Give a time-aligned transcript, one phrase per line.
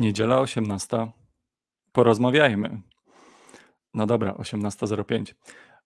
[0.00, 1.12] Niedziela 18.
[1.92, 2.82] Porozmawiajmy.
[3.94, 5.34] No dobra, 18.05.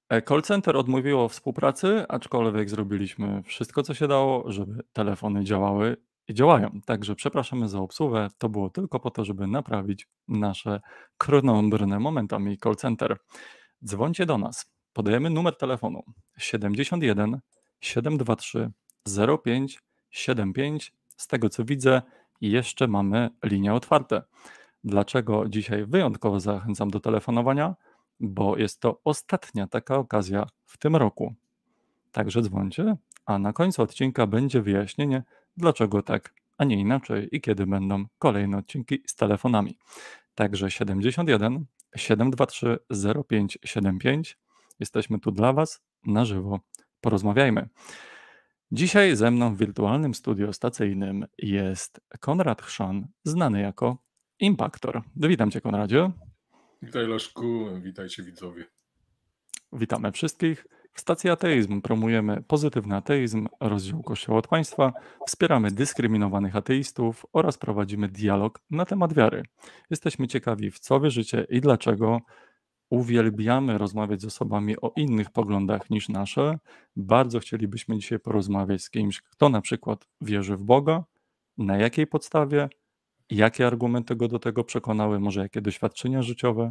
[0.09, 5.97] E, call center odmówiło współpracy, aczkolwiek zrobiliśmy wszystko, co się dało, żeby telefony działały
[6.29, 6.81] i działają.
[6.87, 8.29] Także przepraszamy za obsługę.
[8.39, 10.81] To było tylko po to, żeby naprawić nasze
[11.19, 13.17] krnąbrne momentami call center.
[13.85, 14.73] Dzwońcie do nas.
[14.93, 16.03] Podajemy numer telefonu
[16.39, 17.41] 71
[17.81, 18.71] 723
[19.45, 19.79] 05
[20.11, 20.93] 75.
[21.17, 22.03] Z tego co widzę,
[22.51, 24.23] jeszcze mamy linie otwarte.
[24.85, 27.75] Dlaczego dzisiaj wyjątkowo zachęcam do telefonowania?
[28.21, 31.35] Bo jest to ostatnia taka okazja w tym roku.
[32.13, 35.23] Także dzwońcie, a na końcu odcinka będzie wyjaśnienie,
[35.57, 39.79] dlaczego tak, a nie inaczej i kiedy będą kolejne odcinki z telefonami.
[40.35, 41.65] Także 71
[41.97, 42.79] 723
[43.29, 44.39] 0575.
[44.81, 46.61] Jesteśmy tu dla Was na żywo.
[47.01, 47.69] Porozmawiajmy.
[48.75, 53.99] Dzisiaj ze mną w wirtualnym studio stacyjnym jest Konrad Chrzan, znany jako
[54.41, 55.03] Impaktor.
[55.17, 56.11] Witam Cię, Konradzie.
[56.83, 57.67] Witaj, Leszku.
[57.83, 58.65] Witajcie, widzowie.
[59.73, 60.67] Witamy wszystkich.
[60.93, 64.93] W stacji Ateizm promujemy pozytywny ateizm, rozdział Kościoła od państwa,
[65.27, 69.43] wspieramy dyskryminowanych ateistów oraz prowadzimy dialog na temat wiary.
[69.91, 72.21] Jesteśmy ciekawi, w co wierzycie i dlaczego.
[72.95, 76.59] Uwielbiamy rozmawiać z osobami o innych poglądach niż nasze.
[76.97, 81.05] Bardzo chcielibyśmy dzisiaj porozmawiać z kimś, kto na przykład wierzy w Boga,
[81.59, 82.69] na jakiej podstawie,
[83.31, 86.71] jakie argumenty go do tego przekonały, może jakie doświadczenia życiowe.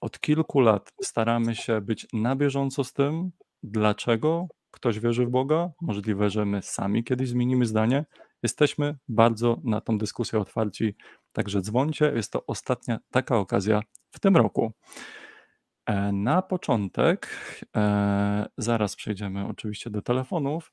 [0.00, 3.30] Od kilku lat staramy się być na bieżąco z tym,
[3.62, 5.70] dlaczego ktoś wierzy w Boga.
[5.80, 8.04] Możliwe, że my sami kiedyś zmienimy zdanie.
[8.42, 10.94] Jesteśmy bardzo na tą dyskusję otwarci,
[11.32, 12.12] także dzwońcie.
[12.16, 14.72] Jest to ostatnia taka okazja w tym roku.
[15.90, 17.28] E, na początek,
[17.76, 20.72] e, zaraz przejdziemy oczywiście do telefonów.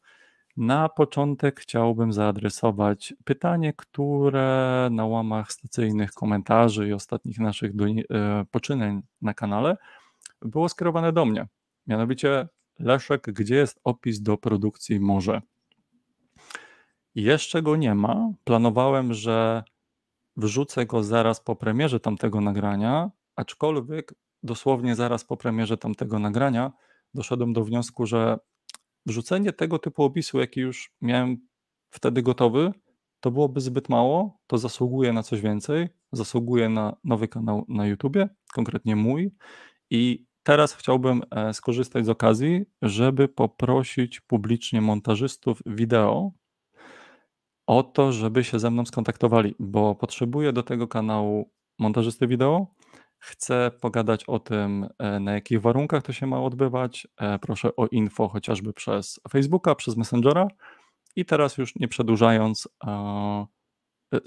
[0.58, 9.02] Na początek chciałbym zaadresować pytanie, które na łamach stacyjnych komentarzy i ostatnich naszych e, poczynań
[9.22, 9.78] na kanale
[10.42, 11.48] było skierowane do mnie.
[11.88, 12.48] Mianowicie,
[12.80, 15.42] Leszek, gdzie jest opis do produkcji Morze?
[17.16, 18.30] Jeszcze go nie ma.
[18.44, 19.64] Planowałem, że
[20.36, 26.72] wrzucę go zaraz po premierze tamtego nagrania, aczkolwiek dosłownie zaraz po premierze tamtego nagrania
[27.14, 28.40] doszedłem do wniosku, że
[29.06, 31.38] wrzucenie tego typu opisu, jaki już miałem
[31.90, 32.72] wtedy gotowy,
[33.20, 38.30] to byłoby zbyt mało, to zasługuje na coś więcej, zasługuje na nowy kanał na YouTubie,
[38.54, 39.32] konkretnie mój.
[39.90, 46.32] I teraz chciałbym e, skorzystać z okazji, żeby poprosić publicznie montażystów wideo
[47.68, 52.68] o to, żeby się ze mną skontaktowali, bo potrzebuję do tego kanału montażysty wideo,
[53.20, 57.08] Chcę pogadać o tym, e, na jakich warunkach to się ma odbywać.
[57.18, 60.48] E, proszę o info chociażby przez Facebooka, przez Messengera.
[61.16, 63.46] I teraz już nie przedłużając, e,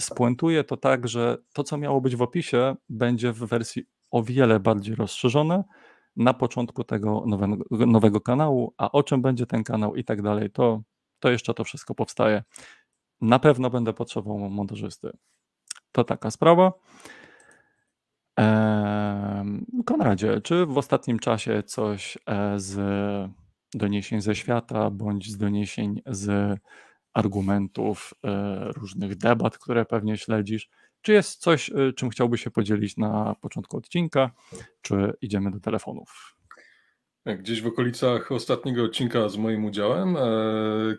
[0.00, 4.60] spuentuję to tak, że to, co miało być w opisie, będzie w wersji o wiele
[4.60, 5.64] bardziej rozszerzone
[6.16, 10.50] na początku tego nowego, nowego kanału, a o czym będzie ten kanał i tak dalej,
[10.50, 10.82] to,
[11.18, 12.42] to jeszcze to wszystko powstaje.
[13.20, 15.10] Na pewno będę potrzebował montażysty.
[15.92, 16.72] To taka sprawa.
[19.86, 22.78] Konradzie, czy w ostatnim czasie coś e, z
[23.74, 26.58] doniesień ze świata bądź z doniesień z
[27.12, 30.68] argumentów e, różnych debat, które pewnie śledzisz,
[31.02, 34.30] czy jest coś, e, czym chciałbyś się podzielić na początku odcinka,
[34.82, 36.36] czy idziemy do telefonów?
[37.26, 40.16] Gdzieś w okolicach ostatniego odcinka z moim udziałem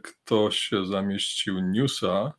[0.03, 2.33] ktoś zamieścił newsa,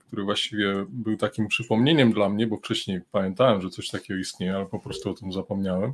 [0.00, 4.66] który właściwie był takim przypomnieniem dla mnie, bo wcześniej pamiętałem, że coś takiego istnieje, ale
[4.66, 5.92] po prostu o tym zapomniałem.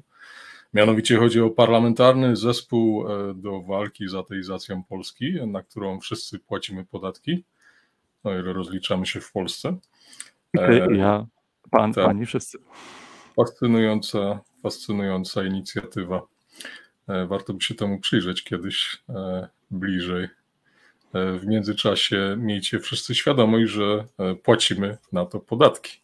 [0.74, 6.84] Mianowicie chodzi o parlamentarny zespół e, do walki z ateizacją Polski, na którą wszyscy płacimy
[6.84, 7.44] podatki,
[8.24, 9.76] o ile rozliczamy się w Polsce.
[10.58, 11.26] E, ja,
[11.70, 12.04] pan, tak.
[12.04, 12.58] pani, wszyscy.
[13.36, 16.22] Fascynująca, fascynująca inicjatywa.
[17.26, 19.02] Warto by się temu przyjrzeć kiedyś
[19.70, 20.28] bliżej.
[21.14, 26.02] E, w międzyczasie miejcie wszyscy świadomość, że e, płacimy na to podatki.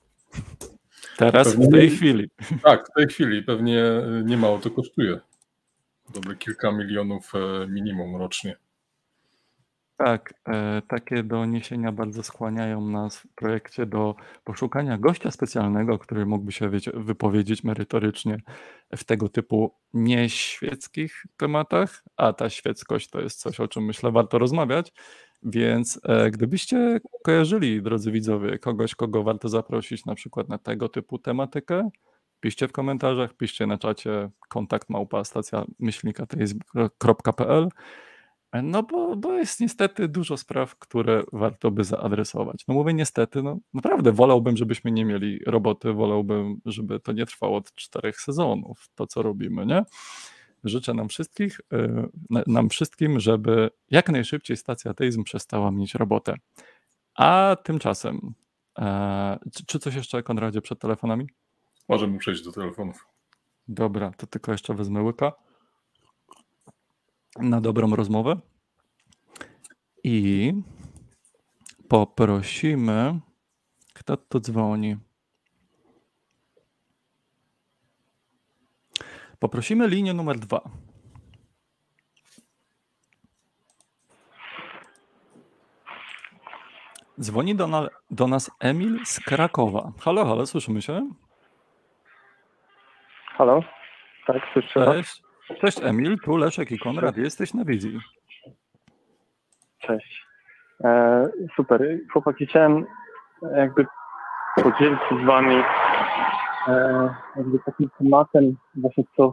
[1.17, 2.31] Teraz, pewnie, w tej chwili.
[2.65, 3.43] Tak, w tej chwili.
[3.43, 5.21] Pewnie e, niemało to kosztuje.
[6.15, 7.33] Dobre kilka milionów
[7.69, 8.57] minimum rocznie.
[9.99, 14.15] Tak, e, takie doniesienia bardzo skłaniają nas w projekcie do
[14.45, 18.37] poszukania gościa specjalnego, który mógłby się wiecie, wypowiedzieć merytorycznie
[18.97, 24.39] w tego typu nieświeckich tematach, a ta świeckość to jest coś, o czym myślę warto
[24.39, 24.93] rozmawiać.
[25.43, 31.19] Więc e, gdybyście kojarzyli, drodzy widzowie, kogoś, kogo warto zaprosić na przykład na tego typu
[31.19, 31.91] tematykę,
[32.41, 37.69] piszcie w komentarzach, piszcie na czacie kontakt małpa stacja myślnika.pl
[38.53, 42.65] No bo, bo jest niestety dużo spraw, które warto by zaadresować.
[42.69, 47.57] No mówię niestety, no naprawdę wolałbym, żebyśmy nie mieli roboty, wolałbym, żeby to nie trwało
[47.57, 49.85] od czterech sezonów, to co robimy, nie?
[50.65, 56.35] Życzę nam wszystkich, y, nam wszystkim, żeby jak najszybciej stacja ateizm przestała mieć robotę.
[57.15, 58.35] A tymczasem,
[58.79, 61.27] e, czy coś jeszcze, Konradzie, przed telefonami?
[61.89, 63.07] Możemy przejść do telefonów.
[63.69, 65.33] Dobra, to tylko jeszcze wezmę łyka
[67.37, 68.37] na dobrą rozmowę.
[70.05, 70.53] I
[71.89, 73.21] poprosimy,
[73.95, 74.97] kto tu dzwoni?
[79.39, 80.61] Poprosimy linię numer dwa.
[87.21, 89.93] Dzwoni do, na, do nas Emil z Krakowa.
[90.01, 91.11] Halo, halo, słyszymy się?
[93.27, 93.63] Halo?
[94.27, 94.85] Tak, słyszę.
[94.85, 95.28] Cześć.
[95.57, 97.99] Cześć Emil, tu Leszek i Konrad, jesteś na wizji.
[99.79, 100.27] Cześć.
[100.85, 101.99] E, super.
[102.13, 102.87] Chłopaki, chciałem
[103.57, 103.87] jakby
[104.63, 105.57] podzielić się z wami
[106.69, 109.33] e, jakby takim tematem, właśnie co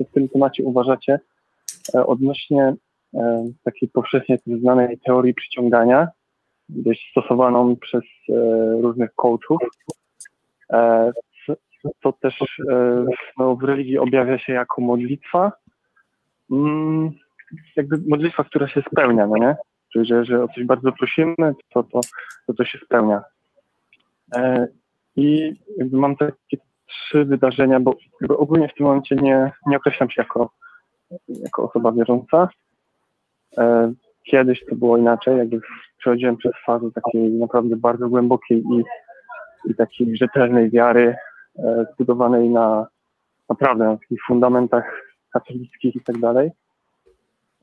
[0.00, 1.20] w, w tym temacie uważacie
[1.94, 2.74] e, odnośnie
[3.14, 6.08] e, takiej powszechnie znanej teorii przyciągania,
[6.68, 8.32] dość stosowaną przez e,
[8.82, 9.60] różnych coachów.
[12.00, 13.04] To też e,
[13.38, 15.52] no, w religii objawia się jako modlitwa.
[16.50, 17.10] Mm,
[17.76, 19.56] jakby modlitwa, która się spełnia, no nie?
[19.92, 22.00] Czyli, że, że o coś bardzo prosimy, to to,
[22.46, 23.22] to, to się spełnia.
[24.36, 24.68] E,
[25.16, 25.52] I
[25.92, 27.96] mam takie trzy wydarzenia, bo
[28.28, 30.50] ogólnie w tym momencie nie, nie określam się jako,
[31.28, 32.48] jako osoba wierząca.
[33.58, 33.92] E,
[34.30, 35.60] kiedyś to było inaczej, jakby
[35.98, 38.82] przechodziłem przez fazę takiej naprawdę bardzo głębokiej i,
[39.70, 41.16] i takiej rzetelnej wiary,
[41.92, 42.86] zbudowanej na
[43.48, 45.02] naprawdę na takich fundamentach
[45.32, 46.50] katolickich i tak dalej.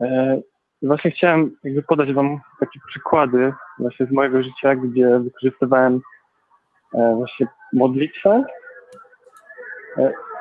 [0.01, 0.41] E,
[0.81, 6.01] właśnie chciałem jakby podać Wam takie przykłady właśnie z mojego życia, gdzie wykorzystywałem
[6.93, 8.43] e, właśnie modlitwę.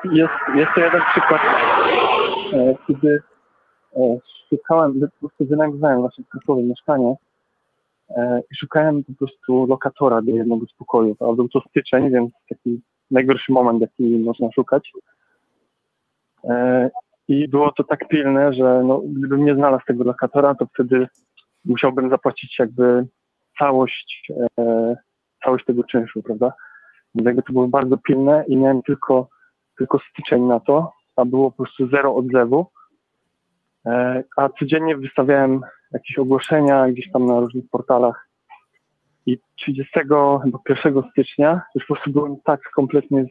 [0.03, 1.41] Jest, jest to jeden przykład,
[2.87, 3.21] kiedy
[4.49, 7.15] szukałem, po prostu wynajmowałem właśnie w mieszkanie
[8.51, 12.81] i szukałem po prostu lokatora do jednego z pokojów, a był to styczeń, więc taki
[13.11, 14.91] najgorszy moment, jaki można szukać.
[16.43, 16.89] E,
[17.27, 21.07] I było to tak pilne, że no, gdybym nie znalazł tego lokatora, to wtedy
[21.65, 23.07] musiałbym zapłacić jakby
[23.59, 24.95] całość, e,
[25.43, 26.53] całość tego czynszu, prawda?
[27.15, 29.29] Więc jakby to było bardzo pilne i miałem tylko,
[29.77, 32.65] tylko styczeń na to, a było po prostu zero odzewu.
[33.85, 38.30] E, a codziennie wystawiałem jakieś ogłoszenia gdzieś tam na różnych portalach
[39.25, 43.25] i 31 stycznia już po prostu byłem tak kompletnie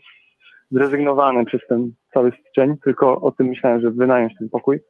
[0.71, 4.81] zrezygnowany przez ten cały styczeń, tylko o tym myślałem, żeby wynająć ten pokój.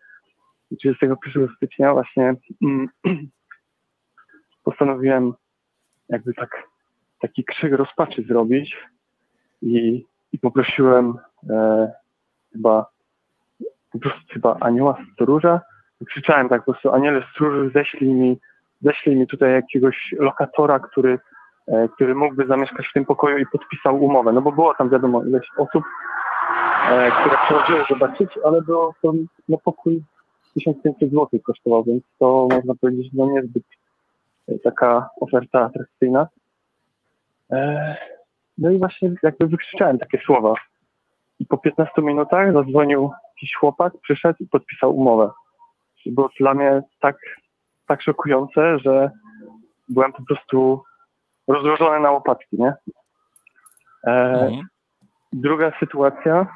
[0.71, 2.89] I 31 stycznia właśnie mm,
[4.65, 5.33] postanowiłem
[6.09, 6.63] jakby tak
[7.21, 8.77] taki krzyk rozpaczy zrobić
[9.63, 11.15] i, i poprosiłem
[11.51, 11.93] e,
[12.53, 12.87] chyba
[13.93, 15.61] po prostu chyba anioła stróża.
[16.07, 18.41] Krzyczałem tak po prostu, aniele stróży, ześlij mi
[18.81, 21.19] ześlij mi tutaj jakiegoś lokatora, który,
[21.69, 24.33] e, który mógłby zamieszkać w tym pokoju i podpisał umowę.
[24.33, 25.85] No bo było tam wiadomo ileś osób,
[26.91, 29.13] e, które przychodziły zobaczyć, ale było to
[29.49, 30.03] no, pokój
[30.55, 33.65] 1500 zł kosztował, więc to można powiedzieć no niezbyt
[34.49, 36.29] e, taka oferta atrakcyjna.
[38.59, 40.55] No i właśnie jakby wykrzyczałem takie słowa.
[41.39, 45.31] I po 15 minutach zadzwonił jakiś chłopak, przyszedł i podpisał umowę.
[46.07, 47.17] Było dla mnie tak
[47.91, 49.11] tak szokujące, że
[49.89, 50.83] byłem po prostu
[51.49, 52.75] rozłożony na łopatki, nie?
[54.07, 54.69] E, mhm.
[55.33, 56.47] Druga sytuacja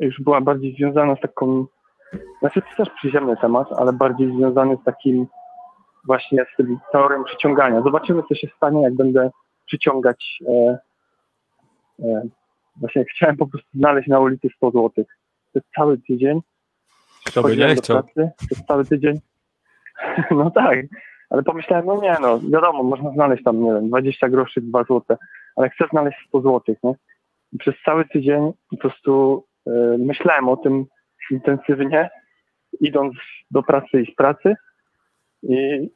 [0.00, 1.66] już była bardziej związana z taką,
[2.40, 5.26] znaczy to też przyziemny temat, ale bardziej związany z takim
[6.04, 7.82] właśnie z tym teorią przyciągania.
[7.82, 9.30] Zobaczymy, co się stanie, jak będę
[9.66, 10.38] przyciągać.
[10.48, 10.78] E,
[12.04, 12.22] e,
[12.76, 14.90] właśnie chciałem po prostu znaleźć na ulicy 100 zł.
[14.94, 15.04] To
[15.54, 16.40] jest cały tydzień.
[17.26, 18.02] Kto by nie chciał?
[18.02, 19.20] Pracy, to jest cały tydzień
[20.30, 20.78] No tak,
[21.30, 25.16] ale pomyślałem, no nie no, wiadomo, można znaleźć tam, nie wiem, 20 groszy, 2 złote,
[25.56, 26.94] ale chcę znaleźć 100 złotych, nie?
[27.52, 30.84] I przez cały tydzień po prostu y, myślałem o tym
[31.30, 32.10] intensywnie,
[32.80, 33.14] idąc
[33.50, 34.56] do pracy i z pracy
[35.42, 35.88] i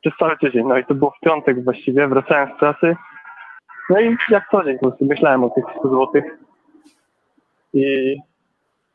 [0.00, 2.96] przez cały tydzień, no i to było w piątek właściwie, wracałem z pracy,
[3.90, 6.24] no i jak co dzień po prostu myślałem o tych 100 złotych
[7.74, 8.16] i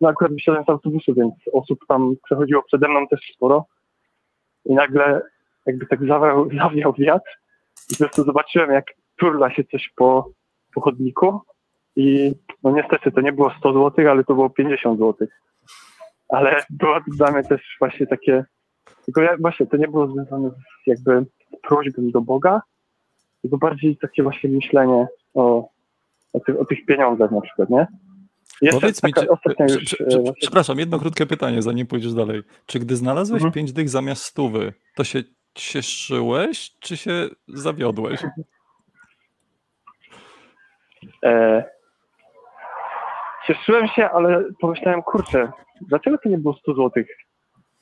[0.02, 3.66] no akurat wysiadłem z autobusu, więc osób tam przechodziło przede mną też sporo
[4.66, 5.22] i nagle
[5.66, 7.40] jakby tak zawiał, zawiał wiatr
[7.92, 10.30] i po prostu zobaczyłem, jak turla się coś po,
[10.74, 11.42] po chodniku
[11.96, 15.28] i no niestety to nie było 100 zł, ale to było 50 zł.
[16.30, 18.46] ale było dla mnie też właśnie takie,
[19.06, 21.26] tylko ja, właśnie to nie było związane z jakby
[21.62, 22.62] prośbą do Boga,
[23.42, 25.70] tylko bardziej takie właśnie myślenie o,
[26.34, 27.88] o, tych, o tych pieniądzach na przykład, nie?
[28.62, 29.28] Jeszcze Powiedz mi, czy,
[29.70, 32.44] już, prze, prze, przepraszam, jedno krótkie pytanie, zanim pójdziesz dalej.
[32.66, 33.54] Czy gdy znalazłeś mhm.
[33.54, 38.24] pięć dych zamiast stówy, to się cieszyłeś, czy się zawiodłeś?
[41.24, 41.64] E,
[43.48, 47.08] cieszyłem się, ale pomyślałem, kurczę, dlaczego to nie było 100 złotych?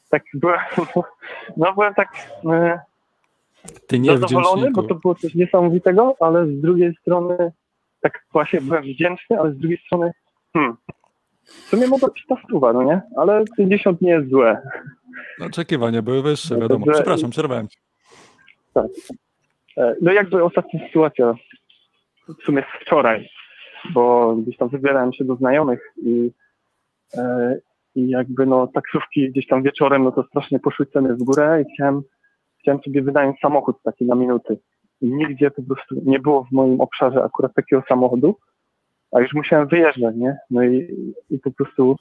[0.10, 0.60] Tak byłem,
[1.58, 2.10] no byłem tak
[2.52, 2.80] e,
[3.88, 7.52] Ty nie zadowolony, bo to było coś niesamowitego, ale z drugiej strony
[8.02, 10.12] tak właśnie byłem wdzięczny, ale z drugiej strony
[10.54, 10.78] hmm,
[11.46, 13.02] w sumie być ta stuwa, no nie?
[13.18, 14.62] Ale 50 nie jest złe.
[15.42, 16.86] Oczekiwania były wyższe, wiadomo.
[16.94, 17.78] Przepraszam, przerwałem ci.
[18.74, 18.88] Tak.
[19.78, 21.34] E, no jakby ostatnia sytuacja
[22.28, 23.30] w sumie wczoraj,
[23.94, 26.32] bo gdzieś tam wybierałem się do znajomych i,
[27.18, 27.56] e,
[27.96, 31.74] i jakby no taksówki gdzieś tam wieczorem, no to strasznie poszły ceny w górę i
[31.74, 32.02] chciałem,
[32.60, 34.58] chciałem sobie wynająć samochód taki na minuty.
[35.02, 38.36] I nigdzie po prostu nie było w moim obszarze akurat takiego samochodu,
[39.14, 40.38] a już musiałem wyjeżdżać, nie?
[40.50, 40.96] No i,
[41.30, 41.96] i po prostu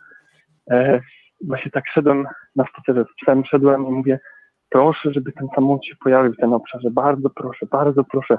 [0.71, 1.01] e,
[1.47, 2.27] właśnie tak szedłem
[2.57, 4.21] na spacerze z psem, szedłem i mówię,
[4.69, 8.39] proszę, żeby ten samochód się pojawił w tym obszarze, bardzo proszę, bardzo proszę,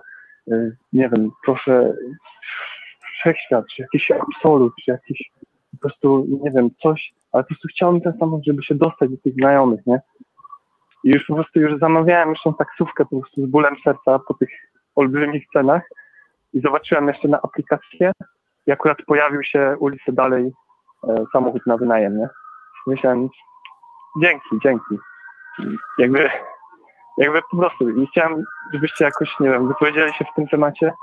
[0.51, 1.93] e, nie wiem, proszę
[3.19, 5.31] wszechświat, czy jakiś absolut, czy jakiś
[5.71, 9.17] po prostu, nie wiem, coś, ale po prostu chciałem ten samochód, żeby się dostać do
[9.17, 10.01] tych znajomych, nie?
[11.03, 14.49] I już po prostu już zamawiałem tą taksówkę po prostu z bólem serca po tych
[14.95, 15.83] olbrzymich cenach
[16.53, 18.11] i zobaczyłem jeszcze na aplikację
[18.67, 20.53] i akurat pojawił się ulicę dalej
[21.03, 22.29] e, samochód na wynajem, nie?
[22.88, 23.29] Myślałem,
[24.22, 24.98] dzięki, dzięki.
[25.98, 26.29] Jakby,
[27.17, 28.43] jakby po prostu i chciałem,
[28.74, 30.93] żebyście jakoś, nie wiem, wypowiedzieli się w tym temacie.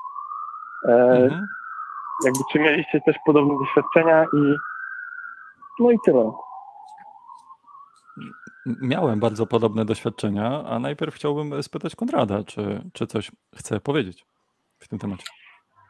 [0.89, 1.47] E, mhm.
[2.25, 4.57] Jakby czy mieliście też podobne doświadczenia i
[5.81, 6.33] no i tyle.
[8.67, 14.27] Miałem bardzo podobne doświadczenia, a najpierw chciałbym spytać Konrada, czy, czy coś chce powiedzieć
[14.79, 15.25] w tym temacie.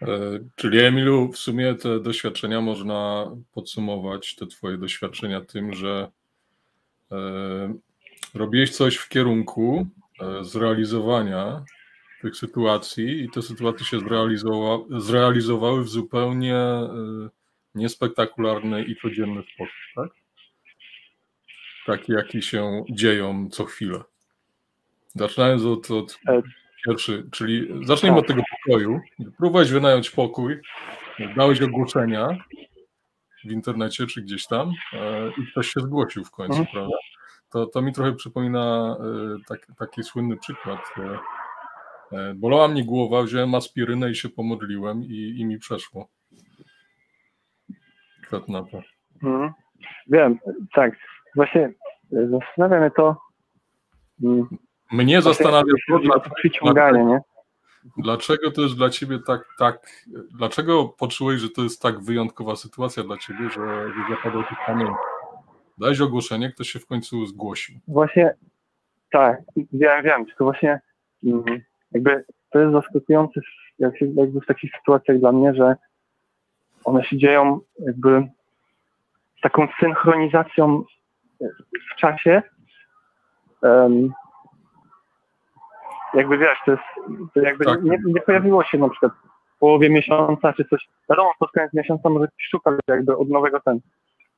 [0.02, 6.10] E, czyli Emilu, w sumie te doświadczenia można podsumować, te twoje doświadczenia tym, że
[7.12, 7.74] e,
[8.34, 9.86] robiłeś coś w kierunku
[10.20, 11.64] e, zrealizowania
[12.22, 16.56] tych sytuacji i te sytuacje się zrealizowa zrealizowały w zupełnie
[17.74, 20.10] niespektakularny i codzienny sposób, tak?
[21.86, 24.02] Taki, jaki się dzieją co chwilę.
[25.14, 26.18] Zaczynając od, od
[26.86, 29.00] Pierwszy, czyli zacznijmy od tego pokoju.
[29.38, 30.60] Próbowałeś wynająć pokój,
[31.36, 32.28] dałeś ogłoszenia
[33.44, 36.72] w internecie czy gdzieś tam e, i ktoś się zgłosił w końcu, mhm.
[36.72, 36.96] prawda?
[37.50, 40.80] To, to mi trochę przypomina e, tak, taki słynny przykład.
[42.12, 46.08] E, bolała mnie głowa, wziąłem aspirynę i się pomodliłem i, i mi przeszło.
[48.22, 48.82] Kwiat na to.
[49.22, 49.52] Mhm.
[50.06, 50.38] Wiem,
[50.74, 50.96] tak.
[51.34, 51.72] Właśnie
[52.10, 53.16] zastanawia mnie to,
[54.22, 54.48] mm,
[54.92, 57.20] mnie zastanawia to, przyciąganie, nie?
[57.96, 60.06] Dlaczego to jest dla ciebie tak, tak,
[60.38, 64.88] dlaczego poczułeś, że to jest tak wyjątkowa sytuacja dla ciebie, że, że zapadał tych kamień?
[65.78, 67.74] Dałeś ogłoszenie, ktoś się w końcu zgłosił.
[67.88, 68.34] Właśnie,
[69.12, 69.42] tak,
[69.72, 70.80] wiem, wiem, tylko właśnie
[71.24, 71.44] mm,
[71.92, 73.40] jakby to jest zaskakujące
[73.80, 75.76] jak się, jakby w takich sytuacjach dla mnie, że
[76.84, 78.28] one się dzieją jakby
[79.38, 80.84] z taką synchronizacją
[81.92, 82.42] w czasie,
[83.62, 84.12] um,
[86.14, 86.82] jakby wiesz, to jest,
[87.34, 87.82] to jakby tak.
[87.82, 89.12] nie, nie, pojawiło się na przykład
[89.56, 93.60] w połowie miesiąca czy coś, wiadomo, pod koniec miesiąca może ktoś szuka jakby od nowego
[93.60, 93.80] ten,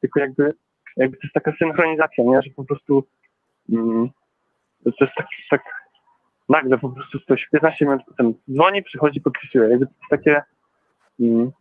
[0.01, 0.55] tylko jakby,
[0.97, 3.05] jakby to jest taka synchronizacja, nie, że po prostu
[3.73, 4.11] mm,
[4.85, 5.63] to jest tak, tak
[6.49, 10.43] nagle po prostu ktoś 15 minut potem dzwoni, przychodzi, podpisuje, jakby to jest takie
[11.21, 11.53] mm,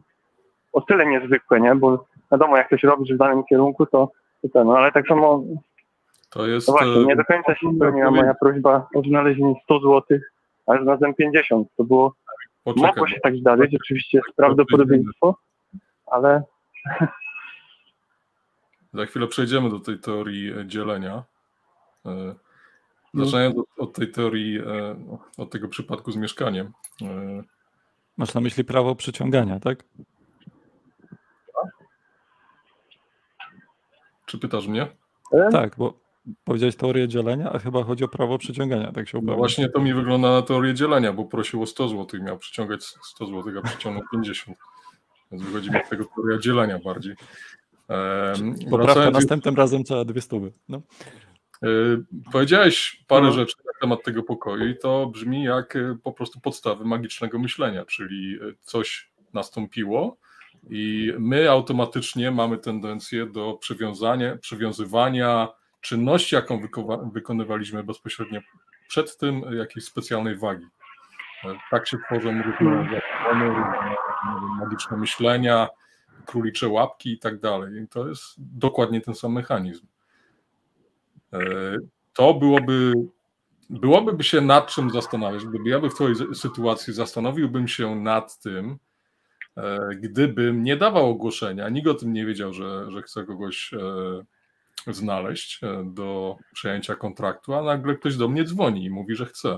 [0.73, 4.67] o tyle niezwykłe, nie, bo wiadomo, jak ktoś robi w danym kierunku, to, to ten,
[4.67, 5.43] no ale tak samo
[6.31, 6.67] to jest.
[6.67, 10.19] No właśnie, nie do końca się spełniła moja prośba o znalezienie 100 zł,
[10.67, 11.67] a znalazłem 50.
[11.77, 12.15] To było.
[12.63, 15.35] Poczekaj, mogło się tak zdarzyć, oczywiście jest prawdopodobieństwo,
[16.05, 16.43] ale.
[18.93, 21.23] Za chwilę przejdziemy do tej teorii e, dzielenia.
[22.05, 22.35] E,
[23.13, 24.95] zaczynając od, od tej teorii, e,
[25.37, 26.71] od tego przypadku z mieszkaniem.
[28.17, 29.83] Masz na myśli prawo przyciągania, tak?
[34.25, 34.87] Czy pytasz mnie?
[35.51, 36.00] Tak, bo
[36.43, 39.31] Powiedziałeś teorię dzielenia, a chyba chodzi o prawo przyciągania, tak się upewnić.
[39.31, 42.83] No właśnie to mi wygląda na teorię dzielenia, bo prosił o 100 zł, miał przyciągać
[42.83, 44.57] 100 zł, a przyciągnął 50.
[45.31, 47.15] Więc wychodzi mi z tego teoria dzielenia bardziej.
[47.89, 50.53] Ehm, Poprawka następnym razem trzeba dwie stówy.
[50.69, 50.81] No.
[51.61, 53.31] Yy, powiedziałeś parę no.
[53.31, 57.85] rzeczy na temat tego pokoju i to brzmi jak e, po prostu podstawy magicznego myślenia,
[57.85, 60.17] czyli e, coś nastąpiło,
[60.69, 65.47] I my automatycznie mamy tendencję do przywiązania, przywiązywania
[65.81, 66.61] czynności, jaką
[67.13, 68.39] wykonywaliśmy bezpośrednio
[68.87, 70.67] przed tym, jakiejś specjalnej wagi.
[71.71, 73.95] Tak się tworzą różne zakony, różne
[74.59, 75.67] magiczne myślenia,
[76.25, 77.83] królicze łapki i tak dalej.
[77.83, 79.85] I to jest dokładnie ten sam mechanizm.
[81.33, 81.39] E,
[82.13, 82.93] to byłoby,
[83.69, 85.45] byłoby się nad czym zastanawiać.
[85.45, 88.77] Gdyby ja by w Twojej sytuacji zastanowiłbym się nad tym,
[89.57, 93.77] e, gdybym nie dawał ogłoszenia, nikt o tym nie wiedział, że, że chce kogoś e,
[94.87, 99.57] znaleźć do przejęcia kontraktu, a nagle ktoś do mnie dzwoni i mówi, że chce.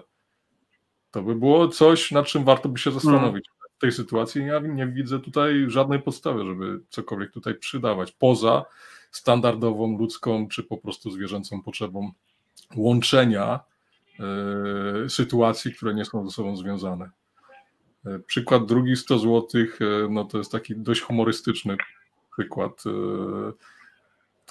[1.11, 3.49] To by było coś, nad czym warto by się zastanowić.
[3.77, 8.65] W tej sytuacji ja nie widzę tutaj żadnej podstawy, żeby cokolwiek tutaj przydawać, poza
[9.11, 12.11] standardową ludzką czy po prostu zwierzęcą potrzebą
[12.75, 13.59] łączenia
[15.05, 17.09] y, sytuacji, które nie są ze sobą związane.
[18.07, 19.67] Y, przykład drugi 100 zł, y,
[20.09, 21.77] no to jest taki dość humorystyczny
[22.37, 22.83] przykład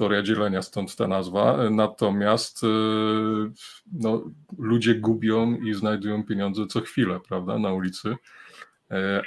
[0.03, 1.71] teoria dzielenia, stąd ta nazwa.
[1.71, 2.63] Natomiast
[3.93, 4.23] no,
[4.59, 8.17] ludzie gubią i znajdują pieniądze co chwilę, prawda, na ulicy.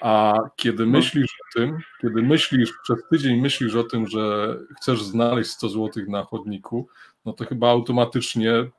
[0.02, 0.92] A kiedy no.
[0.92, 6.04] myślisz o tym, kiedy myślisz, przez tydzień myślisz o tym, że chcesz znaleźć 100 zł
[6.08, 6.88] na chodniku,
[7.26, 8.70] no to chyba automatycznie e,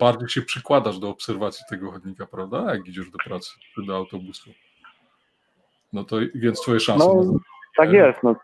[0.00, 2.74] bardziej się przykładasz do obserwacji tego chodnika, prawda?
[2.74, 4.50] Jak idziesz do pracy czy do autobusu.
[5.92, 7.38] No to więc twoje szanse no,
[7.76, 8.36] tak jest, no.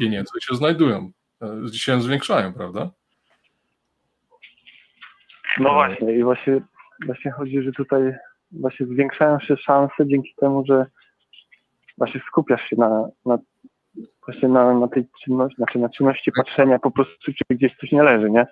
[0.00, 1.10] pieniędzy się znajdują, e,
[1.72, 2.90] się zwiększają, prawda?
[5.58, 6.60] No właśnie i właśnie,
[7.06, 8.14] właśnie chodzi, że tutaj
[8.52, 10.86] właśnie zwiększają się szanse dzięki temu, że
[11.98, 13.38] właśnie skupiasz się na, na
[14.26, 18.02] właśnie na, na tej czynności, znaczy na czynności patrzenia po prostu, czy gdzieś coś nie
[18.02, 18.46] leży, nie?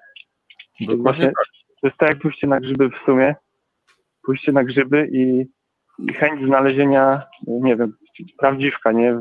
[0.96, 1.35] właśnie, tak.
[1.81, 3.35] To jest tak jak pójście na grzyby w sumie,
[4.22, 5.46] pójście na grzyby i,
[5.99, 7.96] i chęć znalezienia, nie wiem,
[8.38, 9.18] prawdziwka, nie?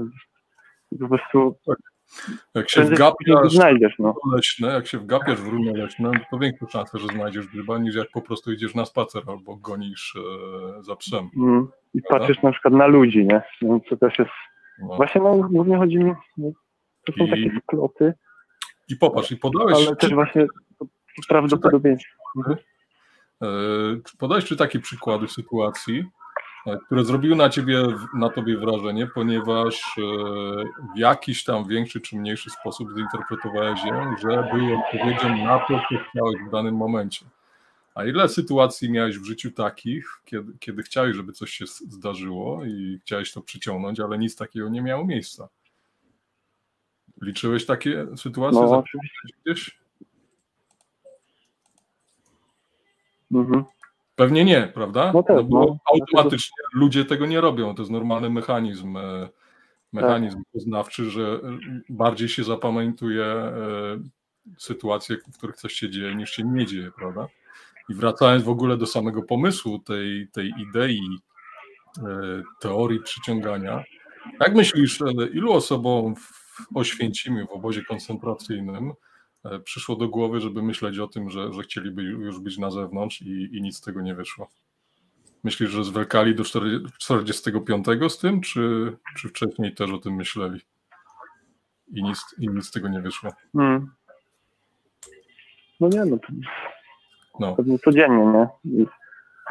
[1.00, 1.95] Po prostu tak.
[2.56, 4.16] Jak się wgapiasz znajdziesz, no.
[4.34, 8.08] leśne, jak się wgapiasz w runy leśne, to większe szanse, że znajdziesz grzyba, niż jak
[8.14, 11.30] po prostu idziesz na spacer albo gonisz e, za psem.
[11.38, 11.68] Mm.
[11.94, 12.28] I prawda?
[12.28, 13.42] patrzysz na przykład na ludzi, nie?
[13.62, 14.32] No, to też jest...
[14.80, 14.96] No.
[14.96, 16.14] Właśnie no, głównie chodzi mi...
[16.38, 16.52] No,
[17.06, 17.30] to są I...
[17.30, 18.14] takie skloty.
[18.90, 19.88] I popatrz, i podałeś...
[19.88, 20.46] Ale też właśnie
[21.28, 22.14] prawdopodobieństwo.
[22.46, 22.58] Tak,
[24.20, 26.25] podałeś czy takie przykłady sytuacji, E,
[26.86, 30.02] które zrobiły na ciebie, na tobie wrażenie, ponieważ e,
[30.96, 35.96] w jakiś tam większy czy mniejszy sposób zinterpretowałeś je, że były odpowiedzią na to, co
[36.10, 37.26] chciałeś w danym momencie.
[37.96, 43.00] A ile sytuacji miałeś w życiu takich, kiedy, kiedy chciałeś, żeby coś się zdarzyło i
[43.02, 45.50] chciałeś to przyciągnąć, ale nic takiego nie miało miejsca?
[47.22, 48.62] Liczyłeś takie sytuacje?
[48.62, 49.28] No, oczywiście.
[49.46, 49.80] Gdzieś?
[53.32, 53.66] Mhm.
[54.16, 55.12] Pewnie nie, prawda?
[55.14, 55.78] No, tak, no bo no.
[55.94, 57.76] automatycznie ludzie tego nie robią.
[57.76, 59.30] To jest normalny mechanizm, e,
[59.94, 60.46] mechanizm tak.
[60.54, 61.40] poznawczy, że
[61.90, 63.54] bardziej się zapamiętuje e,
[64.58, 67.28] sytuacje, w których coś się dzieje, niż się nie dzieje, prawda?
[67.90, 71.02] I wracając w ogóle do samego pomysłu tej, tej idei,
[71.98, 73.84] e, teorii przyciągania,
[74.40, 75.00] jak myślisz,
[75.34, 78.94] ilu osobom w Oświęcimiu, w obozie koncentracyjnym, E,
[79.64, 83.58] przyszło do głowy, żeby myśleć o tym, że, że chcieliby już być na zewnątrz i,
[83.58, 84.50] i nic z tego nie wyszło.
[85.44, 86.44] Myślisz, że zwlekali do
[86.98, 90.60] 45 z tym, czy, czy wcześniej też o tym myśleli?
[91.88, 93.32] I nic, i nic z tego nie wyszło.
[93.54, 93.92] Hmm.
[95.80, 96.18] No nie, no
[97.40, 97.56] no.
[97.56, 98.26] pewnie codziennie,
[98.64, 98.86] nie?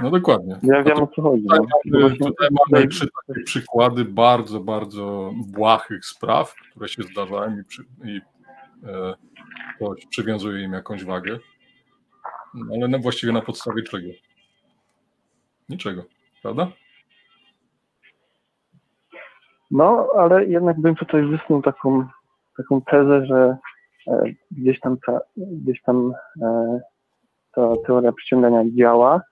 [0.01, 0.59] No dokładnie.
[0.63, 1.43] Ja wiem o co chodzi.
[1.43, 1.99] Tutaj, no.
[2.01, 3.09] mamy, tutaj mamy przy,
[3.45, 8.21] przykłady bardzo, bardzo błahych spraw, które się zdarzają i, przy, i
[8.87, 9.15] e,
[9.77, 11.39] ktoś przywiązuje im jakąś wagę,
[12.55, 14.09] no, ale no właściwie na podstawie czego?
[15.69, 16.05] Niczego,
[16.43, 16.69] prawda?
[19.71, 22.07] No, ale jednak bym tutaj wysnuł taką,
[22.57, 23.57] taką tezę, że
[24.09, 26.13] e, gdzieś tam ta, gdzieś tam
[26.43, 26.81] e,
[27.55, 29.23] ta teoria przyciągania działa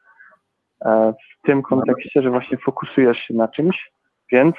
[0.85, 3.93] e, w tym kontekście, że właśnie fokusujesz się na czymś,
[4.33, 4.55] więc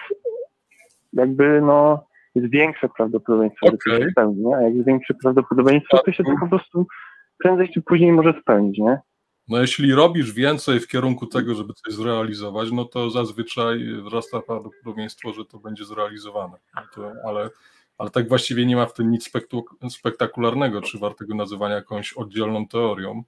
[1.13, 3.77] jakby no jest większe prawdopodobieństwo, okay.
[3.87, 4.55] że to się spełni, nie?
[4.55, 6.87] A jak jest większe prawdopodobieństwo, to się to po prostu
[7.37, 8.97] prędzej czy później może spełnić, nie?
[9.47, 15.33] No jeśli robisz więcej w kierunku tego, żeby coś zrealizować, no to zazwyczaj wzrasta prawdopodobieństwo,
[15.33, 16.57] że to będzie zrealizowane.
[16.75, 17.49] No to, ale,
[17.97, 19.31] ale tak właściwie nie ma w tym nic
[19.89, 23.23] spektakularnego, czy wartego nazywania jakąś oddzielną teorią,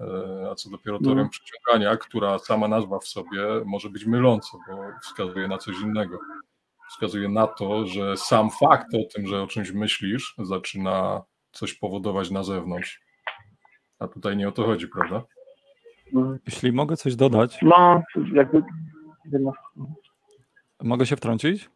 [0.00, 1.28] e, a co dopiero teorią no.
[1.28, 6.18] przyciągania, która sama nazwa w sobie może być myląca, bo wskazuje na coś innego
[6.94, 12.30] wskazuje na to, że sam fakt o tym, że o czymś myślisz, zaczyna coś powodować
[12.30, 13.02] na zewnątrz.
[13.98, 15.22] A tutaj nie o to chodzi, prawda?
[16.46, 17.58] Jeśli mogę coś dodać.
[17.62, 18.02] No,
[18.34, 18.62] jakby.
[20.82, 21.70] Mogę się wtrącić?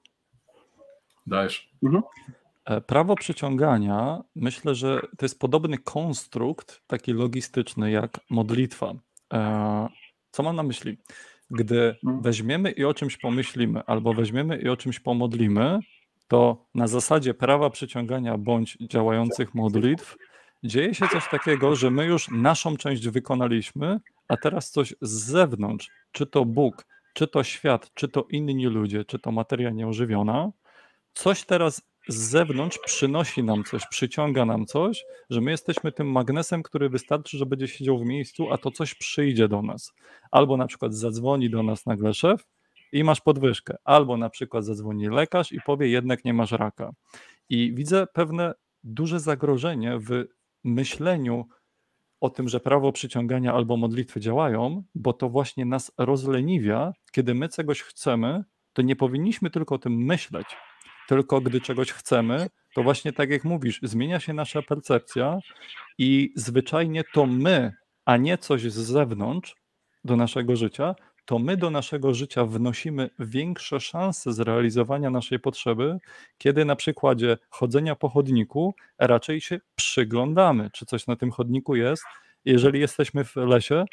[1.27, 1.71] Dajesz.
[1.83, 2.03] Mhm.
[2.65, 8.93] E, prawo przyciągania, myślę, że to jest podobny konstrukt, taki logistyczny jak modlitwa.
[9.33, 9.89] E,
[10.31, 10.99] co mam na myśli?
[11.51, 12.23] Gdy mhm.
[12.23, 15.79] weźmiemy i o czymś pomyślimy, albo weźmiemy i o czymś pomodlimy,
[16.29, 20.17] to na zasadzie prawa przyciągania bądź działających modlitw
[20.65, 25.91] dzieje się coś takiego, że my już naszą część wykonaliśmy, a teraz coś z zewnątrz,
[26.13, 30.51] czy to Bóg, czy to świat, czy to inni ludzie, czy to materia nieożywiona,
[31.15, 36.63] coś teraz z zewnątrz przynosi nam coś, przyciąga nam coś, że my jesteśmy tym magnesem,
[36.63, 39.93] który wystarczy, że będzie siedział w miejscu, a to coś przyjdzie do nas.
[40.31, 42.47] Albo na przykład zadzwoni do nas nagle szef
[42.93, 46.91] i masz podwyżkę, albo na przykład zadzwoni lekarz i powie jednak nie masz raka.
[47.49, 50.25] I widzę pewne duże zagrożenie w
[50.65, 51.45] myśleniu
[52.21, 57.49] o tym, że prawo przyciągania albo modlitwy działają, bo to właśnie nas rozleniwia, kiedy my
[57.49, 60.47] czegoś chcemy, to nie powinniśmy tylko o tym myśleć,
[61.09, 65.39] tylko gdy czegoś chcemy, to właśnie tak jak mówisz, zmienia się nasza percepcja
[65.99, 67.73] i zwyczajnie to my,
[68.05, 69.57] a nie coś z zewnątrz
[70.05, 70.95] do naszego życia,
[71.25, 75.99] to my do naszego życia wnosimy większe szanse zrealizowania naszej potrzeby,
[76.39, 82.03] kiedy na przykładzie chodzenia po chodniku raczej się przyglądamy, czy coś na tym chodniku jest.
[82.45, 83.85] Jeżeli jesteśmy w lesie,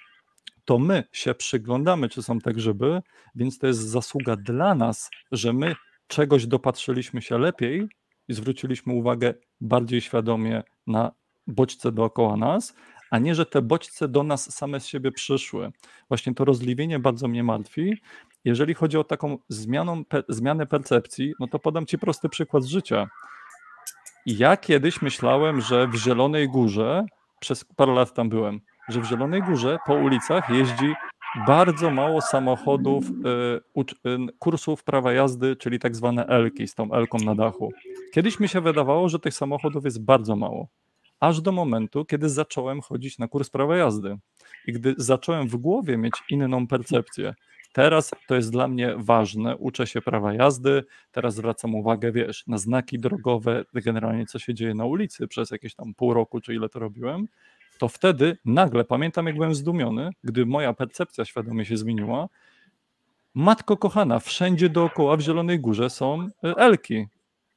[0.65, 3.01] to my się przyglądamy, czy są te grzyby,
[3.35, 5.75] więc to jest zasługa dla nas, że my
[6.07, 7.87] czegoś dopatrzyliśmy się lepiej
[8.27, 11.11] i zwróciliśmy uwagę bardziej świadomie na
[11.47, 12.75] bodźce dookoła nas,
[13.11, 15.71] a nie, że te bodźce do nas same z siebie przyszły.
[16.07, 18.01] Właśnie to rozliwienie bardzo mnie martwi.
[18.45, 22.67] Jeżeli chodzi o taką zmianą, pe, zmianę percepcji, no to podam Ci prosty przykład z
[22.67, 23.07] życia.
[24.25, 27.05] Ja kiedyś myślałem, że w Zielonej Górze,
[27.39, 30.93] przez parę lat tam byłem, że w Zielonej Górze po ulicach jeździ
[31.47, 37.17] bardzo mało samochodów, y, y, kursów prawa jazdy, czyli tak zwane Elki z tą Elką
[37.17, 37.71] na dachu.
[38.13, 40.67] Kiedyś mi się wydawało, że tych samochodów jest bardzo mało.
[41.19, 44.17] Aż do momentu, kiedy zacząłem chodzić na kurs prawa jazdy.
[44.67, 47.33] I gdy zacząłem w głowie mieć inną percepcję,
[47.73, 52.57] teraz to jest dla mnie ważne, uczę się prawa jazdy, teraz zwracam uwagę, wiesz, na
[52.57, 56.69] znaki drogowe, generalnie co się dzieje na ulicy przez jakieś tam pół roku, czy ile
[56.69, 57.27] to robiłem,
[57.77, 62.27] to wtedy nagle, pamiętam jak byłem zdumiony, gdy moja percepcja świadomie się zmieniła,
[63.33, 67.05] matko kochana, wszędzie dookoła w Zielonej Górze są y, Elki,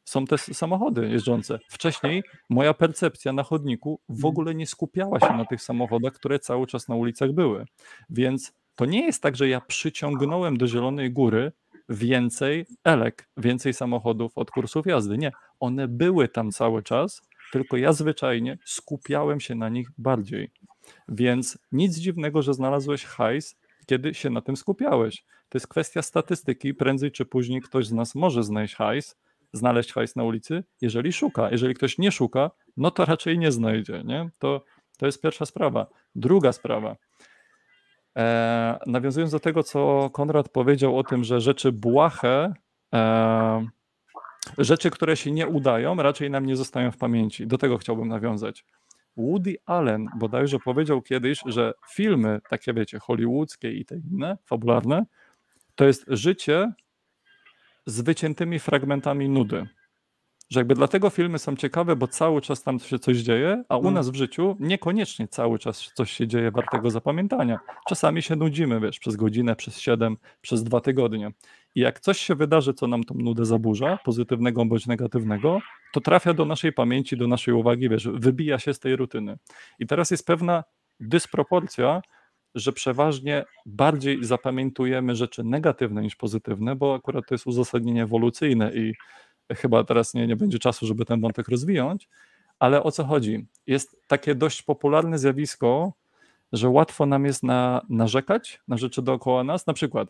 [0.04, 1.58] są te samochody jeżdżące.
[1.68, 4.28] Wcześniej moja percepcja na chodniku w mhm.
[4.28, 7.64] ogóle nie skupiała się na tych samochodach, które cały czas na ulicach były.
[8.10, 11.52] Więc to nie jest tak, że ja przyciągnąłem do Zielonej Góry
[11.88, 15.18] więcej elek, więcej samochodów od kursów jazdy.
[15.18, 20.50] Nie, one były tam cały czas, tylko ja zwyczajnie skupiałem się na nich bardziej.
[21.08, 23.56] Więc nic dziwnego, że znalazłeś hajs,
[23.86, 25.24] kiedy się na tym skupiałeś.
[25.48, 26.74] To jest kwestia statystyki.
[26.74, 29.16] Prędzej czy później ktoś z nas może znaleźć hajs,
[29.52, 31.50] znaleźć hajs na ulicy, jeżeli szuka.
[31.50, 34.02] Jeżeli ktoś nie szuka, no to raczej nie znajdzie.
[34.04, 34.30] Nie?
[34.38, 34.64] To,
[34.98, 35.86] to jest pierwsza sprawa.
[36.14, 36.96] Druga sprawa.
[38.16, 42.52] E, nawiązując do tego, co Konrad powiedział o tym, że rzeczy błahe,
[42.94, 43.68] e,
[44.58, 47.46] rzeczy, które się nie udają, raczej nam nie zostają w pamięci.
[47.46, 48.64] Do tego chciałbym nawiązać.
[49.16, 55.06] Woody Allen bodajże powiedział kiedyś, że filmy, takie wiecie, hollywoodzkie i te inne, fabularne,
[55.74, 56.72] to jest życie
[57.86, 59.66] z wyciętymi fragmentami nudy.
[60.50, 63.80] Że jakby dlatego filmy są ciekawe, bo cały czas tam się coś dzieje, a u
[63.80, 63.94] mm.
[63.94, 67.58] nas w życiu niekoniecznie cały czas coś się dzieje wartego zapamiętania.
[67.88, 71.30] Czasami się nudzimy, wiesz, przez godzinę, przez siedem, przez dwa tygodnie.
[71.74, 75.58] I jak coś się wydarzy, co nam tą nudę zaburza, pozytywnego bądź negatywnego,
[75.92, 79.38] to trafia do naszej pamięci, do naszej uwagi, wiesz, wybija się z tej rutyny.
[79.78, 80.64] I teraz jest pewna
[81.00, 82.02] dysproporcja
[82.54, 88.94] że przeważnie bardziej zapamiętujemy rzeczy negatywne niż pozytywne, bo akurat to jest uzasadnienie ewolucyjne i
[89.56, 92.08] chyba teraz nie, nie będzie czasu, żeby ten wątek rozwijać,
[92.58, 93.46] ale o co chodzi?
[93.66, 95.92] Jest takie dość popularne zjawisko,
[96.52, 99.66] że łatwo nam jest na, narzekać na rzeczy dookoła nas.
[99.66, 100.08] Na przykład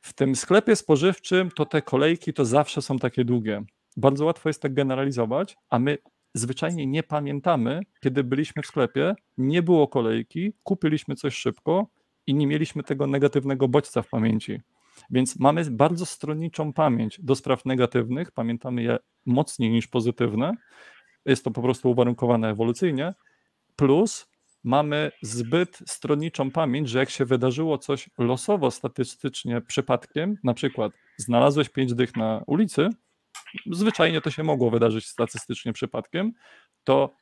[0.00, 3.62] w tym sklepie spożywczym to te kolejki to zawsze są takie długie.
[3.96, 5.98] Bardzo łatwo jest tak generalizować, a my
[6.34, 11.86] zwyczajnie nie pamiętamy, kiedy byliśmy w sklepie, nie było kolejki, kupiliśmy coś szybko
[12.26, 14.60] i nie mieliśmy tego negatywnego bodźca w pamięci.
[15.10, 20.52] Więc mamy bardzo stronniczą pamięć do spraw negatywnych, pamiętamy je mocniej niż pozytywne.
[21.26, 23.14] Jest to po prostu uwarunkowane ewolucyjnie.
[23.76, 24.26] Plus
[24.64, 31.68] mamy zbyt stronniczą pamięć, że jak się wydarzyło coś losowo, statystycznie, przypadkiem, na przykład znalazłeś
[31.68, 32.88] pięć dych na ulicy,
[33.72, 36.32] zwyczajnie to się mogło wydarzyć statystycznie przypadkiem,
[36.84, 37.16] to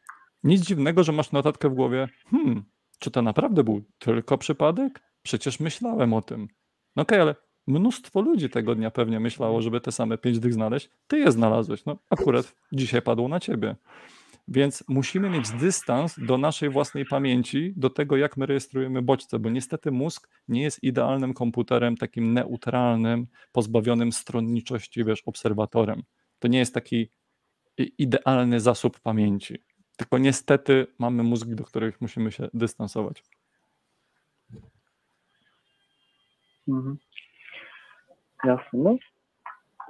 [0.44, 2.64] nic dziwnego, że masz notatkę w głowie, hmm,
[2.98, 5.00] czy to naprawdę był tylko przypadek?
[5.22, 6.48] Przecież myślałem o tym.
[6.96, 7.35] No okej, okay, ale
[7.66, 10.90] Mnóstwo ludzi tego dnia pewnie myślało, żeby te same pięć dych znaleźć.
[11.07, 11.85] Ty je znalazłeś.
[11.85, 13.77] No akurat dzisiaj padło na ciebie.
[14.48, 19.51] Więc musimy mieć dystans do naszej własnej pamięci, do tego, jak my rejestrujemy bodźce, bo
[19.51, 26.03] niestety mózg nie jest idealnym komputerem, takim neutralnym, pozbawionym stronniczości, wiesz, obserwatorem.
[26.38, 27.11] To nie jest taki
[27.98, 29.59] idealny zasób pamięci.
[29.96, 33.22] Tylko niestety mamy mózgi, do których musimy się dystansować.
[36.68, 36.98] Mhm.
[38.44, 38.78] Jasne.
[38.78, 38.96] No,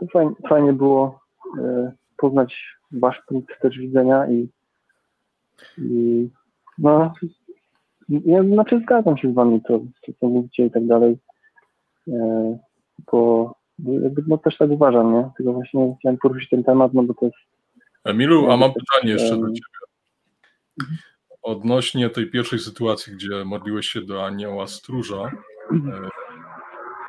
[0.01, 1.21] to fajnie, fajnie było
[1.59, 4.49] y, poznać wasz punkt też widzenia i,
[5.79, 6.29] i
[6.79, 7.13] no,
[8.09, 9.81] ja znaczy zgadzam się z wami, to
[10.21, 11.19] co mówicie i tak dalej,
[12.09, 12.13] y,
[13.13, 15.31] bo jakby, no też tak uważam, nie?
[15.37, 17.37] Tylko właśnie chciałem poruszyć ten temat, no bo to jest...
[18.05, 19.83] Emilu, a mam pytanie jeszcze do ciebie.
[21.43, 25.31] Odnośnie tej pierwszej sytuacji, gdzie modliłeś się do anioła stróża,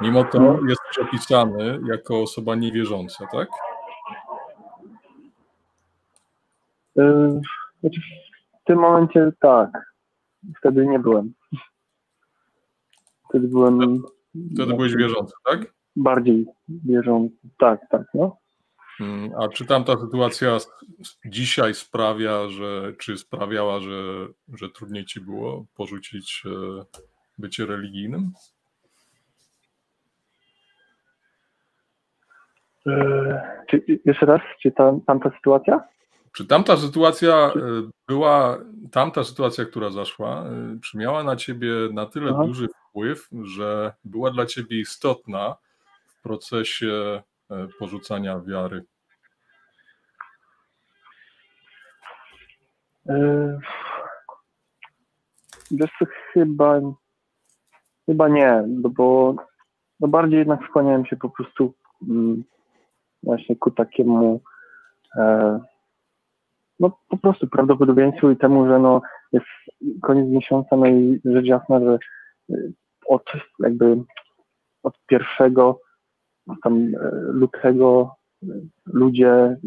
[0.01, 0.69] Mimo to mhm.
[0.69, 3.47] jesteś opisany jako osoba niewierząca, tak?
[7.79, 8.01] Znaczy
[8.61, 9.93] w tym momencie tak.
[10.59, 11.33] Wtedy nie byłem.
[13.29, 14.03] Wtedy byłem.
[14.53, 15.73] Wtedy byłeś wierzący, tak?
[15.95, 17.35] Bardziej wierzący.
[17.59, 18.37] Tak, tak, no.
[18.97, 20.57] Hmm, a czy tamta sytuacja
[21.25, 26.83] dzisiaj sprawia, że, czy sprawiała, że, że trudniej ci było porzucić e,
[27.37, 28.31] bycie religijnym?
[33.69, 35.83] Czy, jeszcze raz, czy ta, tamta sytuacja?
[36.31, 37.51] Czy tamta sytuacja e,
[38.07, 38.57] była,
[38.91, 42.45] tamta sytuacja, która zaszła, e, czy miała na ciebie na tyle Aha.
[42.45, 45.55] duży wpływ, że była dla ciebie istotna
[46.05, 47.21] w procesie
[47.79, 48.83] porzucania wiary?
[55.71, 56.79] Wiesz co, chyba,
[58.05, 59.35] chyba nie, bo
[59.99, 61.73] no bardziej jednak skłaniałem się po prostu
[62.09, 62.43] mm,
[63.23, 64.41] właśnie ku takiemu
[65.15, 65.59] e,
[66.79, 69.45] no po prostu prawdopodobieństwu i temu, że no jest
[70.01, 71.97] koniec miesiąca, no i rzecz jasna, że
[72.49, 72.55] e,
[73.07, 73.23] od
[73.59, 73.97] jakby
[74.83, 75.79] od pierwszego
[76.63, 78.47] tam e, lutego e,
[78.85, 79.57] ludzie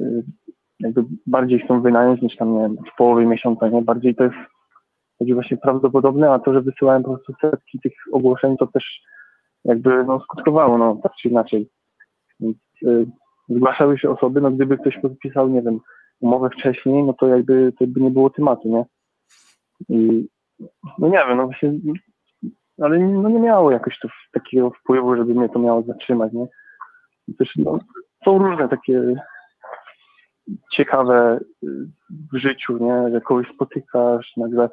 [0.80, 3.82] jakby bardziej chcą wynająć niż tam, nie wiem, w połowie miesiąca, nie?
[3.82, 4.36] Bardziej to jest
[5.20, 9.02] będzie właśnie prawdopodobne, a to, że wysyłałem po prostu setki tych ogłoszeń, to też
[9.64, 11.68] jakby no, skutkowało, no, tak czy inaczej.
[12.40, 13.06] Więc y,
[13.48, 15.80] zgłaszały się osoby, no gdyby ktoś podpisał, nie wiem,
[16.20, 18.84] umowę wcześniej, no to jakby to by nie było tematu, nie?
[19.88, 20.28] I
[20.98, 21.72] no nie wiem, no właśnie,
[22.82, 26.46] ale no nie miało jakoś to takiego wpływu, żeby mnie to miało zatrzymać, nie?
[27.38, 27.78] Też no,
[28.24, 29.24] są różne takie
[30.72, 31.68] ciekawe y,
[32.32, 33.10] w życiu, nie?
[33.12, 34.68] Że kogoś spotykasz, nagle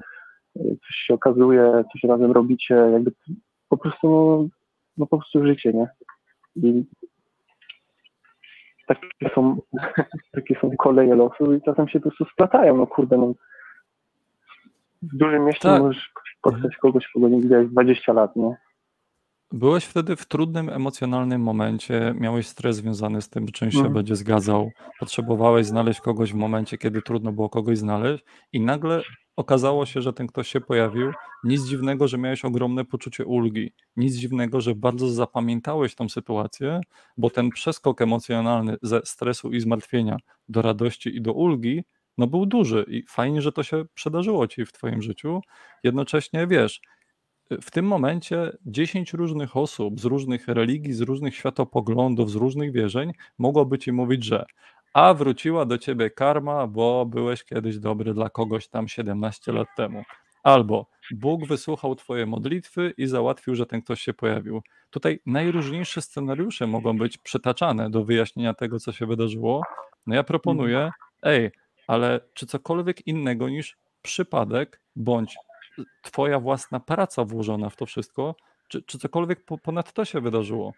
[0.57, 3.11] y, coś się okazuje, coś razem robicie, jakby
[3.69, 4.47] po prostu, no,
[4.97, 5.87] no po prostu życie, nie?
[6.55, 6.85] I
[8.87, 9.57] takie są,
[10.31, 13.33] takie są koleje losu i czasem się po prostu splatają, no kurde, no.
[15.01, 15.81] W dużym mieście tak.
[15.81, 18.55] możesz spotkać kogoś, kogo nie widziałeś 20 lat, nie?
[19.51, 23.93] Byłeś wtedy w trudnym emocjonalnym momencie, miałeś stres związany z tym, czym się mm.
[23.93, 29.01] będzie zgadzał, potrzebowałeś znaleźć kogoś w momencie, kiedy trudno było kogoś znaleźć i nagle
[29.35, 31.11] okazało się, że ten ktoś się pojawił.
[31.43, 33.73] Nic dziwnego, że miałeś ogromne poczucie ulgi.
[33.95, 36.81] Nic dziwnego, że bardzo zapamiętałeś tą sytuację,
[37.17, 40.17] bo ten przeskok emocjonalny ze stresu i zmartwienia
[40.49, 41.83] do radości i do ulgi,
[42.17, 45.41] no był duży i fajnie, że to się przydarzyło ci w twoim życiu.
[45.83, 46.81] Jednocześnie wiesz,
[47.61, 53.11] w tym momencie 10 różnych osób z różnych religii, z różnych światopoglądów, z różnych wierzeń
[53.37, 54.45] mogłoby ci mówić, że
[54.93, 60.03] a wróciła do ciebie karma, bo byłeś kiedyś dobry dla kogoś tam 17 lat temu.
[60.43, 64.61] Albo Bóg wysłuchał Twoje modlitwy i załatwił, że ten ktoś się pojawił.
[64.89, 69.61] Tutaj najróżniejsze scenariusze mogą być przytaczane do wyjaśnienia tego, co się wydarzyło.
[70.07, 70.91] No ja proponuję,
[71.23, 71.51] ej,
[71.87, 75.37] ale czy cokolwiek innego niż przypadek bądź
[76.01, 78.35] Twoja własna praca włożona w to wszystko,
[78.67, 80.73] czy, czy cokolwiek ponad to się wydarzyło?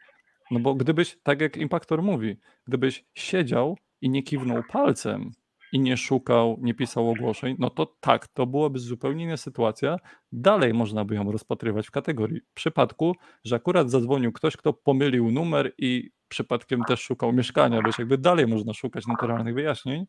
[0.52, 5.32] No bo gdybyś, tak jak Impactor mówi, gdybyś siedział i nie kiwnął palcem
[5.72, 9.98] i nie szukał, nie pisał ogłoszeń, no to tak, to byłaby zupełnie inna sytuacja.
[10.32, 15.74] Dalej można by ją rozpatrywać w kategorii przypadku, że akurat zadzwonił ktoś, kto pomylił numer
[15.78, 20.06] i przypadkiem też szukał mieszkania, wiesz, jakby dalej można szukać naturalnych wyjaśnień,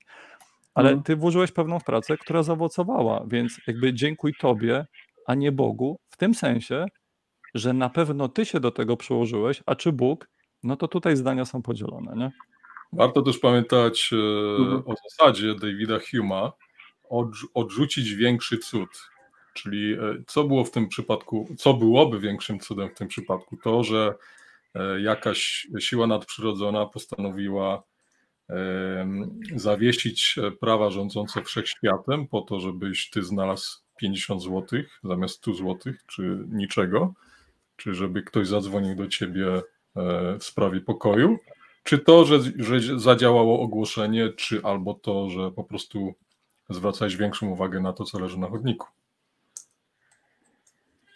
[0.75, 1.03] ale mhm.
[1.03, 4.87] ty włożyłeś pewną pracę, która zaowocowała, więc jakby dziękuj tobie,
[5.27, 6.87] a nie Bogu, w tym sensie,
[7.55, 10.31] że na pewno ty się do tego przyłożyłeś, a czy Bóg,
[10.63, 12.31] no to tutaj zdania są podzielone, nie?
[12.93, 14.17] Warto też pamiętać e,
[14.63, 14.83] mhm.
[14.87, 16.53] o zasadzie Davida Huma,
[17.55, 18.89] odrzucić większy cud.
[19.55, 23.57] Czyli e, co było w tym przypadku, co byłoby większym cudem w tym przypadku?
[23.57, 24.15] To, że
[24.99, 27.83] jakaś siła nadprzyrodzona postanowiła
[29.57, 36.45] zawiesić prawa rządzące wszechświatem po to, żebyś ty znalazł 50 zł zamiast 100 zł, czy
[36.49, 37.15] niczego,
[37.77, 39.63] czy żeby ktoś zadzwonił do ciebie e,
[40.39, 41.39] w sprawie pokoju,
[41.87, 46.15] czy to, że, że zadziałało ogłoszenie, czy albo to, że po prostu
[46.69, 48.87] zwracałeś większą uwagę na to, co leży na chodniku.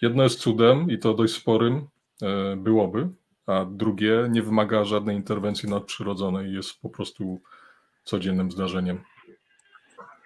[0.03, 1.89] Jedno jest cudem i to dość sporym
[2.23, 3.09] e, byłoby,
[3.47, 7.41] a drugie nie wymaga żadnej interwencji nadprzyrodzonej, jest po prostu
[8.05, 9.01] codziennym zdarzeniem.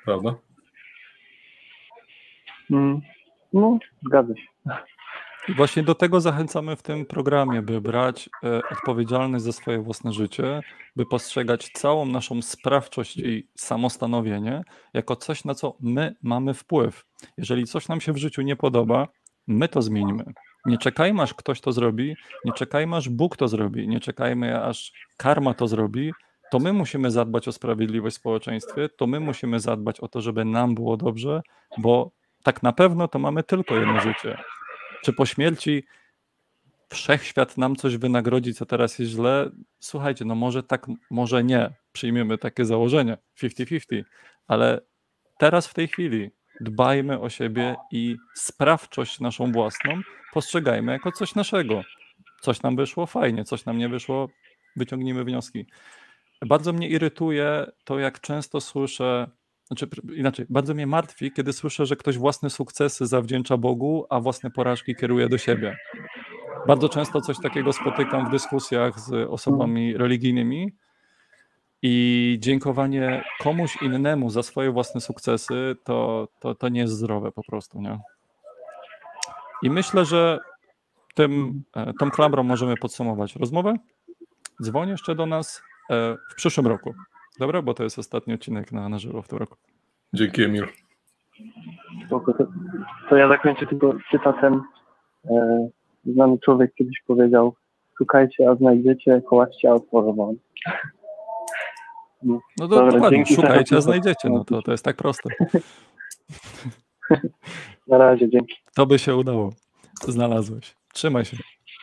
[0.05, 0.35] Prawda?
[2.71, 3.01] Mm,
[3.53, 4.49] no, zgadza się.
[5.49, 10.61] Właśnie do tego zachęcamy w tym programie, by brać e, odpowiedzialność za swoje własne życie,
[10.97, 14.63] by postrzegać całą naszą sprawczość i samostanowienie
[14.95, 17.05] jako coś, na co my mamy wpływ.
[17.39, 19.09] Jeżeli coś nam się w życiu nie podoba,
[19.47, 20.25] my to zmienimy.
[20.67, 24.93] Nie czekajmy, aż ktoś to zrobi, nie czekajmy, aż Bóg to zrobi, nie czekajmy, aż
[25.17, 26.13] karma to zrobi.
[26.51, 30.45] To my musimy zadbać o sprawiedliwość w społeczeństwie, to my musimy zadbać o to, żeby
[30.45, 31.43] nam było dobrze,
[31.79, 32.11] bo
[32.43, 34.39] tak na pewno to mamy tylko jedno życie.
[35.05, 35.85] Czy po śmierci
[36.89, 39.51] wszechświat nam coś wynagrodzi, co teraz jest źle?
[39.81, 41.71] Słuchajcie, no może tak, może nie.
[41.93, 44.05] Przyjmiemy takie założenie 50-50,
[44.47, 44.81] ale
[45.39, 50.01] teraz w tej chwili dbajmy o siebie i sprawczość naszą własną
[50.33, 51.83] postrzegajmy jako coś naszego.
[52.41, 54.29] Coś nam wyszło, fajnie, coś nam nie wyszło,
[54.77, 55.67] wyciągnijmy wnioski.
[56.47, 59.31] Bardzo mnie irytuje to, jak często słyszę,
[59.67, 64.51] znaczy inaczej, bardzo mnie martwi, kiedy słyszę, że ktoś własne sukcesy zawdzięcza Bogu, a własne
[64.51, 65.77] porażki kieruje do siebie.
[66.67, 70.73] Bardzo często coś takiego spotykam w dyskusjach z osobami religijnymi,
[71.87, 77.43] i dziękowanie komuś innemu za swoje własne sukcesy, to, to, to nie jest zdrowe po
[77.43, 77.99] prostu, nie?
[79.63, 80.39] I myślę, że
[81.15, 83.75] tym, e, tą klamrą możemy podsumować rozmowę.
[84.63, 86.95] Dzwonię jeszcze do nas e, w przyszłym roku.
[87.39, 89.57] Dobra, bo to jest ostatni odcinek na, na żywo w tym roku.
[90.13, 90.67] Dzięki Emil.
[92.11, 92.25] To,
[93.09, 94.63] to ja zakończę tylko cytatem.
[95.31, 95.69] E,
[96.05, 97.55] znany człowiek kiedyś powiedział
[97.99, 100.35] szukajcie, a znajdziecie, kołaczcie, a otworzą wam.
[102.27, 104.29] No to Dobra, dokładnie, szukajcie, a znajdziecie.
[104.31, 105.31] No to, to jest tak proste.
[107.89, 108.55] Na razie, dzięki.
[108.75, 109.53] To by się udało.
[110.03, 110.77] Znalazłeś.
[110.93, 111.37] Trzymaj się.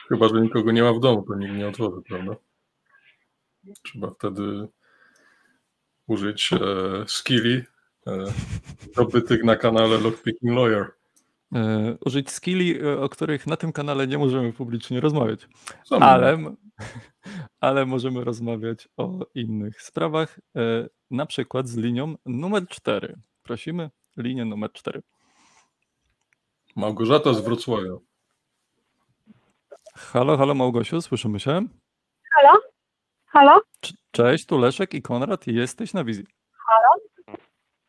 [0.08, 2.32] Chyba, że nikogo nie ma w domu, to nikt nie otworzy, prawda?
[3.82, 4.68] Trzeba wtedy
[6.06, 6.58] użyć e,
[7.06, 7.62] skilli
[8.06, 8.24] e,
[8.96, 10.90] dobytych na kanale Lockpicking Lawyer.
[11.54, 15.48] E, użyć skilli, e, o których na tym kanale nie możemy publicznie rozmawiać.
[15.90, 16.38] Ale,
[17.60, 23.16] ale możemy rozmawiać o innych sprawach, e, na przykład z linią numer 4.
[23.42, 25.02] Prosimy, linię numer 4.
[26.76, 27.96] Małgorzata z Wrocławia.
[29.94, 31.66] Halo, halo Małgosiu, słyszymy się?
[32.30, 32.71] Halo?
[33.32, 33.60] Halo?
[34.10, 36.24] Cześć, tu Leszek i Konrad, jesteś na wizji.
[36.66, 37.02] Halo?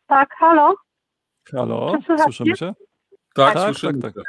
[0.08, 0.76] Tak, halo?
[1.52, 2.74] Halo, słyszymy się?
[3.36, 4.24] Tak, tak, słyszymy tak, tak.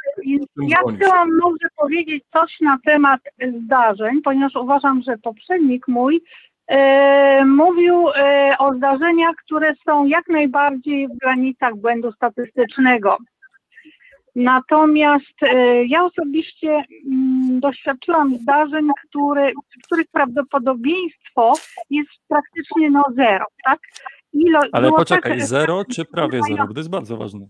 [0.57, 3.21] Ja chciałam może powiedzieć coś na temat
[3.63, 6.23] zdarzeń, ponieważ uważam, że poprzednik mój
[6.67, 13.17] e, mówił e, o zdarzeniach, które są jak najbardziej w granicach błędu statystycznego.
[14.35, 19.51] Natomiast e, ja osobiście mm, doświadczyłam zdarzeń, które,
[19.83, 21.53] których prawdopodobieństwo
[21.89, 23.79] jest praktycznie no zero, tak?
[24.33, 26.67] Ilo, Ale poczekaj, tak, zero czy prawie zero?
[26.67, 27.47] Bo to jest bardzo ważne.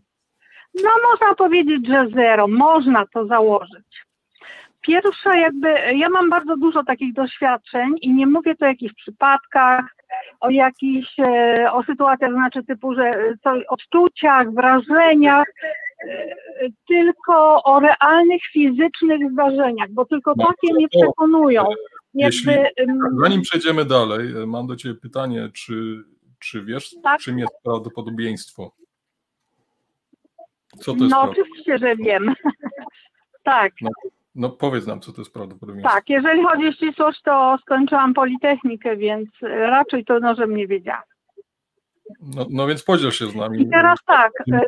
[0.83, 4.05] No można powiedzieć, że zero, można to założyć.
[4.81, 9.85] Pierwsza jakby, ja mam bardzo dużo takich doświadczeń i nie mówię tu o jakichś przypadkach,
[10.39, 15.67] o jakichś, e, o sytuacjach, znaczy typu, że co, odczuciach, wrażeniach, e,
[16.87, 21.65] tylko o realnych, fizycznych zdarzeniach, bo tylko no, takie mnie przekonują.
[22.13, 22.53] Jeśli,
[23.23, 26.03] zanim przejdziemy dalej, e, mam do Ciebie pytanie, czy,
[26.39, 27.19] czy wiesz, tak?
[27.19, 28.71] czym jest prawdopodobieństwo?
[30.79, 32.33] Co to jest No oczywiście, że wiem.
[33.43, 33.73] tak.
[33.81, 33.89] No,
[34.35, 35.95] no, powiedz nam, co to jest prawdopodobieństwo.
[35.95, 41.03] Tak, jeżeli chodzi o ścisłość, to skończyłam Politechnikę, więc raczej to no, że mnie wiedziała.
[42.21, 43.61] No, no więc podziel się z nami.
[43.61, 44.31] I teraz tak.
[44.39, 44.59] E,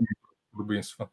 [0.51, 1.07] prawdopodobieństwa.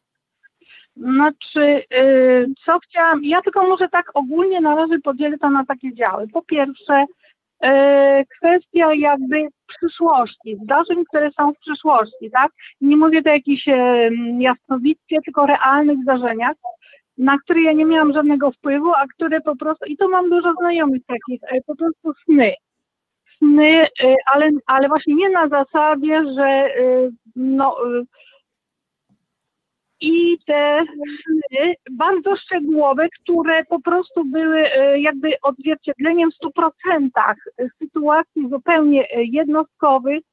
[0.95, 5.93] Znaczy, yy, co chciałam, ja tylko może tak ogólnie na razie podzielę to na takie
[5.93, 6.27] działy.
[6.33, 7.05] Po pierwsze,
[7.63, 12.51] E, kwestia jakby przyszłości, zdarzeń, które są w przyszłości, tak?
[12.81, 13.65] Nie mówię o jakichś
[14.39, 16.55] jasnowictwie, tylko realnych zdarzeniach,
[17.17, 20.53] na które ja nie miałam żadnego wpływu, a które po prostu, i to mam dużo
[20.53, 22.53] znajomych takich, po prostu sny.
[23.37, 23.87] Sny,
[24.33, 26.69] ale, ale właśnie nie na zasadzie, że
[27.35, 27.77] no,
[29.99, 30.85] i te
[31.23, 37.09] sny bardzo szczegółowe, które po prostu były e, jakby odzwierciedleniem w 100%
[37.83, 40.23] sytuacji zupełnie e, jednostkowych,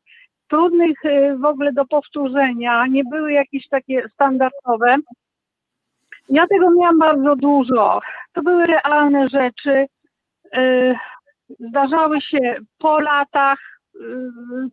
[0.48, 4.96] trudnych e, w ogóle do powtórzenia, nie były jakieś takie standardowe.
[6.28, 8.00] Ja tego miałam bardzo dużo.
[8.32, 9.86] To były realne rzeczy.
[11.60, 12.38] Zdarzały się
[12.78, 13.58] po latach,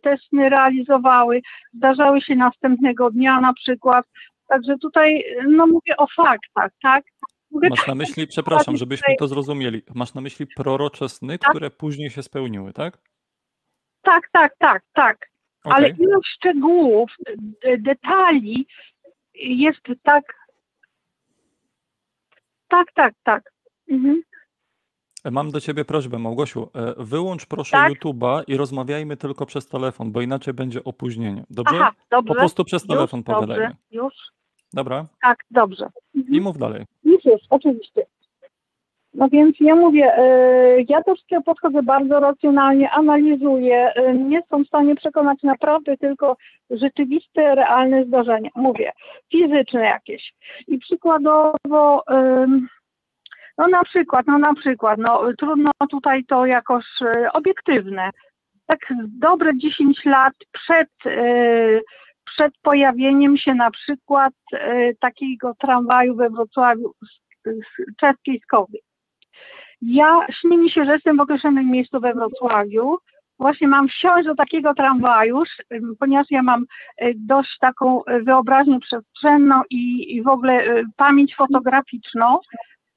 [0.02, 1.42] te sny realizowały,
[1.74, 4.06] zdarzały się następnego dnia na przykład.
[4.50, 7.04] Także tutaj, no mówię o faktach, tak?
[7.50, 11.50] Mówię Masz na myśli, przepraszam, żebyśmy to zrozumieli, masz na myśli prorocze sny, Tak.
[11.50, 12.98] które później się spełniły, tak?
[14.02, 15.30] Tak, tak, tak, tak.
[15.64, 16.04] Ale Okej.
[16.04, 17.10] ilość szczegółów,
[17.62, 18.66] de- detali
[19.34, 20.24] jest tak.
[22.68, 23.52] Tak, tak, tak.
[23.90, 24.22] Mhm.
[25.30, 26.70] Mam do ciebie prośbę, Małgosiu.
[26.74, 27.92] e, Wyłącz proszę Tak.
[27.92, 31.44] YouTube'a i rozmawiajmy tylko przez telefon, bo inaczej będzie opóźnienie.
[31.50, 31.76] Dobrze?
[31.76, 32.28] Aha, dobrze.
[32.28, 34.14] Po prostu przez telefon już, dobrze, już.
[34.72, 35.06] Dobra?
[35.22, 35.86] Tak, dobrze.
[36.16, 36.34] Mhm.
[36.34, 36.84] I mów dalej.
[37.04, 38.06] Już, już, oczywiście.
[39.14, 44.64] No więc ja mówię, e, ja do wszystkiego podchodzę bardzo racjonalnie, analizuję, e, nie jestem
[44.64, 46.36] w stanie przekonać naprawdę tylko
[46.70, 48.50] rzeczywiste, realne zdarzenia.
[48.56, 48.92] Mówię,
[49.32, 50.34] fizyczne jakieś.
[50.68, 52.02] I przykładowo,
[53.58, 58.10] no na przykład, no na przykład, no trudno tutaj to jakoś e, obiektywne.
[58.66, 58.78] Tak
[59.20, 60.88] dobre 10 lat przed,
[62.34, 68.78] przed pojawieniem się na przykład e, takiego tramwaju we Wrocławiu z, czeskiej Skowy.
[69.82, 72.98] Ja śni mi się, że jestem w określonym miejscu we Wrocławiu.
[73.38, 75.42] Właśnie mam wsiąść do takiego tramwaju,
[75.98, 76.62] ponieważ ja mam
[77.02, 82.38] y, dość taką y, wyobraźnię przestrzenną i, i w ogóle pamięć fotograficzną,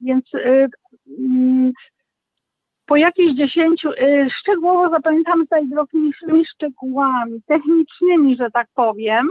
[0.00, 0.24] więc
[2.86, 9.28] po jakichś dziesięciu, y, szczegółowo zapamiętamy tutaj drobniejszymi szczegółami, technicznymi, że tak powiem,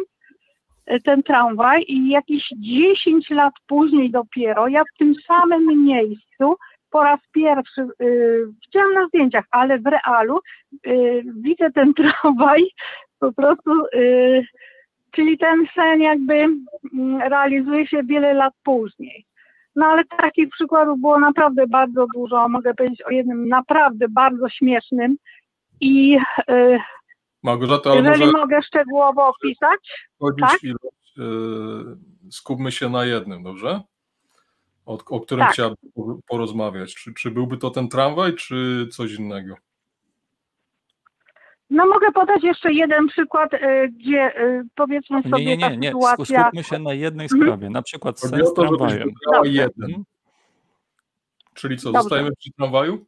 [0.92, 6.56] y, ten tramwaj i jakieś 10 lat później dopiero ja w tym samym miejscu
[6.90, 10.40] po raz pierwszy y, widziałam na zdjęciach, ale w realu
[10.88, 12.64] y, widzę ten tramwaj
[13.20, 13.72] po prostu,
[15.12, 19.26] czyli ten sen jakby mm, realizuje się wiele lat później.
[19.76, 22.50] No ale takich przykładów było naprawdę bardzo dużo.
[22.50, 25.18] Mogę powiedzieć o jednym naprawdę bardzo śmiesznym
[25.82, 26.18] i
[26.50, 26.80] y,
[27.44, 29.80] Małgorzata, ale jeżeli może mogę szczegółowo opisać,
[30.42, 30.64] tak?
[30.64, 31.24] ilość, e,
[32.32, 33.82] skupmy się na jednym, dobrze?
[34.86, 35.54] O, o którym Tak.
[35.54, 36.96] chciałabym po- porozmawiać.
[36.96, 39.56] Czy, czy byłby to ten tramwaj, czy coś innego?
[41.74, 43.60] No mogę podać jeszcze jeden przykład, y,
[44.00, 45.88] gdzie y, powiedzmy sobie Nie, nie, ta nie, nie.
[45.88, 46.42] sytuacja...
[46.44, 47.42] Skupmy się na jednej Mhm.
[47.42, 49.10] sprawie, na przykład Chodzi sen o z to, żebyś tramwajem.
[49.46, 49.72] jeden.
[49.90, 50.04] Mhm.
[51.54, 52.02] Czyli co, Dobrze.
[52.02, 53.06] zostajemy przy tramwaju?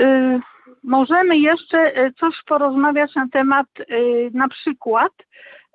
[0.00, 0.40] Y,
[0.82, 5.12] możemy jeszcze y, coś porozmawiać na temat y, na przykład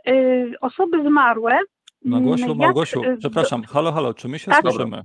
[0.07, 1.59] y, osoby zmarłe.
[2.05, 4.61] Małgosiu, jak, Małgosiu, y, przepraszam, halo, halo, czy my się Tak.
[4.61, 5.01] słyszymy?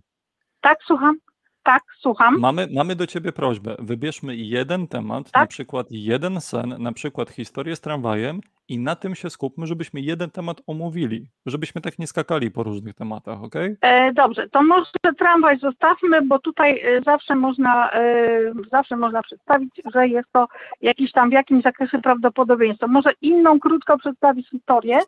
[0.61, 1.17] Tak, słucham.
[1.63, 2.39] Tak, słucham.
[2.41, 3.77] Mamy, mamy do ciebie prośbę.
[3.79, 5.49] Wybierzmy jeden temat, na Tak.
[5.49, 10.31] przykład jeden sen, na przykład historię z tramwajem i na tym się skupmy, żebyśmy jeden
[10.31, 13.55] temat omówili, żebyśmy tak nie skakali po różnych tematach, ok?
[13.81, 19.81] E, dobrze, to może tramwaj zostawmy, bo tutaj e, zawsze można, e, zawsze można przedstawić,
[19.95, 20.47] że jest to
[20.81, 22.89] jakiś tam w jakimś zakresie prawdopodobieństwo.
[22.89, 24.99] Może inną krótko przedstawić historię,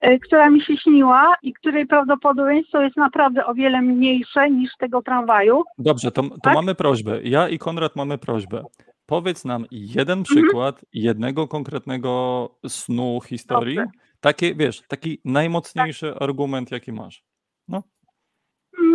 [0.00, 5.02] e, która mi się śniła i której prawdopodobieństwo jest naprawdę o wiele mniejsze niż tego
[5.02, 5.62] tramwaju.
[5.78, 6.54] Dobrze, to, to Tak?
[6.54, 7.22] mamy prośbę.
[7.22, 8.62] Ja i Konrad mamy prośbę.
[9.06, 10.24] Powiedz nam jeden Mhm.
[10.24, 13.76] przykład jednego konkretnego snu, historii.
[13.76, 13.90] Dobrze.
[14.20, 17.24] Taki, wiesz, taki najmocniejszy argument, jaki masz.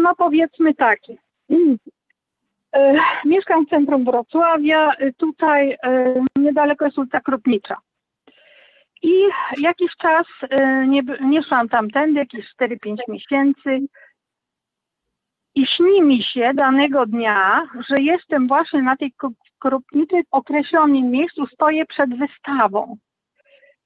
[0.02, 1.18] No powiedzmy taki.
[2.74, 7.78] E, Mieszkam w centrum Wrocławia, e, tutaj e, niedaleko jest ulica Krupnicza.
[9.02, 9.24] I
[9.58, 13.80] jakiś czas e, nie, nie szłam tamtędy, jakieś 4-5 miesięcy.
[15.56, 19.12] I śni mi się danego dnia, że jestem właśnie na tej
[19.60, 22.98] Krupnicy w określonym miejscu, stoję przed wystawą.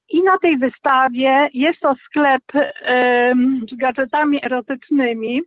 [0.10, 2.44] I na tej wystawie jest to sklep
[2.82, 5.42] em, z gadżetami erotycznymi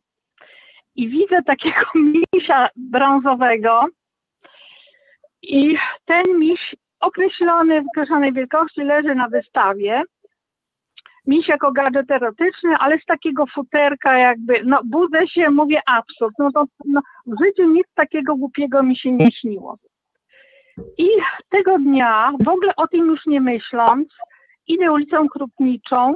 [0.94, 1.86] i widzę takiego
[2.34, 3.86] misia brązowego
[5.42, 10.02] i ten miś określony w określonej wielkości leży na wystawie.
[11.26, 16.52] Miś jako gadżet erotyczny, ale z takiego futerka jakby, no budzę się, mówię absurd, no
[16.52, 19.78] to no, w życiu nic takiego głupiego mi się nie śniło.
[20.98, 21.08] I
[21.48, 24.08] tego dnia, w ogóle o tym już nie myśląc,
[24.66, 26.14] idę ulicą Krupniczą,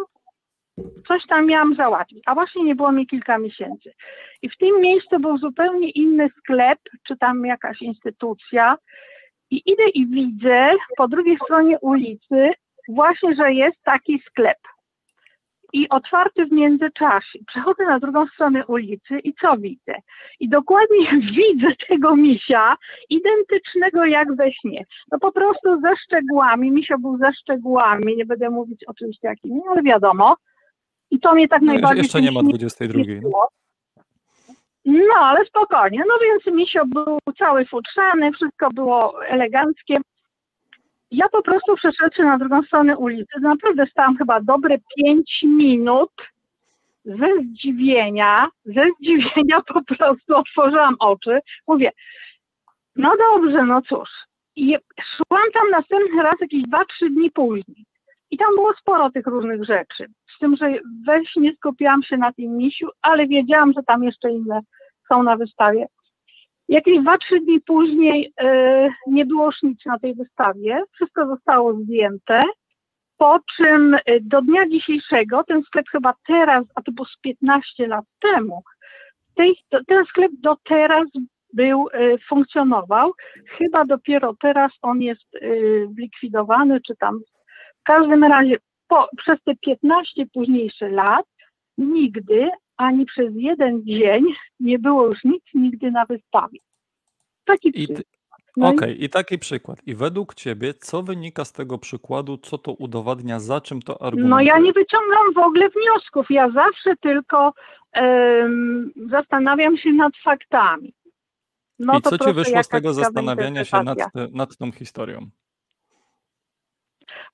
[1.08, 3.92] coś tam miałam załatwić, a właśnie nie było mi kilka miesięcy.
[4.42, 8.76] I w tym miejscu był zupełnie inny sklep, czy tam jakaś instytucja.
[9.50, 12.52] I idę i widzę po drugiej stronie ulicy
[12.88, 14.58] właśnie, że jest taki sklep.
[15.72, 17.38] I otwarty w międzyczasie.
[17.46, 19.94] Przechodzę na drugą stronę ulicy i co widzę?
[20.40, 22.76] I dokładnie widzę tego misia,
[23.10, 24.84] identycznego jak we śnie.
[25.12, 29.82] No po prostu ze szczegółami, misio był ze szczegółami, nie będę mówić oczywiście jakimi, ale
[29.82, 30.36] wiadomo.
[31.10, 32.02] I to mnie tak No, najbardziej...
[32.02, 33.02] jeszcze nie ma 22.
[33.22, 33.48] No.
[34.84, 36.02] No, ale spokojnie.
[36.08, 39.96] No więc misio był cały futrzany, wszystko było eleganckie.
[41.10, 43.40] Ja po prostu przeszedłem na drugą stronę ulicy.
[43.40, 46.10] Naprawdę stałam chyba dobre 5 minut
[47.04, 51.40] ze zdziwienia, ze zdziwienia po prostu otworzyłam oczy.
[51.66, 51.92] Mówię,
[52.96, 54.08] no dobrze, no cóż.
[54.56, 57.84] I szłam tam następny raz jakieś 2-3 dni później.
[58.30, 60.06] I tam było sporo tych różnych rzeczy.
[60.36, 60.72] Z tym, że
[61.06, 64.60] weź nie skupiłam się na tym misiu, ale wiedziałam, że tam jeszcze inne
[65.08, 65.86] są na wystawie.
[66.70, 69.50] Jakieś 2-3 dni później e, nie było
[69.86, 70.82] na tej wystawie.
[70.92, 72.44] Wszystko zostało zdjęte.
[73.16, 77.86] Po czym e, do dnia dzisiejszego, ten sklep chyba teraz, a to było z 15
[77.86, 78.62] lat temu,
[79.34, 79.56] tej,
[79.86, 81.04] ten sklep do teraz
[81.52, 83.12] był, e, funkcjonował.
[83.58, 85.26] Chyba dopiero teraz on jest
[85.94, 87.20] zlikwidowany, czy tam.
[87.80, 88.56] W każdym razie
[88.88, 91.26] po, przez te 15 późniejszych lat
[91.78, 92.50] nigdy,
[92.80, 94.24] ani przez jeden dzień
[94.60, 96.58] nie było już nic nigdy na wystawie.
[97.44, 98.02] Taki przykład.
[98.56, 99.78] No Okej, i taki przykład.
[99.86, 104.30] I według ciebie, co wynika z tego przykładu, co to udowadnia, za czym to argumentuje?
[104.30, 106.26] No ja nie wyciągam w ogóle wniosków.
[106.30, 107.52] Ja zawsze tylko
[107.92, 110.94] em, zastanawiam się nad faktami.
[111.78, 113.98] No I co ci wyszło z tego zastanawiania się nad,
[114.32, 115.30] nad tą historią?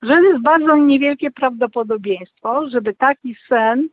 [0.01, 3.89] Że jest bardzo niewielkie prawdopodobieństwo, żeby taki sen,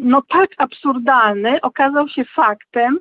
[0.00, 2.98] no tak absurdalny, okazał się faktem,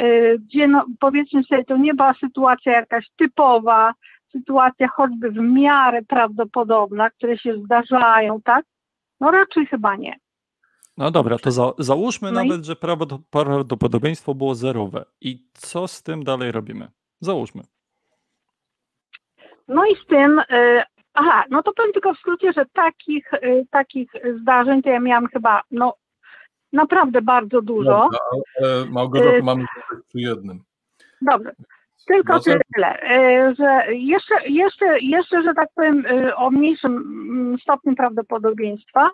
[0.00, 3.94] y, gdzie no, powiedzmy sobie, to nie była sytuacja jakaś typowa,
[4.32, 8.64] sytuacja choćby w miarę prawdopodobna, które się zdarzają, tak?
[9.20, 10.16] No raczej chyba nie.
[10.96, 15.04] No dobra, to za, załóżmy No i- nawet, że prawdo- prawdopodobieństwo było zerowe.
[15.20, 16.88] I co z tym dalej robimy?
[17.20, 17.62] Załóżmy.
[19.68, 20.82] No i z tym, y,
[21.14, 25.26] aha, no to powiem tylko w skrócie, że takich, y, takich zdarzeń to ja miałam
[25.26, 25.94] chyba, no
[26.72, 28.08] naprawdę bardzo dużo.
[28.12, 28.18] Dobra,
[28.62, 29.64] ale Małgorzata, Y- mamy
[30.08, 30.62] przy jednym.
[31.22, 31.52] Dobrze.
[32.06, 33.02] Tylko tyle,
[33.50, 39.10] y, że jeszcze, jeszcze, jeszcze, że tak powiem, y, o mniejszym mm, stopniu prawdopodobieństwa.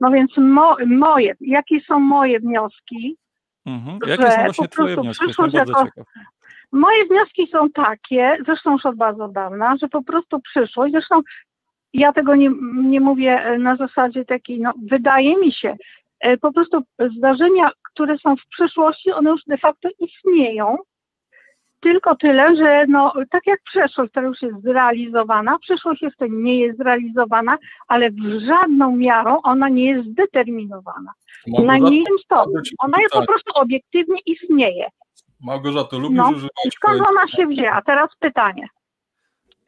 [0.00, 3.16] No więc mo, moje, jakie są moje wnioski?
[3.66, 3.98] Mhm.
[4.06, 5.24] Jakie są po właśnie twoje prostu wnioski?
[5.24, 5.86] Przyszłość jako-.
[6.72, 11.22] Moje wnioski są takie, zresztą już od bardzo dawna, że po prostu przyszłość, zresztą
[11.92, 15.76] ja tego nie, nie mówię e, na zasadzie takiej, no wydaje mi się,
[16.20, 16.82] e, po prostu
[17.16, 20.76] zdarzenia, które są w przyszłości, one już de facto istnieją,
[21.80, 26.78] tylko tyle, że no tak jak przeszłość, która już jest zrealizowana, przyszłość jeszcze nie jest
[26.78, 27.58] zrealizowana,
[27.88, 31.12] ale w żadną miarą ona nie jest zdeterminowana.
[31.46, 32.60] Na Małgorzata, mniejszym stopniu.
[32.78, 33.26] Ona jest po pytanie.
[33.26, 34.88] prostu obiektywnie istnieje.
[35.40, 37.82] Małgorzato, lubisz No, używać skąd ona się wzięła?
[37.82, 38.68] Teraz pytanie.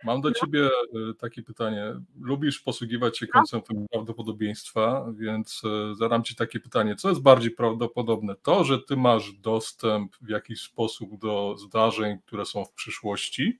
[0.04, 0.70] Mam do ciebie e,
[1.18, 1.84] takie pytanie.
[2.20, 3.32] Lubisz posługiwać się No.
[3.32, 6.96] konceptem prawdopodobieństwa, więc e, zadam ci takie pytanie.
[6.96, 8.34] Co jest bardziej prawdopodobne?
[8.42, 13.58] To, że ty masz dostęp w jakiś sposób do zdarzeń, które są w przyszłości,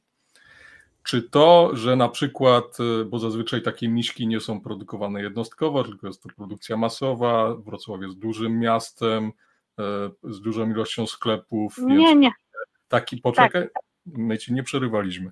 [1.02, 6.06] czy to, że na przykład, e, bo zazwyczaj takie miśki nie są produkowane jednostkowo, tylko
[6.06, 9.32] jest to produkcja masowa, Wrocław jest dużym miastem,
[10.24, 12.31] z dużą ilością sklepów, Nie, nie.
[12.89, 13.68] Taki, poczekaj,
[14.07, 15.31] my ci nie przerywaliśmy.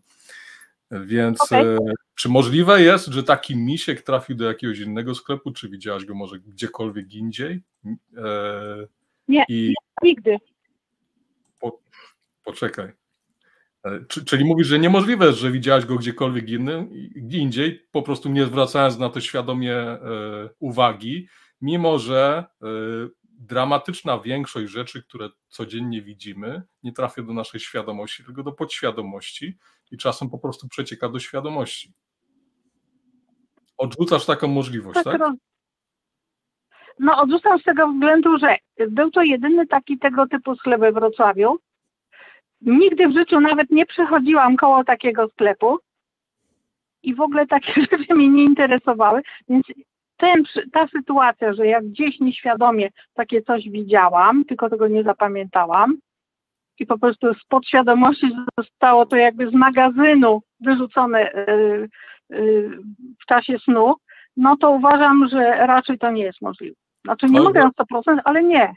[0.91, 1.67] Więc Okej.
[1.67, 1.79] e,
[2.15, 6.39] czy możliwe jest, że taki misiek trafił do jakiegoś innego sklepu, czy widziałaś go może
[6.39, 7.63] gdziekolwiek indziej?
[8.17, 8.87] E,
[9.29, 9.45] Nie.
[9.49, 10.37] I Nigdy.
[12.45, 12.93] poczekaj.
[13.85, 18.03] E, Czy, czyli mówisz, że niemożliwe jest, że widziałaś go gdziekolwiek innym, gdzie indziej, po
[18.03, 20.01] prostu nie zwracając na to świadomie e,
[20.59, 21.29] uwagi,
[21.61, 22.67] mimo że e,
[23.39, 29.59] dramatyczna większość rzeczy, które codziennie widzimy, nie trafia do naszej świadomości, tylko do podświadomości
[29.91, 31.93] i czasem po prostu przecieka do świadomości.
[33.77, 35.33] Odrzucasz taką możliwość, Tak, tak?
[36.99, 38.57] No odrzucam z tego względu, że
[38.89, 41.59] był to jedyny taki tego typu sklep we Wrocławiu.
[42.61, 45.79] Nigdy w życiu nawet nie przechodziłam koło takiego sklepu
[47.03, 49.67] i w ogóle takie rzeczy mnie nie interesowały, więc
[50.19, 50.43] ten,
[50.73, 55.99] ta sytuacja, że ja gdzieś nieświadomie takie coś widziałam, tylko tego nie zapamiętałam
[56.79, 61.89] i po prostu z podświadomości zostało to jakby z magazynu wyrzucone y,
[62.35, 62.71] y,
[63.23, 63.95] w czasie snu,
[64.37, 66.77] no to uważam, że raczej to nie jest możliwe.
[67.05, 68.75] Znaczy nie Ale- mówię na 100%, ale nie.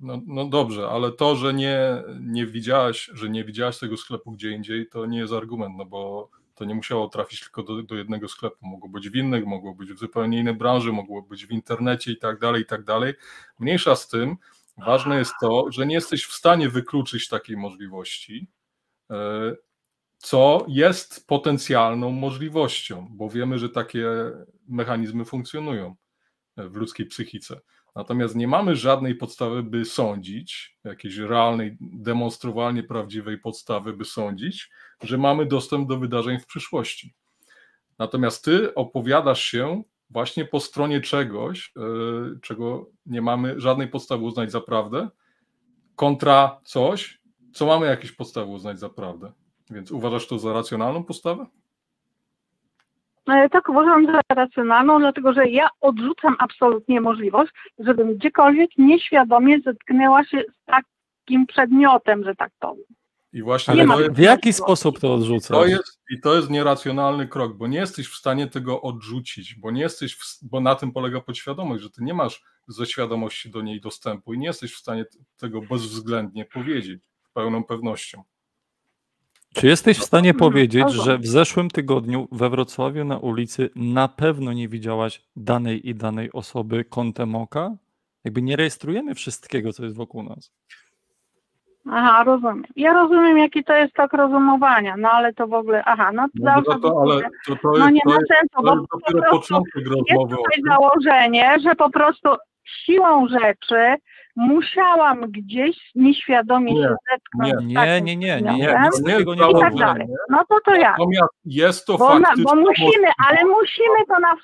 [0.00, 1.78] No, no dobrze, ale to, że nie,
[2.20, 6.28] nie widziałaś, że nie widziałaś tego sklepu gdzie indziej, to nie jest argument, no bo
[6.54, 8.66] To nie musiało trafić tylko do, do jednego sklepu.
[8.66, 12.16] Mogło być w innych, mogło być w zupełnie innej branży, mogło być w internecie i
[12.16, 13.14] tak dalej, i tak dalej.
[13.58, 14.36] Mniejsza z tym,
[14.78, 18.48] ważne jest to, że nie jesteś w stanie wykluczyć takiej możliwości,
[19.10, 19.16] e,
[20.18, 24.08] co jest potencjalną możliwością, bo wiemy, że takie
[24.68, 25.96] mechanizmy funkcjonują
[26.56, 27.60] w ludzkiej psychice.
[27.94, 34.70] Natomiast nie mamy żadnej podstawy, by sądzić, jakiejś realnej, demonstrowalnie prawdziwej podstawy, by sądzić,
[35.02, 37.14] że mamy dostęp do wydarzeń w przyszłości.
[37.98, 44.52] Natomiast ty opowiadasz się właśnie po stronie czegoś, yy, czego nie mamy żadnej podstawy uznać
[44.52, 45.08] za prawdę,
[45.96, 47.20] kontra coś,
[47.52, 49.32] co mamy jakieś podstawy uznać za prawdę.
[49.70, 51.46] Więc uważasz to za racjonalną postawę?
[53.28, 60.24] E, tak uważam za racjonalną, dlatego że ja odrzucam absolutnie możliwość, żebym gdziekolwiek nieświadomie zetknęła
[60.24, 62.84] się z takim przedmiotem, że tak powiem.
[63.32, 65.48] I właśnie Ale to w, jest, w jaki sposób to odrzucasz?
[65.48, 69.70] to jest, I to jest nieracjonalny krok, bo nie jesteś w stanie tego odrzucić, bo
[69.70, 73.62] nie jesteś, w, bo na tym polega podświadomość, że ty nie masz ze świadomości do
[73.62, 75.04] niej dostępu i nie jesteś w stanie
[75.36, 78.22] tego bezwzględnie powiedzieć z pełną pewnością.
[79.54, 81.04] Czy jesteś w stanie Mhm, powiedzieć, rozumiem.
[81.04, 86.32] że w zeszłym tygodniu we Wrocławiu na ulicy na pewno nie widziałaś danej i danej
[86.32, 87.70] osoby kątem oka?
[88.24, 90.52] Jakby nie rejestrujemy wszystkiego, co jest wokół nas.
[91.90, 92.64] Aha, rozumiem.
[92.76, 96.30] Ja rozumiem, jaki to jest tok rozumowania, no ale to w ogóle, aha, no to
[96.34, 98.88] No, to, ale to, to No jest, nie to ma jest, sensu, to bo jest
[98.90, 99.72] po prostu początek
[100.10, 102.28] jest tutaj założenie, że po prostu
[102.64, 103.94] siłą rzeczy
[104.36, 107.74] musiałam gdzieś nieświadomie Nie, się zetknąć nie.
[107.74, 110.06] Nie, nie, nie, nie, nie, nie jest nie i tak dalej.
[110.30, 110.90] No to to ja.
[110.90, 114.34] Natomiast jest to Bo, na, faktycznie bo musimy, ale musimy to na,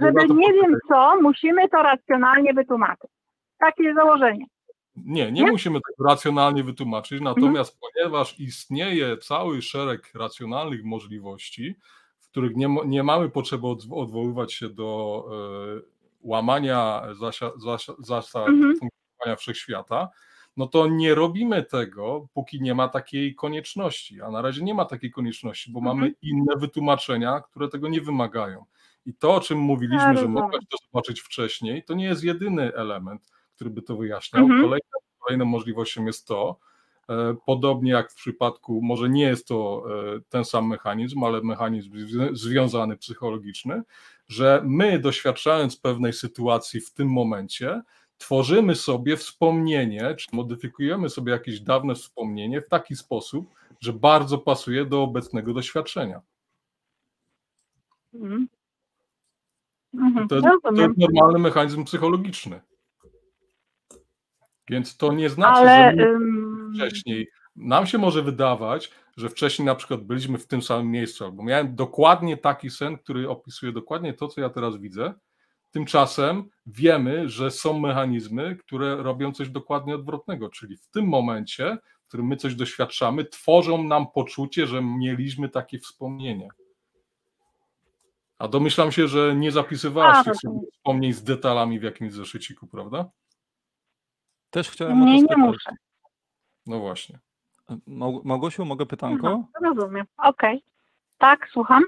[0.00, 3.10] żeby nie wiem co, musimy to racjonalnie wytłumaczyć.
[3.58, 4.46] Takie jest założenie.
[4.96, 5.40] Nie, nie Nie?
[5.40, 5.52] Mhm.
[5.52, 11.74] musimy tego racjonalnie wytłumaczyć, natomiast ponieważ istnieje cały szereg racjonalnych możliwości,
[12.20, 15.24] w których nie, nie mamy potrzeby odw- odwoływać się do
[15.76, 15.80] e,
[16.22, 17.50] łamania zasia,
[17.98, 18.74] zasad Mhm.
[19.36, 20.08] Wszechświata,
[20.56, 24.20] no to nie robimy tego, póki nie ma takiej konieczności.
[24.22, 25.96] A na razie nie ma takiej konieczności, bo Mhm.
[25.98, 28.64] mamy inne wytłumaczenia, które tego nie wymagają.
[29.06, 30.32] I to, o czym mówiliśmy, że rozumiem.
[30.32, 34.42] mogłaś to zobaczyć wcześniej, to nie jest jedyny element, który by to wyjaśniał.
[34.42, 34.60] Mhm.
[34.62, 36.58] Kolejną, kolejną możliwością jest to,
[37.08, 39.84] e, podobnie jak w przypadku, może nie jest to
[40.16, 43.82] e, ten sam mechanizm, ale mechanizm zwi- związany psychologiczny,
[44.28, 47.82] że my doświadczając pewnej sytuacji w tym momencie,
[48.20, 54.84] tworzymy sobie wspomnienie, czy modyfikujemy sobie jakieś dawne wspomnienie w taki sposób, że bardzo pasuje
[54.84, 56.20] do obecnego doświadczenia.
[58.14, 58.48] Mhm.
[59.94, 60.28] Mhm.
[60.28, 62.60] To jest, to jest normalny mechanizm psychologiczny.
[64.70, 66.18] Więc to nie znaczy, Ale że
[66.74, 67.28] wcześniej.
[67.56, 71.74] Nam się może wydawać, że wcześniej na przykład byliśmy w tym samym miejscu, albo miałem
[71.74, 75.14] dokładnie taki sen, który opisuje dokładnie to, co ja teraz widzę.
[75.70, 82.08] Tymczasem wiemy, że są mechanizmy, które robią coś dokładnie odwrotnego, czyli w tym momencie, w
[82.08, 86.48] którym my coś doświadczamy, tworzą nam poczucie, że mieliśmy takie wspomnienie.
[88.38, 90.34] A domyślam się, że nie zapisywałaś A, tych
[90.72, 93.10] wspomnień z detalami w jakimś zeszyciku, prawda?
[94.50, 95.38] Też chciałem o nie, to nie spytać.
[95.38, 95.70] muszę.
[96.66, 97.18] No właśnie.
[97.86, 99.28] Mał- Małgosiu, mogę pytanko?
[99.28, 99.76] Mhm.
[99.76, 100.06] Rozumiem.
[100.18, 100.62] Okej.
[101.18, 101.82] Tak, słucham.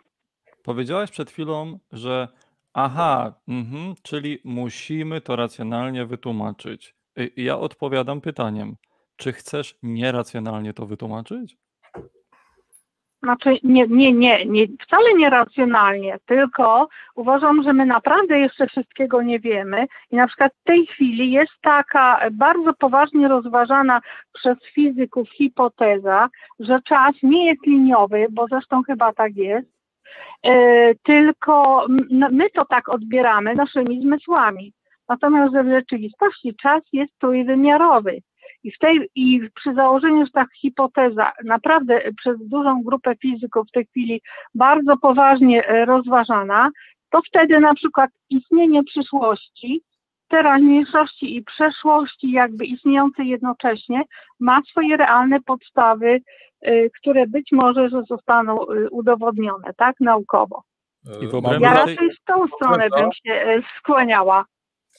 [0.63, 2.29] Powiedziałaś przed chwilą, że
[2.75, 6.95] aha, mhm, czyli musimy to racjonalnie wytłumaczyć.
[7.37, 8.77] I ja odpowiadam pytaniem,
[9.17, 11.57] czy chcesz nieracjonalnie to wytłumaczyć?
[13.23, 19.23] Znaczy nie, nie, nie, nie, wcale nie racjonalnie, tylko uważam, że my naprawdę jeszcze wszystkiego
[19.23, 24.01] nie wiemy i na przykład w tej chwili jest taka bardzo poważnie rozważana
[24.33, 26.29] przez fizyków hipoteza,
[26.61, 29.69] że czas nie jest liniowy, bo zresztą chyba tak jest,
[31.03, 34.73] tylko m- no, my to tak odbieramy naszymi zmysłami.
[35.09, 38.19] Natomiast w rzeczywistości czas jest trójwymiarowy.
[38.65, 43.73] I, w tej, I przy założeniu, że ta hipoteza naprawdę przez dużą grupę fizyków w
[43.73, 44.23] tej chwili
[44.55, 46.71] bardzo poważnie e, rozważana,
[47.11, 49.83] to wtedy na przykład istnienie przyszłości,
[50.33, 54.03] teraźniejszości i przeszłości jakby istniejące jednocześnie
[54.41, 56.21] ma swoje realne podstawy,
[56.61, 60.63] e, które być może, że zostaną e, udowodnione, tak, naukowo.
[61.21, 61.29] I
[61.61, 64.45] Ja raczej w tą stronę bym się e, skłaniała.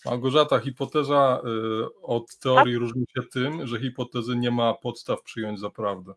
[0.05, 5.69] Małgorzata, hipoteza y, od teorii różni się tym, że hipotezy nie ma podstaw przyjąć za
[5.69, 6.13] prawdę.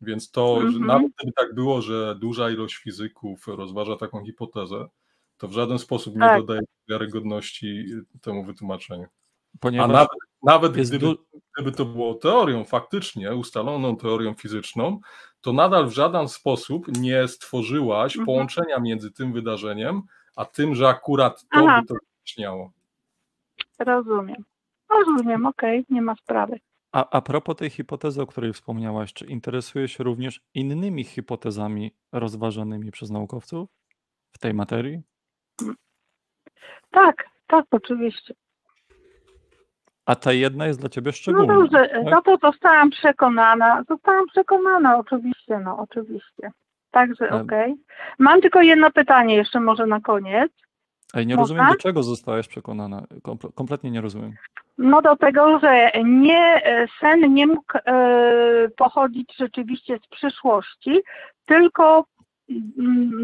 [0.00, 0.86] Więc to, że Mhm.
[0.86, 4.88] nawet gdyby tak było, że duża ilość fizyków rozważa taką hipotezę,
[5.38, 6.40] to w żaden sposób nie Tak.
[6.40, 7.84] dodaje wiarygodności
[8.22, 9.04] temu wytłumaczeniu.
[9.54, 10.08] A Ponieważ nawet
[10.42, 11.24] nawet Jest gdyby, du-
[11.54, 15.00] gdyby to było teorią faktycznie, ustaloną teorią fizyczną,
[15.40, 18.26] to nadal w żaden sposób nie stworzyłaś Mhm.
[18.26, 20.02] połączenia między tym wydarzeniem,
[20.36, 21.80] a tym, że akurat to Aha.
[21.80, 22.72] by to wyjaśniało.
[23.78, 24.44] Rozumiem.
[24.90, 26.60] Rozumiem, okej, nie ma sprawy.
[26.92, 32.90] A, a propos tej hipotezy, o której wspomniałaś, czy interesuje się również innymi hipotezami rozważanymi
[32.90, 33.68] przez naukowców
[34.32, 35.00] w tej materii?
[36.90, 38.34] Tak, tak, oczywiście.
[40.06, 41.54] A ta jedna jest dla ciebie No szczególna.
[41.54, 42.04] dobrze, tak?
[42.04, 43.82] no to zostałam przekonana.
[43.88, 46.50] Zostałam przekonana, oczywiście, no oczywiście.
[46.90, 47.42] Także Em.
[47.42, 47.74] okej.
[48.18, 50.52] Mam tylko jedno pytanie jeszcze może na koniec.
[51.14, 51.42] Ej, nie Można?
[51.56, 53.02] rozumiem, do czego zostałaś przekonana.
[53.22, 54.32] Komple- kompletnie nie rozumiem.
[54.78, 61.00] No do tego, że nie, e, sen nie mógł e, pochodzić rzeczywiście z przyszłości,
[61.46, 62.04] tylko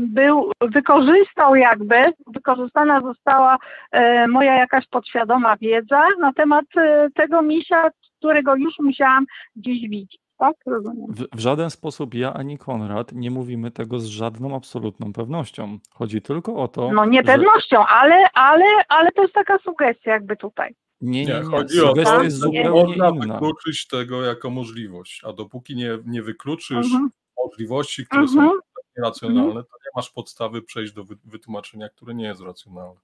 [0.09, 3.57] był, wykorzystał jakby, wykorzystana została
[3.93, 10.19] e, moja jakaś podświadoma wiedza na temat e, tego misia, którego już musiałam gdzieś widzieć.
[10.39, 10.57] Tak?
[10.67, 11.07] Rozumiem.
[11.09, 15.79] W, w żaden sposób ja ani Konrad nie mówimy tego z żadną absolutną pewnością.
[15.91, 16.93] Chodzi tylko o to.
[16.93, 20.75] No że- niepewnością, ale, ale, ale to jest taka sugestia jakby tutaj.
[21.01, 21.45] Nie, nie, Nie, nie.
[21.45, 23.35] chodzi o Sugestia to, jest że zupełnie można inna.
[23.35, 27.11] wykluczyć tego jako możliwość, a dopóki nie, nie wykluczysz Mhm.
[27.45, 28.49] możliwości, które Mhm.
[28.49, 28.55] są
[28.97, 33.01] nieracjonalne, to nie masz podstawy przejść do wy- wytłumaczenia, które nie jest racjonalne.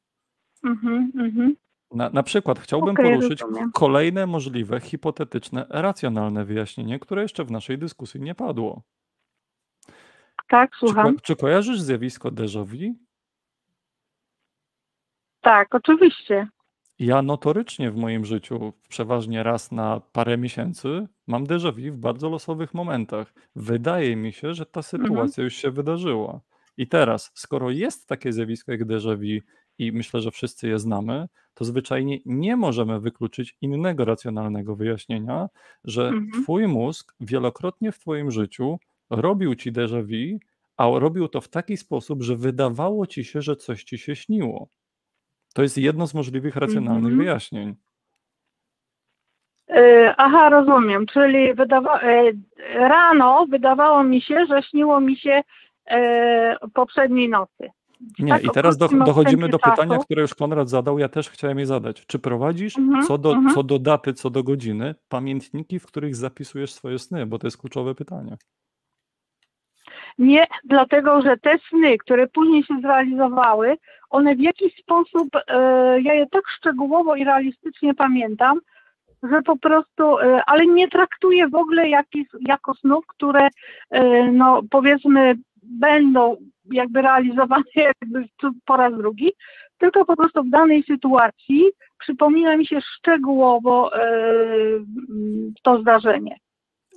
[0.64, 1.56] Mhm, mhm.
[1.92, 3.72] Na, na przykład chciałbym Okej, poruszyć rozumiem.
[3.72, 8.82] kolejne możliwe, hipotetyczne, racjonalne wyjaśnienie, które jeszcze w naszej dyskusji nie padło.
[10.48, 11.14] Tak, Czy, słucham.
[11.14, 12.94] ko- czy kojarzysz zjawisko déjà vu?
[15.40, 16.48] Tak, oczywiście.
[17.00, 22.28] Ja notorycznie w moim życiu, przeważnie raz na parę miesięcy, mam déjà vu w bardzo
[22.30, 23.34] losowych momentach.
[23.56, 26.40] Wydaje mi się, że ta sytuacja już się wydarzyła.
[26.76, 29.46] I teraz, skoro jest takie zjawisko jak déjà vu
[29.78, 35.48] i myślę, że wszyscy je znamy, to zwyczajnie nie możemy wykluczyć innego racjonalnego wyjaśnienia,
[35.84, 36.42] że Mhm.
[36.42, 38.78] twój mózg wielokrotnie w twoim życiu
[39.10, 40.38] robił ci déjà vu,
[40.76, 44.68] a robił to w taki sposób, że wydawało ci się, że coś ci się śniło.
[45.54, 47.18] To jest jedno z możliwych racjonalnych Mhm.
[47.18, 47.74] wyjaśnień.
[49.70, 51.06] E, Aha, rozumiem.
[51.06, 52.32] Czyli wydawa- e,
[52.74, 55.42] rano wydawało mi się, że śniło mi się
[55.86, 57.70] e, poprzedniej nocy.
[58.18, 60.04] Nie, tak i teraz do, dochodzimy do odstępie pytania, czasu.
[60.04, 62.06] które już Konrad zadał, ja też chciałem je zadać.
[62.06, 63.54] Czy prowadzisz Mhm, co, do, mhm.
[63.54, 67.26] co do daty, co do godziny, pamiętniki, w których zapisujesz swoje sny?
[67.26, 68.36] Bo to jest kluczowe pytanie.
[70.18, 73.76] Nie, dlatego że te sny, które później się zrealizowały,
[74.10, 78.60] one w jakiś sposób, e, ja je tak szczegółowo i realistycznie pamiętam,
[79.22, 81.88] że po prostu, e, ale nie traktuję w ogóle
[82.40, 83.48] jako snów, które
[83.90, 86.36] e, no powiedzmy będą
[86.72, 87.62] jakby realizowane
[88.02, 88.28] jakby
[88.64, 89.32] po raz drugi,
[89.78, 91.64] tylko po prostu w danej sytuacji
[91.98, 93.90] przypomina mi się szczegółowo
[95.62, 96.36] to zdarzenie.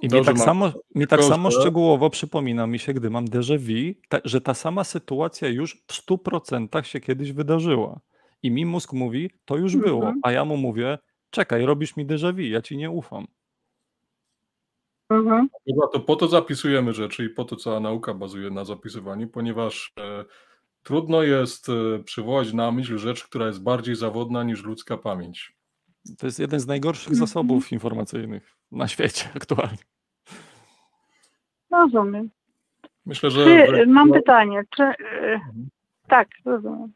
[0.04, 3.58] I mi Dobrze, tak samo, mi tak samo szczegółowo przypomina mi się, gdy mam déjà
[3.60, 8.00] vu, ta, że ta sama sytuacja już w 100% się kiedyś wydarzyła.
[8.44, 10.20] I mi mózg mówi, to już było, Mhm.
[10.24, 10.98] a ja mu mówię,
[11.30, 13.28] czekaj, robisz mi déjà vu, ja ci nie ufam.
[15.10, 15.50] Mhm.
[15.66, 19.94] Chyba to po to zapisujemy rzeczy i po to cała nauka bazuje na zapisywaniu, ponieważ
[19.98, 20.26] e,
[20.84, 25.54] trudno jest e, przywołać na myśl rzecz, która jest bardziej zawodna niż ludzka pamięć.
[26.18, 27.28] To jest jeden z najgorszych Mhm.
[27.28, 29.78] zasobów informacyjnych na świecie aktualnie.
[31.74, 32.30] Rozumiem.
[33.06, 33.46] Myślę, że.
[33.46, 35.40] Czy, mam no, pytanie, czy e,
[36.08, 36.94] tak, rozumiem.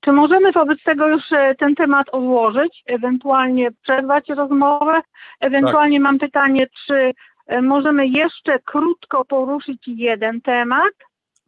[0.00, 5.00] Czy możemy wobec tego już e, ten temat odłożyć, ewentualnie przerwać rozmowę?
[5.40, 7.12] Ewentualnie mam pytanie, czy
[7.46, 10.92] e, możemy jeszcze krótko poruszyć jeden temat?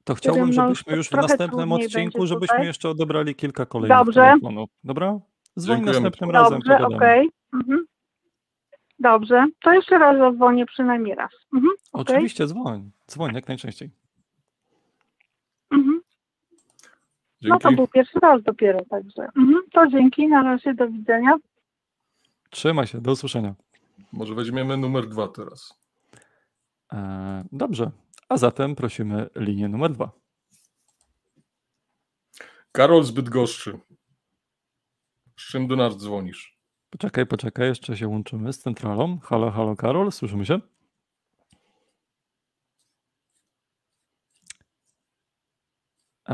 [0.05, 2.67] To chciałbym, no, żebyśmy już w następnym odcinku, żebyśmy tutaj.
[2.67, 4.21] jeszcze odebrali kilka kolejnych Dobrze.
[4.21, 4.71] telefonów.
[4.85, 5.19] Dobra?
[5.59, 7.31] Dzwoń następnym razem, Dobrze, okej.
[7.55, 7.87] Mhm.
[8.99, 11.31] Dobrze, to jeszcze raz zadzwonię przynajmniej raz.
[11.55, 11.73] Mhm.
[11.93, 12.17] okej.
[12.17, 12.91] Oczywiście dzwoń.
[13.11, 13.91] Dzwoń jak najczęściej.
[15.71, 16.01] Mhm.
[17.43, 19.23] No to był pierwszy raz dopiero, także.
[19.23, 19.63] Mhm.
[19.73, 21.37] To dzięki, na razie, do widzenia.
[22.51, 23.55] Trzymaj się, do usłyszenia.
[24.13, 25.81] Może weźmiemy numer dwa teraz.
[26.93, 27.91] E, dobrze.
[28.29, 30.11] A zatem prosimy linię numer dwa.
[32.73, 33.79] Karol z Bydgoszczy.
[35.41, 36.58] Z czym do nas dzwonisz?
[36.91, 39.19] Poczekaj, poczekaj, jeszcze się łączymy z centralą.
[39.19, 40.61] Halo, halo, Karol, słyszymy się?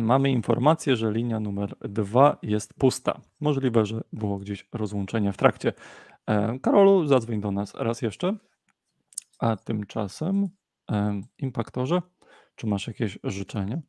[0.00, 3.20] Mamy informację, że linia numer dwa jest pusta.
[3.40, 5.72] Możliwe, że było gdzieś rozłączenie w trakcie.
[6.26, 8.36] E, Karolu, zadzwoń do nas raz jeszcze.
[9.38, 10.48] A tymczasem,
[10.90, 12.02] e, impaktorze,
[12.55, 13.82] czy masz jakieś życzenie,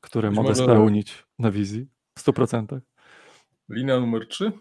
[0.00, 1.86] które Być mogę może- spełnić na wizji
[2.18, 2.80] w 100%?
[3.70, 4.52] Linia numer trzy?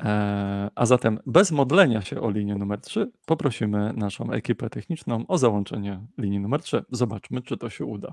[0.00, 5.38] E, a zatem bez modlenia się o linię numer 3 poprosimy naszą ekipę techniczną o
[5.38, 6.84] załączenie linii numer 3.
[6.90, 8.12] Zobaczmy, czy to się uda.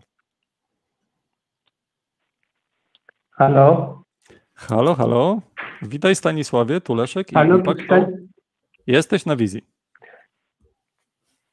[3.32, 4.04] Halo?
[4.54, 5.42] Halo, halo.
[5.82, 7.64] Witaj Stanisławie, tu Leszek i Halo.
[7.86, 8.28] Stan...
[8.88, 9.62] Jesteś na wizji.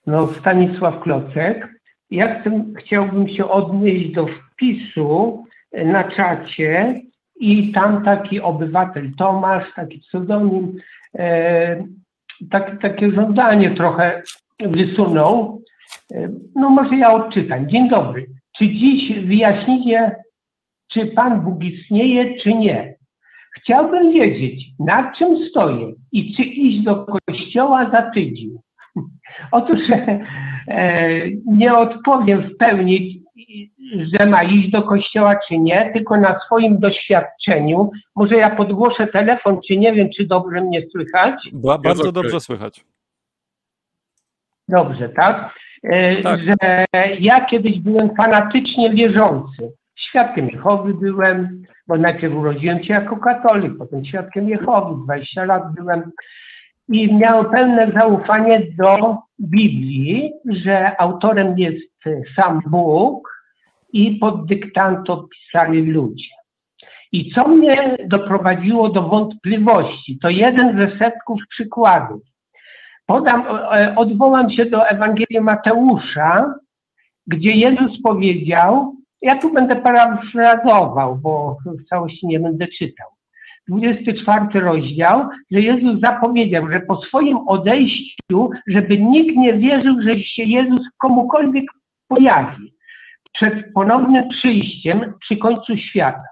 [0.06, 1.68] No, Stanisław Klocek.
[2.10, 7.02] Ja chcę, chciałbym się odnieść do wpisu na czacie
[7.40, 10.76] i tam taki obywatel Tomasz, taki pseudonim,
[11.18, 11.84] e,
[12.50, 14.22] tak, takie żądanie trochę
[14.60, 15.62] wysunął.
[16.12, 17.68] E, no może ja odczytam.
[17.68, 18.26] Dzień dobry.
[18.58, 20.16] Czy dziś wyjaśnicie,
[20.88, 22.94] czy Pan Bóg istnieje, czy nie?
[23.56, 28.50] Chciałbym wiedzieć, na czym stoję i czy iść do kościoła za tydzień.
[29.52, 29.80] Otóż
[30.68, 33.22] e, nie odpowiem w pełni,
[34.18, 37.90] że ma iść do kościoła, czy nie, tylko na swoim doświadczeniu.
[38.16, 41.34] Może ja podgłoszę telefon, czy nie wiem, czy dobrze mnie słychać.
[41.52, 42.12] Ba bardzo okay.
[42.12, 42.84] dobrze słychać.
[44.68, 45.54] Dobrze, tak?
[45.82, 46.40] E, Tak.
[46.40, 46.84] Że
[47.20, 49.72] ja kiedyś byłem fanatycznie wierzący.
[49.96, 56.10] Świadkiem Jehowy byłem, bo najpierw urodziłem się jako katolik, potem świadkiem Jehowy, 20 lat byłem
[56.88, 61.86] i miałem pełne zaufanie do Biblii, że autorem jest
[62.36, 63.29] sam Bóg
[63.92, 66.34] i pod dyktando pisali ludzie.
[67.12, 72.22] I co mnie doprowadziło do wątpliwości, to jeden ze setków przykładów.
[73.06, 76.54] Podam, e, odwołam się do Ewangelii Mateusza,
[77.26, 83.06] gdzie Jezus powiedział, ja tu będę parafrazował, bo w całości nie będę czytał.
[83.68, 90.42] 24 rozdział, że Jezus zapowiedział, że po swoim odejściu, żeby nikt nie wierzył, że się
[90.42, 91.64] Jezus komukolwiek
[92.08, 92.79] pojawi
[93.32, 96.28] przed ponownym przyjściem przy końcu świata.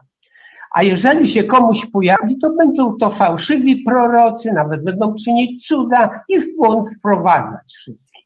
[0.75, 6.41] A jeżeli się komuś pojawi, to będą to fałszywi prorocy, nawet będą czynić cuda i
[6.41, 8.25] w błąd wprowadzać wszystkich.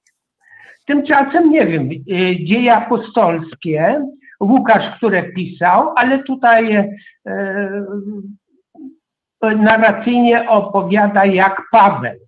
[0.86, 4.02] Tymczasem, nie wiem, y, dzieje apostolskie,
[4.42, 6.88] Łukasz, które pisał, ale tutaj e,
[9.42, 12.18] narracyjnie opowiada jak Paweł,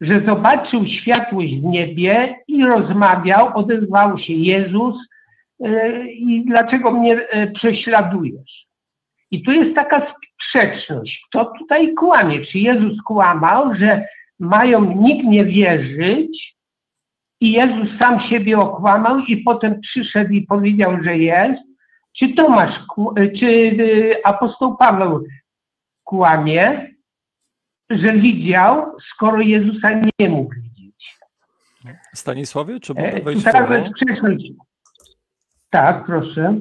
[0.00, 4.96] że zobaczył światłość w niebie i rozmawiał, odezwał się Jezus
[6.08, 8.66] i dlaczego mnie e, prześladujesz?
[9.30, 11.24] I tu jest taka sprzeczność.
[11.28, 12.46] Kto tutaj kłamie?
[12.46, 16.56] Czy Jezus kłamał, że mają nikt nie wierzyć
[17.40, 21.62] i Jezus sam siebie okłamał i potem przyszedł i powiedział, że jest?
[22.18, 22.74] Czy Tomasz,
[23.40, 23.76] czy
[24.24, 25.24] apostoł Paweł
[26.04, 26.90] kłamie,
[27.90, 29.88] że widział, skoro Jezusa
[30.18, 31.16] nie mógł widzieć?
[32.14, 33.84] Stanisławie, czy E, mogę wejść Teraz słowo?
[35.76, 36.58] Tak, proszę.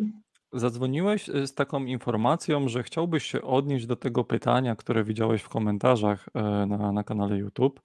[0.53, 5.49] Zadzwoniłeś y, z taką informacją, że chciałbyś się odnieść do tego pytania, które widziałeś w
[5.49, 7.81] komentarzach e, na, na kanale YouTube.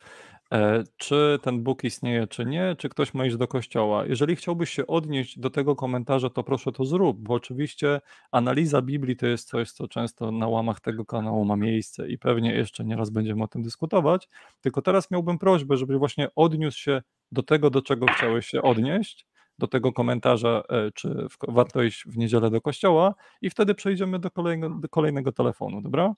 [0.53, 2.77] E, Czy ten Bóg istnieje, czy nie?
[2.79, 4.07] Czy ktoś ma iść do kościoła?
[4.07, 8.01] Jeżeli chciałbyś się odnieść do tego komentarza, to proszę to zrób, bo oczywiście
[8.33, 12.55] analiza Biblii to jest coś, co często na łamach tego kanału ma miejsce i pewnie
[12.55, 14.29] jeszcze nieraz będziemy o tym dyskutować.
[14.61, 17.03] Tylko teraz miałbym prośbę, żebyś właśnie odniósł się
[17.33, 19.27] do tego, do czego chciałeś się odnieść,
[19.61, 24.19] do tego komentarza, e, czy w, warto iść w niedzielę do kościoła, i wtedy przejdziemy
[24.19, 26.15] do kolejnego, do kolejnego telefonu, dobra?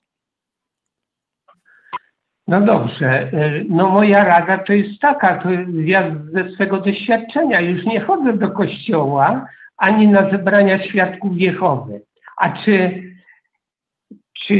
[2.47, 3.33] No dobrze.
[3.33, 5.49] y, No moja rada to jest taka, to
[5.83, 12.01] ja ze swego doświadczenia już nie chodzę do kościoła ani na zebrania świadków Jehowy.
[12.37, 13.03] A czy,
[14.33, 14.55] czy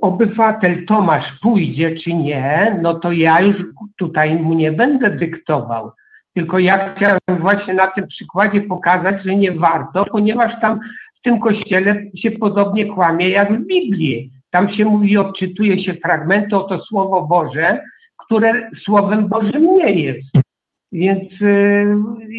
[0.00, 3.56] obywatel Tomasz pójdzie, czy nie, no to ja już
[3.98, 5.92] tutaj mu nie będę dyktował.
[6.36, 10.80] Tylko ja chciałem właśnie na tym przykładzie pokazać, że nie warto, ponieważ tam
[11.18, 14.30] w tym kościele się podobnie kłamie jak w Biblii.
[14.50, 17.82] Tam się mówi, odczytuje się fragmenty, oto Słowo Boże,
[18.26, 20.28] które Słowem Bożym nie jest.
[20.92, 21.96] Więc y,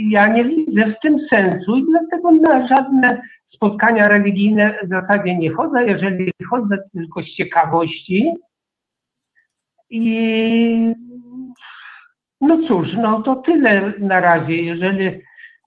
[0.10, 5.52] ja nie widzę w tym sensu i dlatego na żadne spotkania religijne w zasadzie nie
[5.52, 5.88] chodzę.
[5.88, 8.34] Jeżeli chodzę tylko z ciekawości
[9.90, 10.96] i
[12.48, 14.56] no cóż, no to tyle na razie.
[14.56, 15.22] Jeżeli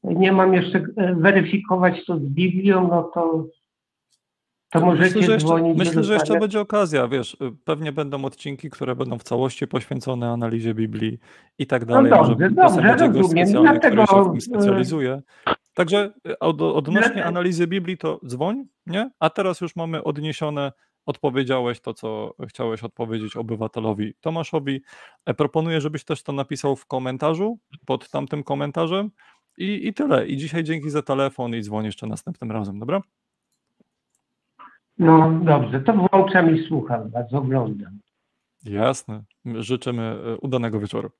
[0.04, 3.46] nie mam jeszcze e, weryfikować to z Biblią, no to,
[4.70, 5.78] to możecie Myślę, że jeszcze, dzwonić.
[5.78, 10.30] myślę, że jeszcze będzie okazja, wiesz, y, pewnie będą odcinki, które będą w całości poświęcone
[10.30, 11.18] analizie Biblii
[11.58, 12.10] i tak dalej.
[12.10, 13.24] No dobrze, Może dobrze, rozumiem.
[13.24, 15.22] który się w Dlatego, tym y, specjalizuje.
[15.74, 19.10] Także y, od, odnośnie Dlatego- analizy Biblii to dzwoń, nie?
[19.20, 20.72] A teraz już mamy odniesione,
[21.06, 24.82] odpowiedziałeś to, co chciałeś odpowiedzieć obywatelowi Tomaszowi.
[25.26, 29.10] E, Proponuję, żebyś też to napisał w komentarzu, pod tamtym komentarzem
[29.58, 30.26] i, i tyle.
[30.26, 33.00] I dzisiaj dzięki za telefon i dzwoń jeszcze następnym razem, dobra?
[34.98, 37.98] No dobrze, to włączam i słucham was, oglądam.
[38.64, 39.22] Jasne.
[39.44, 41.10] Życzymy e, udanego wieczoru.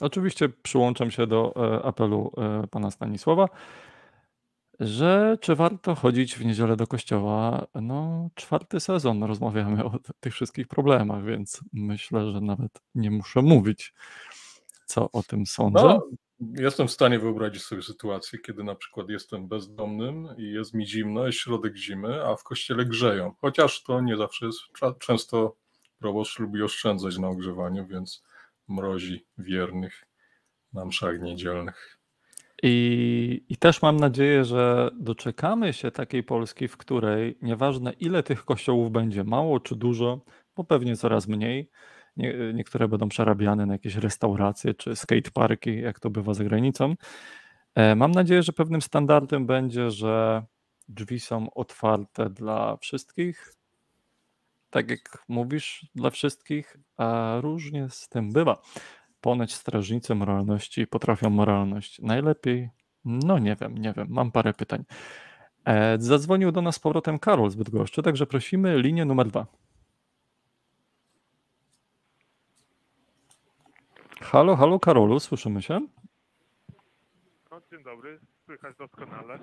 [0.00, 2.32] Oczywiście przyłączam się do e, apelu
[2.70, 3.48] pana Stanisława,
[4.80, 7.66] że czy warto chodzić w niedzielę do kościoła?
[7.74, 13.94] No, czwarty sezon rozmawiamy o tych wszystkich problemach, więc myślę, że nawet nie muszę mówić,
[14.86, 15.82] co o tym sądzę.
[15.82, 16.02] No,
[16.40, 21.26] jestem w stanie wyobrazić sobie sytuację, kiedy na przykład jestem bezdomnym i jest mi zimno,
[21.26, 23.34] jest środek zimy, a w kościele grzeją.
[23.40, 24.58] Chociaż to nie zawsze jest.
[24.98, 25.56] Często
[25.98, 28.22] proboszcz lubi oszczędzać na ogrzewaniu, więc
[28.68, 30.04] mrozi wiernych
[30.72, 31.99] na mszach niedzielnych.
[32.62, 38.44] I, I też mam nadzieję, że doczekamy się takiej Polski, w której nieważne ile tych
[38.44, 40.20] kościołów będzie, mało czy dużo,
[40.56, 41.70] bo pewnie coraz mniej,
[42.16, 46.94] nie, niektóre będą przerabiane na jakieś restauracje czy skateparki, jak to bywa za granicą.
[47.74, 50.44] E, mam nadzieję, że pewnym standardem będzie, że
[50.88, 53.54] drzwi są otwarte dla wszystkich,
[54.70, 58.62] tak jak mówisz, dla wszystkich, a różnie z tym bywa.
[59.20, 62.70] Ponoć strażnicy moralności potrafią moralność najlepiej.
[63.04, 64.84] No nie wiem, nie wiem, mam parę pytań.
[65.64, 69.46] E, zadzwonił do nas z powrotem Karol z Bydgoszczy, także prosimy linię numer dwa.
[74.20, 75.80] Halo, halo Karolu, słyszymy się?
[77.50, 79.38] No, dzień dobry, słychać doskonale.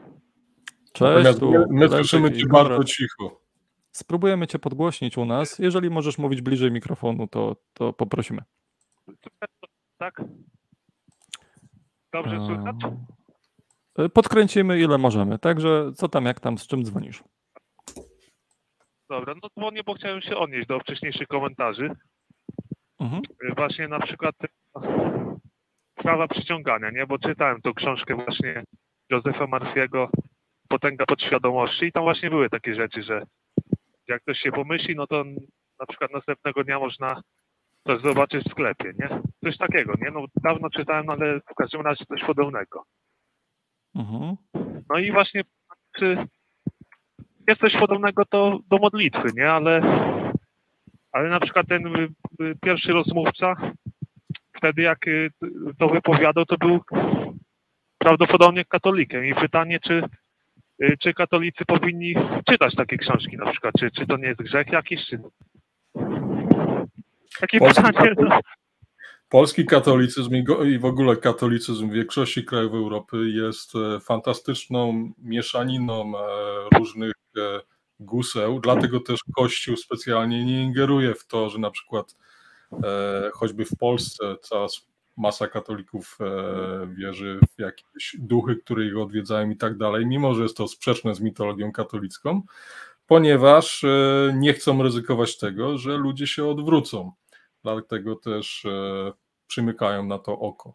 [0.93, 3.41] Cześć, tu my słyszymy Cię bardzo cicho.
[3.91, 5.59] Spróbujemy Cię podgłośnić u nas.
[5.59, 8.41] Jeżeli możesz mówić bliżej mikrofonu, to, to poprosimy.
[9.97, 10.21] Tak?
[12.13, 12.75] Dobrze słychać?
[13.97, 15.39] E, podkręcimy ile możemy.
[15.39, 17.23] Także co tam, jak tam, z czym dzwonisz?
[19.09, 21.89] Dobra, no dzwonię, bo chciałem się odnieść do wcześniejszych komentarzy.
[22.99, 23.21] Mhm.
[23.43, 24.35] Y, Właśnie na przykład
[25.99, 27.07] sprawa przyciągania, nie?
[27.07, 28.63] Bo czytałem tą książkę właśnie
[29.09, 30.09] Józefa Marfiego
[30.69, 33.23] Potęga podświadomości i tam właśnie były takie rzeczy, że
[34.07, 35.23] jak ktoś się pomyśli, no to
[35.79, 37.21] na przykład następnego dnia można
[37.87, 39.09] coś zobaczyć w sklepie, nie?
[39.43, 40.11] Coś takiego, nie?
[40.11, 42.83] No dawno czytałem, ale w każdym razie coś podobnego.
[43.95, 44.35] Mhm.
[44.89, 45.41] No i właśnie,
[45.97, 46.27] czy
[47.47, 49.51] jest coś podobnego to do modlitwy, nie?
[49.51, 49.81] Ale,
[51.11, 52.09] ale na przykład ten y,
[52.41, 53.55] y, pierwszy rozmówca,
[54.57, 55.31] wtedy jak y,
[55.79, 56.79] to wypowiadał, to był
[57.97, 59.25] prawdopodobnie katolikiem.
[59.25, 60.03] I pytanie, czy,
[60.99, 62.15] czy katolicy powinni
[62.49, 65.19] czytać takie książki na przykład, czy, czy to nie jest grzech jakiś, czy...
[67.39, 68.39] Takie Polski pytanie, katolik- no,
[69.29, 70.35] Polski katolicyzm
[70.65, 76.21] i w ogóle katolicyzm w większości krajów Europy jest e, fantastyczną mieszaniną e,
[76.77, 77.61] różnych e,
[77.99, 82.15] guseł, dlatego też Kościół specjalnie nie ingeruje w to, że na przykład
[83.33, 84.67] choćby w Polsce cała
[85.17, 86.17] masa katolików
[86.87, 91.15] wierzy w jakieś duchy, które ich odwiedzają i tak dalej, mimo że jest to sprzeczne
[91.15, 92.41] z mitologią katolicką,
[93.07, 93.85] ponieważ
[94.33, 97.11] nie chcą ryzykować tego, że ludzie się odwrócą.
[97.63, 99.11] Dlatego też e,
[99.47, 100.73] przymykają na to oko.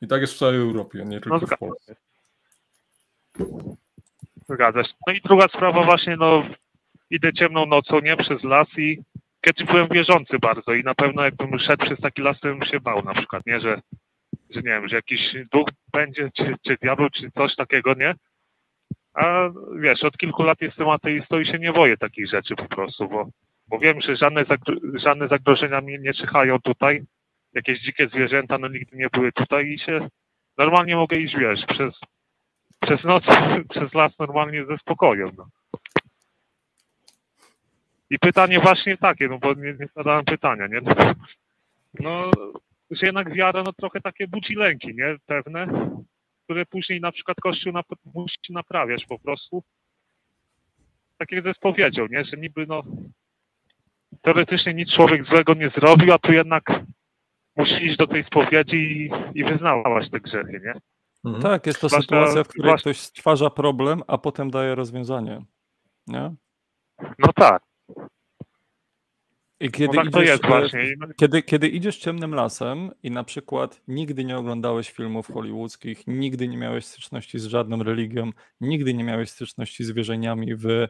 [0.00, 1.96] I tak jest w całej Europie, nie tylko w zgadza Polsce.
[4.48, 4.94] Zgadza się.
[5.06, 6.42] No i druga sprawa właśnie, no
[7.10, 8.98] idę ciemną nocą, nie, przez las i
[9.40, 12.80] kiedyś byłem wierzący bardzo i na pewno jakbym szedł przez taki las, to bym się
[12.80, 13.82] bał na przykład, nie, że,
[14.50, 18.14] że nie wiem, że jakiś duch będzie, czy, czy diabeł, czy coś takiego, nie?
[19.14, 19.50] A
[19.80, 23.28] wiesz, od kilku lat jestem ateistą i się nie boję takich rzeczy po prostu, bo,
[23.68, 27.02] bo wiem, że żadne, zagro, żadne zagrożenia mnie nie czyhają tutaj.
[27.54, 30.08] Jakieś dzikie zwierzęta, no nigdy nie były tutaj i się
[30.58, 31.94] normalnie mogę iść, wiesz, przez,
[32.80, 33.24] przez noc,
[33.70, 35.30] przez las normalnie ze spokojem.
[35.36, 35.48] No.
[38.10, 40.80] I pytanie właśnie takie, no bo nie, nie zadałem pytania, nie?
[42.00, 42.30] No,
[42.90, 45.16] że jednak wiara, no trochę takie budzi lęki, nie?
[45.26, 45.66] Pewne,
[46.44, 49.62] które później na przykład Kościół nap musi naprawiać po prostu.
[51.18, 52.24] Tak jak ze nie?
[52.24, 52.82] Że niby, no,
[54.22, 56.64] teoretycznie nic człowiek złego nie zrobił, a tu jednak
[57.56, 60.74] musi iść do tej spowiedzi i, i wyznawać te grzechy, nie?
[61.24, 61.42] Mhm.
[61.42, 65.44] Tak, jest to Zwłaszcza- sytuacja, w której zwłaszcza- ktoś stwarza problem, a potem daje rozwiązanie.
[66.06, 66.34] Nie?
[67.18, 67.62] No tak,
[69.60, 73.24] I kiedy no tak to idziesz, jest e, Kiedy, kiedy idziesz ciemnym lasem i na
[73.24, 79.04] przykład nigdy nie oglądałeś filmów hollywoodzkich, nigdy nie miałeś styczności z żadną religią, nigdy nie
[79.04, 80.88] miałeś styczności z wierzeniami w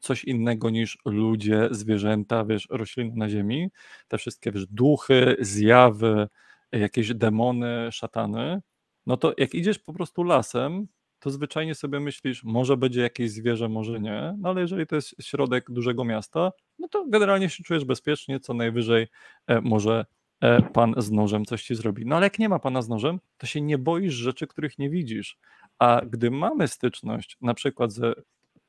[0.00, 3.68] coś innego niż ludzie, zwierzęta, wiesz, rośliny na ziemi,
[4.08, 6.28] te wszystkie, wiesz, duchy, zjawy,
[6.72, 8.60] jakieś demony, szatany,
[9.06, 10.86] no to jak idziesz po prostu lasem,
[11.18, 15.14] to zwyczajnie sobie myślisz, może będzie jakieś zwierzę, może nie, no ale jeżeli to jest
[15.20, 19.06] środek dużego miasta, no to generalnie się czujesz bezpiecznie, co najwyżej
[19.46, 20.06] e, może
[20.40, 22.06] e, pan z nożem coś ci zrobi.
[22.06, 24.90] No ale jak nie ma pana z nożem, to się nie boisz rzeczy, których nie
[24.90, 25.38] widzisz.
[25.78, 28.24] A gdy mamy styczność na przykład z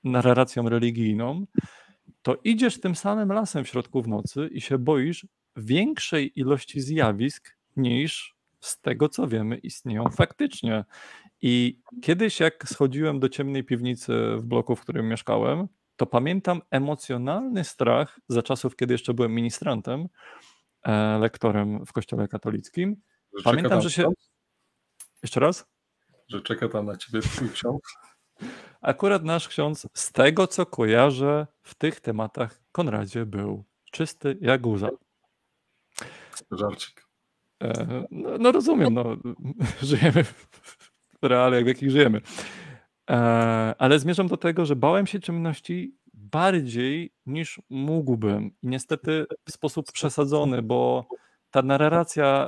[0.05, 1.45] narracją religijną
[2.25, 7.57] to idziesz tym samym lasem w środku w nocy i się boisz większej ilości zjawisk
[7.77, 10.85] niż z tego, co wiemy, istnieją faktycznie.
[11.41, 17.63] I kiedyś, jak schodziłem do ciemnej piwnicy w bloku, w którym mieszkałem, to pamiętam emocjonalny
[17.63, 20.07] strach za czasów, kiedy jeszcze byłem ministrantem,
[20.83, 22.95] e, lektorem w kościele katolickim.
[23.37, 24.07] Że Pamiętam, że się.
[25.23, 25.65] Jeszcze raz?
[26.27, 27.81] Że czeka tam na ciebie twój ksiądz.
[28.81, 34.89] Akurat nasz ksiądz, z tego co kojarzę, w tych tematach Konradzie był czysty jak łza.
[36.51, 37.07] Żarcik.
[37.63, 39.03] E, No, no rozumiem, no,
[39.81, 40.77] żyjemy w
[41.21, 42.21] realiach, w jakich żyjemy.
[43.09, 43.15] E,
[43.77, 48.51] Ale zmierzam do tego, że bałem się ciemności bardziej niż mógłbym.
[48.63, 51.07] I niestety w sposób przesadzony, bo
[51.51, 52.47] ta narracja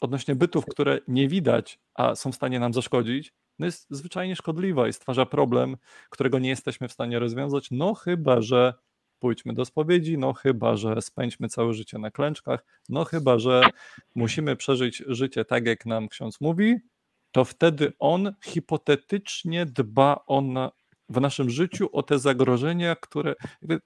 [0.00, 4.88] odnośnie bytów, które nie widać, a są w stanie nam zaszkodzić, no jest zwyczajnie szkodliwa
[4.88, 5.76] i stwarza problem,
[6.10, 7.68] którego nie jesteśmy w stanie rozwiązać.
[7.70, 8.74] No chyba, że
[9.18, 13.62] pójdźmy do spowiedzi, no chyba, że spędźmy całe życie na klęczkach, no chyba, że
[14.14, 16.76] musimy przeżyć życie tak, jak nam ksiądz mówi,
[17.32, 20.70] to wtedy on hipotetycznie dba o na,
[21.08, 23.34] w naszym życiu o te zagrożenia, które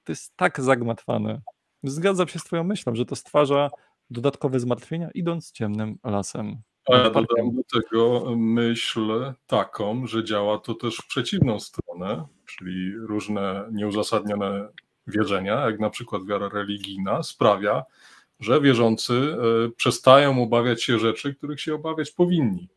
[0.04, 1.40] to jest tak zagmatwane.
[1.82, 3.70] Zgadzam się z Twoją myślą, że to stwarza
[4.10, 6.62] dodatkowe zmartwienia, idąc ciemnym lasem.
[6.92, 12.96] A ja dodam do tego myśl taką, że działa to też w przeciwną stronę, czyli
[12.96, 14.68] różne nieuzasadnione
[15.06, 17.82] wierzenia, jak na przykład wiara religijna, sprawia,
[18.40, 22.68] że wierzący e, przestają obawiać się rzeczy, których się obawiać powinni.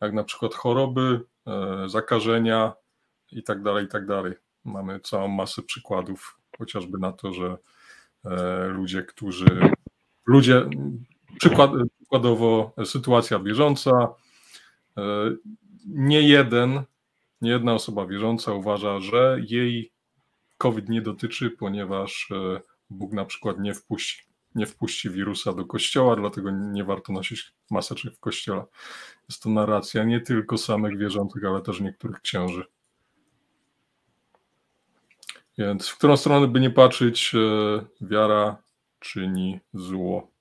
[0.00, 2.72] Jak na przykład choroby, e, zakażenia
[3.32, 4.32] i tak dalej, i tak dalej.
[4.64, 7.56] Mamy całą masę przykładów, chociażby na to, że
[8.24, 9.70] e, ludzie, którzy
[10.26, 10.66] ludzie,
[11.38, 14.14] przykład, przykładowo sytuacja bieżąca,
[14.96, 15.02] e,
[15.86, 16.82] nie jeden,
[17.40, 19.92] nie jedna osoba wierząca uważa, że jej
[20.58, 22.60] COVID nie dotyczy, ponieważ e,
[22.90, 24.22] Bóg na przykład nie wpuści,
[24.54, 28.64] nie wpuści wirusa do kościoła, dlatego nie warto nosić maseczek w kościele.
[29.28, 32.64] Jest to narracja nie tylko samych wierzących, ale też niektórych księży.
[35.58, 37.38] Więc w którą stronę by nie patrzeć, e,
[38.00, 38.56] wiara
[39.00, 40.31] czyni zło.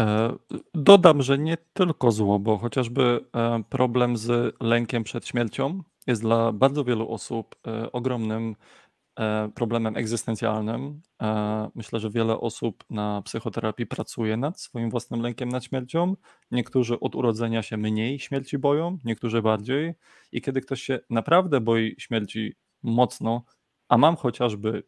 [0.00, 0.36] E,
[0.74, 6.52] Dodam, że nie tylko zło, bo chociażby e, problem z lękiem przed śmiercią jest dla
[6.52, 8.56] bardzo wielu osób e, ogromnym
[9.54, 11.00] problemem egzystencjalnym.
[11.74, 16.16] Myślę, że wiele osób na psychoterapii pracuje nad swoim własnym lękiem nad śmiercią.
[16.50, 19.94] Niektórzy od urodzenia się mniej śmierci boją, niektórzy bardziej.
[20.32, 23.44] I kiedy ktoś się naprawdę boi śmierci mocno,
[23.88, 24.82] a mam chociażby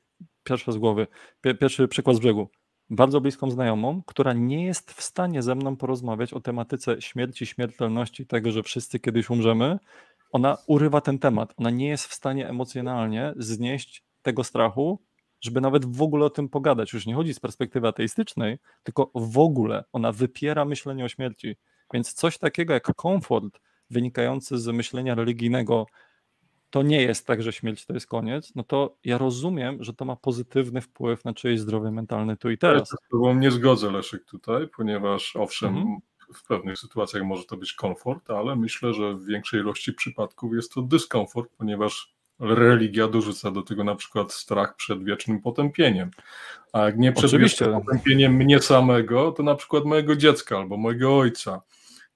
[0.45, 1.07] pierwsze z głowy,
[1.45, 2.49] pie- pierwszy przykład z brzegu,
[2.93, 8.27] bardzo bliską znajomą, która nie jest w stanie ze mną porozmawiać o tematyce śmierci, śmiertelności,
[8.27, 9.79] tego, że wszyscy kiedyś umrzemy.
[10.33, 11.55] Ona urywa ten temat.
[11.57, 14.99] Ona nie jest w stanie emocjonalnie znieść tego strachu,
[15.41, 16.93] żeby nawet w ogóle o tym pogadać.
[16.93, 21.57] Już nie chodzi z perspektywy ateistycznej, tylko w ogóle ona wypiera myślenie o śmierci.
[21.93, 23.61] Więc coś takiego jak komfort
[23.91, 25.87] wynikający z myślenia religijnego,
[26.73, 30.05] to nie jest tak, że śmierć to jest koniec, no to ja rozumiem, że to
[30.05, 32.91] ma pozytywny wpływ na czyjeś zdrowie mentalne tu i Ja teraz.
[32.91, 35.97] się z Tobą nie zgodzę, Leszek, tutaj, ponieważ owszem, Mhm.
[36.35, 40.73] w pewnych sytuacjach może to być komfort, ale myślę, że w większej ilości przypadków jest
[40.75, 46.11] to dyskomfort, ponieważ religia dorzuca do tego na przykład strach przed wiecznym potępieniem.
[46.73, 47.65] A jak nie przed Oczywiście.
[47.65, 51.63] wiecznym potępieniem mnie samego, to na przykład mojego dziecka albo mojego ojca,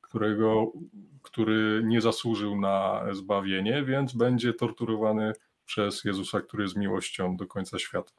[0.01, 0.73] którego,
[1.37, 5.33] który nie zasłużył na zbawienie, więc będzie torturowany
[5.65, 8.13] przez Jezusa, który jest miłością do końca świata.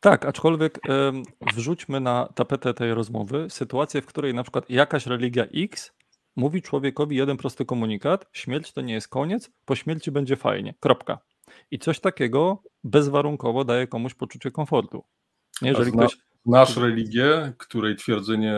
[0.00, 0.80] Tak, aczkolwiek
[1.54, 5.92] wrzućmy na tapetę tej rozmowy sytuację, w której na przykład jakaś religia X
[6.36, 10.74] mówi człowiekowi jeden prosty komunikat: śmierć to nie jest koniec, po śmierci będzie fajnie.
[10.80, 11.18] Kropka.
[11.70, 15.04] I coś takiego bezwarunkowo daje komuś poczucie komfortu.
[15.62, 16.16] Jeżeli ktoś.
[16.46, 18.54] Znasz religię, której twierdzenie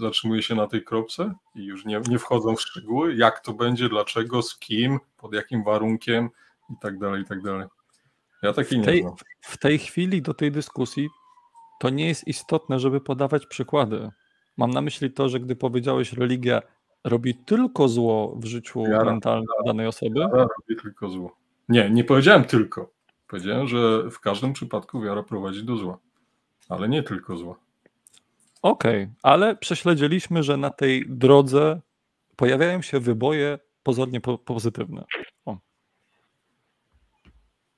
[0.00, 3.88] zatrzymuje się na tej kropce i już nie, nie wchodzą w szczegóły, jak to będzie,
[3.88, 6.30] dlaczego, z kim, pod jakim warunkiem
[6.70, 7.66] i tak dalej, i tak dalej.
[8.42, 9.14] Ja takiej W nie tej, znam.
[9.40, 11.08] w tej chwili do tej dyskusji
[11.80, 14.10] to nie jest istotne, żeby podawać przykłady.
[14.56, 16.62] Mam na myśli to, że gdy powiedziałeś, religia
[17.04, 19.04] robi tylko zło w życiu Wiara.
[19.04, 21.36] mentalnym danej osoby, Wiara robi tylko zło.
[21.68, 22.90] Nie, nie powiedziałem tylko.
[23.28, 25.98] Powiedziałem, że w każdym przypadku wiara prowadzi do zła.
[26.70, 27.54] Ale nie tylko zła.
[28.62, 31.80] Okej, ale prześledziliśmy, że na tej drodze
[32.36, 35.04] pojawiają się wyboje pozornie po pozytywne.
[35.44, 35.58] O.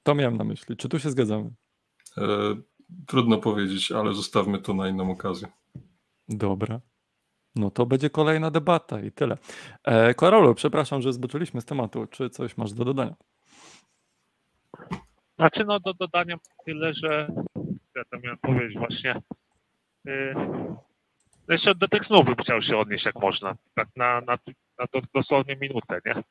[0.02, 0.76] To miałem na myśli.
[0.76, 1.50] Czy tu się zgadzamy?
[2.18, 2.28] E,
[3.06, 5.48] trudno powiedzieć, ale zostawmy to na inną okazję.
[6.28, 6.80] Dobra.
[7.54, 9.38] No to będzie kolejna debata i tyle.
[9.84, 12.06] E, Karolu, przepraszam, że zboczyliśmy z tematu.
[12.06, 13.14] Czy coś masz do dodania?
[15.38, 17.28] Znaczy no do dodania tyle, że
[17.96, 19.14] ja to miałem powiedzieć właśnie.
[20.04, 20.34] Yy,
[21.48, 23.54] jeszcze do tych snów bym chciał się odnieść jak można.
[23.74, 24.38] Tak na, na,
[24.78, 26.22] na dosłownie minutę, nie?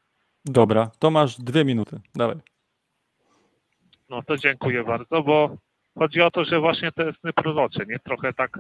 [0.46, 2.00] Dobra, to masz dwie minuty.
[2.16, 2.36] Dawaj.
[4.10, 5.58] No to dziękuję bardzo, bo
[5.98, 8.00] chodzi o to, że właśnie te sny prorocze, nie?
[8.00, 8.58] Trochę tak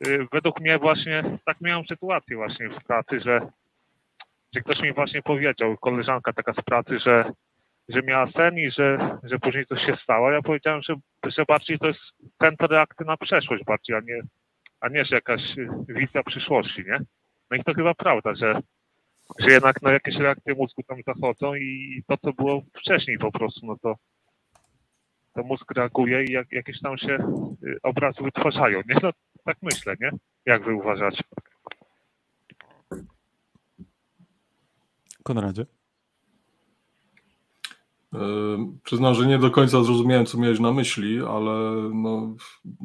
[0.00, 3.40] yy, według mnie właśnie tak miałem sytuację właśnie w pracy, że,
[4.54, 7.32] że ktoś mi właśnie powiedział, koleżanka taka z pracy, że
[7.90, 10.30] że miała sen i że, że później coś się stało.
[10.30, 10.94] Ja powiedziałem, że,
[11.26, 12.00] że bardziej to jest
[12.42, 14.22] centra reakty na przeszłość bardziej, a nie,
[14.80, 15.42] a nie, że jakaś
[15.88, 17.00] wizja przyszłości, nie?
[17.50, 18.60] No i to chyba prawda, że,
[19.38, 23.66] że jednak no, jakieś reakcje mózgu tam zachodzą i to, co było wcześniej po prostu,
[23.66, 23.94] no to,
[25.34, 27.14] to mózg reaguje i jak, jakieś tam się
[27.64, 28.96] y, obrazy wytwarzają, nie?
[29.02, 29.10] No
[29.44, 30.10] tak myślę, nie?
[30.46, 31.24] Jak wy uważacie?
[35.22, 35.66] Konradzie?
[38.82, 42.34] Przyznam, że nie do końca zrozumiałem, co miałeś na myśli, ale no,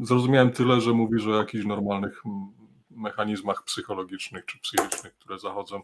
[0.02, 2.24] zrozumiałem tyle, że mówisz o jakichś normalnych
[2.90, 5.82] mechanizmach psychologicznych czy psychicznych, które zachodzą.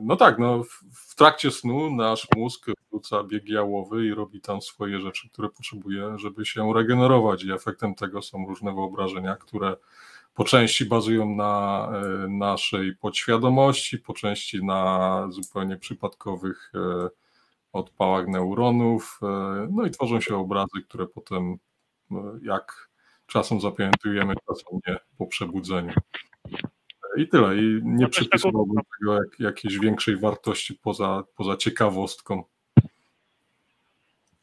[0.00, 0.62] No tak, no,
[0.92, 6.18] w trakcie snu nasz mózg wrzuca bieg jałowy i robi tam swoje rzeczy, które potrzebuje,
[6.18, 9.76] żeby się regenerować i efektem tego są różne wyobrażenia, które
[10.34, 11.88] po części bazują na
[12.28, 16.72] naszej podświadomości, po części na zupełnie przypadkowych
[17.72, 19.26] odpałach neuronów, e,
[19.70, 21.56] no i tworzą się obrazy, które potem
[22.10, 22.90] e, jak
[23.26, 25.92] czasem zapamiętujemy, czasem nie po przebudzeniu.
[27.16, 27.56] I tyle.
[27.56, 32.42] I nie no przypisywałbym tego jak, jakiejś większej wartości poza, poza ciekawostką.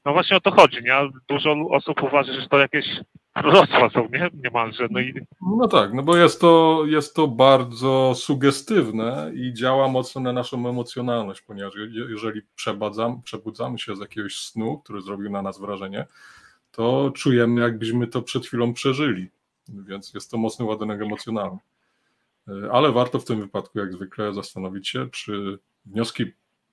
[0.05, 1.09] No właśnie o to chodzi, nie?
[1.27, 2.85] Dużo osób uważa, że to jakieś
[3.41, 4.29] proroctwa nie?
[4.43, 4.87] Niemalże.
[4.91, 5.13] No, i...
[5.41, 10.69] no tak, no bo jest to, jest to bardzo sugestywne i działa mocno na naszą
[10.69, 11.73] emocjonalność, ponieważ
[12.09, 16.05] jeżeli przebudzamy, przebudzamy się z jakiegoś snu, który zrobił na nas wrażenie,
[16.71, 19.29] to czujemy, jakbyśmy to przed chwilą przeżyli,
[19.69, 21.59] więc jest to mocny ładunek emocjonalny.
[22.71, 26.25] Ale warto w tym wypadku, jak zwykle, zastanowić się, czy wnioski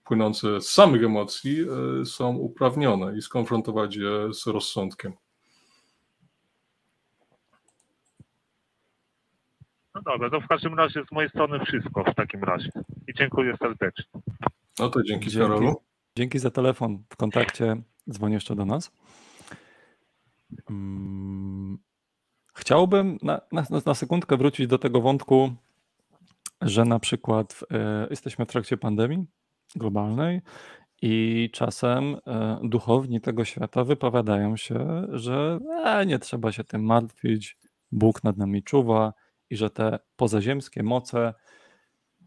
[0.04, 1.66] płynące z samych emocji
[2.00, 5.12] e, są uprawnione i skonfrontować je z rozsądkiem.
[9.94, 12.70] No dobra, to w każdym razie z mojej strony wszystko w takim razie.
[13.08, 14.04] I dziękuję serdecznie.
[14.78, 15.74] No to dzięki, dzięki Karolu.
[16.16, 17.04] Dzięki za telefon.
[17.10, 17.76] W kontakcie
[18.10, 18.92] dzwoń jeszcze do nas.
[20.68, 21.78] Hmm.
[22.54, 25.54] Chciałbym na, na, na sekundkę wrócić do tego wątku,
[26.62, 29.26] że na przykład e, jesteśmy w trakcie pandemii
[29.76, 30.40] globalnej
[31.02, 37.58] i czasem e, duchowni tego świata wypowiadają się, że e, nie trzeba się tym martwić,
[37.92, 39.12] Bóg nad nami czuwa,
[39.50, 41.34] i że te pozaziemskie moce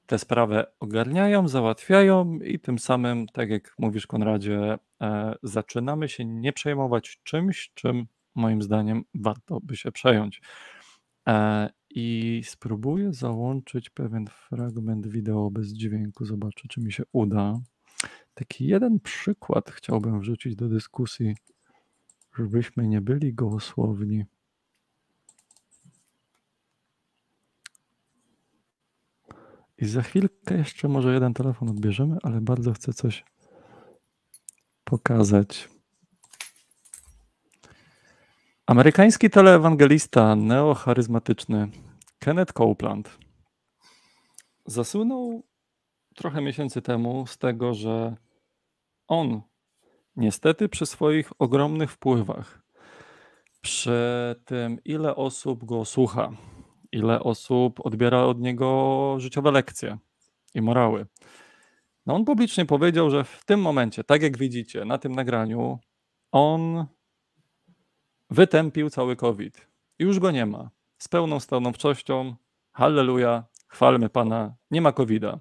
[0.07, 6.53] tę sprawę ogarniają, załatwiają i tym samym, tak jak mówisz Konradzie, e, zaczynamy się nie
[6.53, 10.41] przejmować czymś, czym moim zdaniem warto by się przejąć.
[11.27, 17.60] E, I spróbuję załączyć pewien fragment wideo bez dźwięku, zobaczę, czy mi się uda.
[18.34, 21.35] Taki jeden przykład chciałbym wrzucić do dyskusji,
[22.38, 24.26] żebyśmy nie byli gołosłowni.
[29.78, 33.26] I za chwilkę jeszcze może jeden telefon odbierzemy, ale bardzo chcę coś
[34.84, 35.70] pokazać.
[38.66, 41.68] Amerykański teleewangelista neocharyzmatyczny
[42.20, 43.18] Kenneth Copeland
[44.66, 45.44] zasłynął
[46.16, 48.16] trochę miesięcy temu z tego, że
[49.08, 49.41] on
[50.16, 52.62] niestety przy swoich ogromnych wpływach,
[53.62, 56.32] przy tym ile osób go słucha,
[56.91, 59.97] ile osób odbiera od niego życiowe lekcje
[60.55, 61.05] i morały.
[62.05, 65.80] No on publicznie powiedział, że w tym momencie, tak jak widzicie na tym nagraniu,
[66.31, 66.85] on
[68.30, 69.68] wytępił cały COVID.
[69.99, 70.69] Już go nie ma.
[70.97, 72.35] Z pełną stanowczością,
[72.72, 75.39] halleluja, chwalmy Pana, nie ma COVID-a.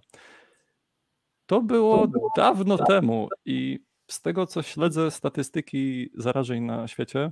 [1.47, 7.31] To było dawno temu i z tego, co śledzę statystyki zarażeń na świecie,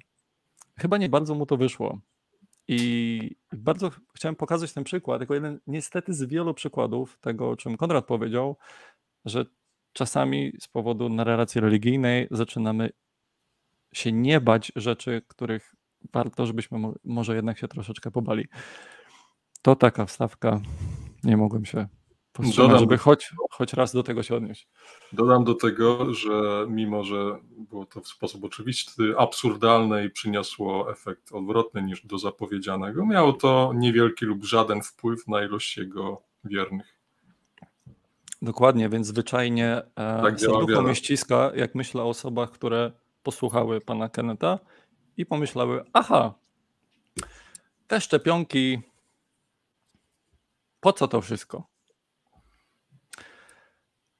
[0.79, 1.99] chyba nie bardzo mu to wyszło.
[2.69, 7.77] I bardzo chciałem pokazać ten przykład, jako jeden niestety z wielu przykładów tego, o czym
[7.77, 8.57] Konrad powiedział,
[9.25, 9.45] że
[9.93, 12.91] czasami z powodu narracji religijnej zaczynamy
[13.93, 15.75] się nie bać rzeczy, których
[16.13, 18.49] warto, żebyśmy może jednak się troszeczkę pobali.
[19.63, 20.61] To taka wstawka.
[21.25, 21.89] Nie mogłem się
[22.35, 24.69] powstrzymać, Dodam, żeby choć, choć raz do tego się odnieść.
[25.13, 31.33] Dodam do tego, że mimo, że było to w sposób oczywisty, absurdalne i przyniosło efekt
[31.33, 36.95] odwrotny niż do zapowiedzianego, miało to niewielki lub żaden wpływ na ilość jego wiernych.
[38.43, 42.93] Dokładnie, więc zwyczajnie e, Tak serducho mnie ściska, jak myślę o osobach, które
[43.23, 44.59] posłuchały pana Keneta
[45.17, 46.35] i pomyślały, aha,
[47.87, 48.79] te szczepionki,
[50.81, 51.74] po co to wszystko?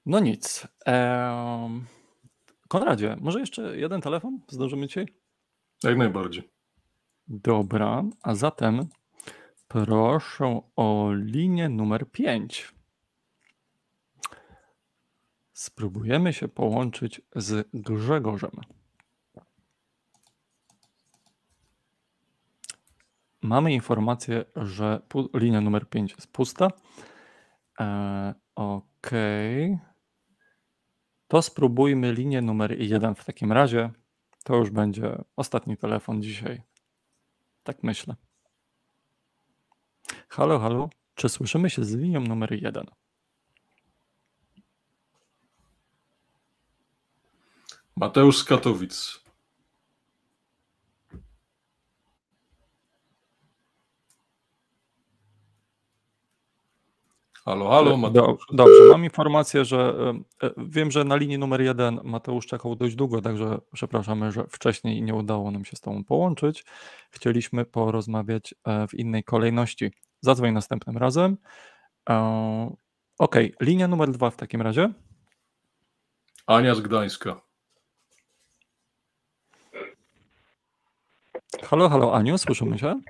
[0.07, 0.69] No nic.
[2.69, 5.07] Konradzie, może jeszcze jeden telefon zdążymy dzisiaj?
[5.83, 6.51] Jak najbardziej.
[7.29, 8.89] Dobra, a zatem
[9.69, 12.75] proszę o linię numer 5.
[15.53, 18.51] Spróbujemy się połączyć z Grzegorzem.
[23.43, 25.03] Mamy informację, że
[25.35, 26.69] linia numer 5 jest pusta.
[27.81, 29.11] E, ok.
[31.29, 33.91] To spróbujmy linię numer 1 w takim razie.
[34.45, 36.63] To już będzie ostatni telefon dzisiaj.
[37.63, 38.17] Tak myślę.
[40.29, 40.91] Halo, halo.
[41.15, 42.87] Czy słyszymy się z linią numer 1?
[47.97, 49.24] Mateusz z Katowic.
[57.45, 58.47] Halo, halo, Do, Mateusz.
[58.53, 59.95] dobrze, mam informację, że
[60.43, 64.45] e, e, wiem, że na linii numer 1 Mateusz czekał dość długo, także przepraszamy, że
[64.49, 66.65] wcześniej nie udało nam się z Tobą połączyć.
[67.11, 69.91] Chcieliśmy porozmawiać e, w innej kolejności.
[70.21, 71.37] Zadzwoń następnym razem.
[73.19, 74.93] Ok, linia numer 2 w takim razie.
[76.47, 77.41] Ania z Gdańska.
[81.63, 83.01] Halo, halo Aniu, słyszymy się?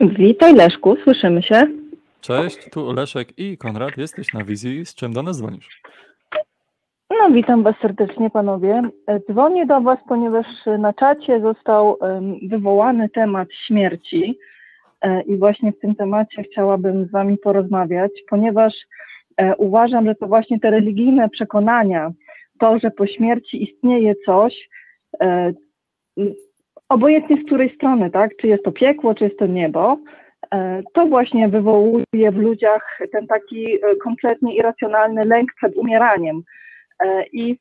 [0.00, 1.81] Witaj Leszku, słyszymy się.
[2.22, 3.96] Cześć, tu Leszek i Konrad.
[3.98, 4.86] Jesteś na wizji.
[4.86, 5.82] Z czym do nas dzwonisz?
[7.10, 8.82] No witam Was serdecznie panowie.
[9.06, 10.46] E, Dzwonię do Was, ponieważ
[10.78, 11.98] na czacie został
[12.48, 14.38] wywołany temat śmierci
[15.00, 18.74] e, i właśnie w tym temacie chciałabym z Wami porozmawiać, ponieważ
[19.36, 22.10] e, uważam, że to właśnie te religijne przekonania,
[22.58, 24.68] to, że po śmierci istnieje coś,
[26.88, 29.98] obojętnie z której strony, tak, czy jest to piekło, czy jest to niebo,
[30.94, 36.42] to właśnie wywołuje w ludziach ten taki e, kompletnie irracjonalny lęk przed umieraniem.
[37.04, 37.58] E, I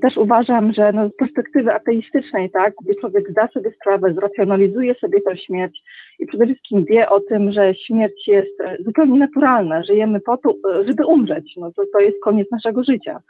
[0.00, 5.20] też uważam, że no, z perspektywy ateistycznej, tak, gdzie człowiek zda sobie sprawę, zracjonalizuje sobie
[5.20, 5.82] tę śmierć
[6.18, 10.50] i przede wszystkim wie o tym, że śmierć jest e, zupełnie naturalna, żyjemy po to,
[10.50, 13.20] e, żeby umrzeć, no to, to jest koniec naszego życia.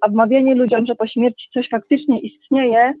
[0.00, 2.94] A wmawianie ludziom, że po śmierci coś faktycznie istnieje, e,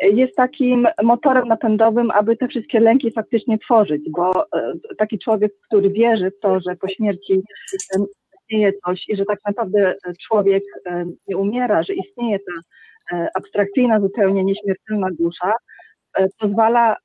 [0.00, 5.90] jest takim motorem napędowym, aby te wszystkie lęki faktycznie tworzyć, bo e, taki człowiek, który
[5.90, 7.42] wierzy w to, że po śmierci
[7.96, 8.04] em,
[8.40, 13.28] istnieje coś i że tak naprawdę e, człowiek e, nie umiera, że istnieje ta e,
[13.34, 15.52] abstrakcyjna, zupełnie nieśmiertelna dusza,
[16.18, 16.96] e, pozwala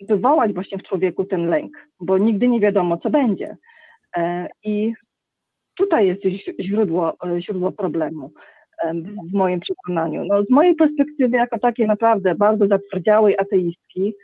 [0.00, 3.56] wywołać właśnie w człowieku ten lęk, bo nigdy nie wiadomo, co będzie.
[4.16, 4.92] E, I
[5.76, 6.22] tutaj jest
[6.60, 8.53] źródło, e, źródło problemu e,
[9.30, 10.24] w moim przekonaniu.
[10.24, 14.14] No, z mojej perspektywy, jako takiej naprawdę bardzo zatwardziałej ateistki,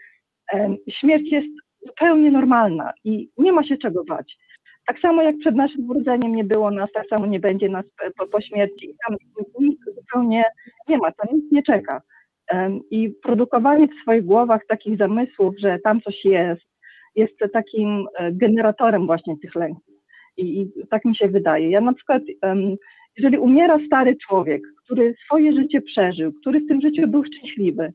[0.88, 1.48] śmierć jest
[1.86, 4.36] zupełnie normalna i nie ma się czego bać.
[4.86, 7.84] Tak samo jak przed naszym urodzeniem nie było nas, tak samo nie będzie nas
[8.18, 8.94] po, po śmierci.
[9.06, 9.16] Tam
[9.60, 10.44] nic zupełnie
[10.88, 12.02] nie ma, tam nic nie czeka.
[12.90, 16.66] I produkowanie w swoich głowach takich zamysłów, że tam coś jest,
[17.16, 19.94] jest takim e, generatorem właśnie tych lęków.
[20.36, 21.70] I, I tak mi się wydaje.
[21.70, 22.22] Ja na przykład,
[23.16, 27.92] jeżeli umiera stary człowiek, który swoje życie przeżył, który w tym życiu był szczęśliwy,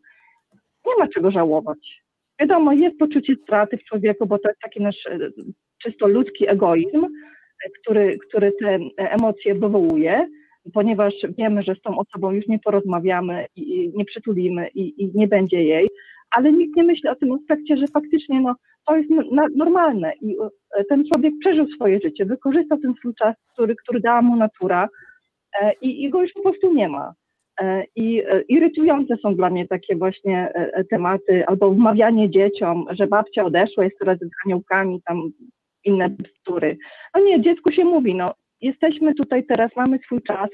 [0.85, 2.05] nie ma czego żałować.
[2.39, 5.19] Wiadomo, jest poczucie straty w człowieku, bo to jest taki nasz e,
[5.77, 7.07] czysto ludzki egoizm,
[7.81, 10.27] który, który te emocje wywołuje,
[10.73, 15.27] ponieważ wiemy, że z tą osobą już nie porozmawiamy i nie przytulimy i, i nie
[15.27, 15.89] będzie jej,
[16.31, 18.55] ale nikt nie myśli o tym aspekcie, że faktycznie no,
[18.87, 20.37] to jest no- normalne i
[20.77, 24.89] e, ten człowiek przeżył swoje życie, wykorzystał ten swój czas, który, który dała mu natura
[25.61, 27.13] e, i, i go już po prostu nie ma.
[27.61, 30.53] E, I irytujące są dla mnie takie właśnie
[30.89, 35.21] tematy, albo wmawianie dzieciom, że babcia odeszła, jest teraz z aniołkami, tam
[35.83, 36.77] inne bzdury.
[37.15, 40.49] No nie, dziecku się mówi, no jesteśmy tutaj teraz, mamy swój czas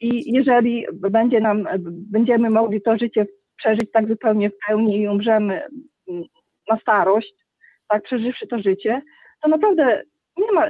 [0.00, 1.68] i jeżeli będzie nam,
[2.10, 3.26] będziemy mogli to życie
[3.56, 5.62] przeżyć tak zupełnie w pełni i umrzemy
[6.70, 7.34] na starość,
[7.88, 9.02] tak przeżywszy to życie,
[9.42, 10.02] to naprawdę
[10.36, 10.68] nie ma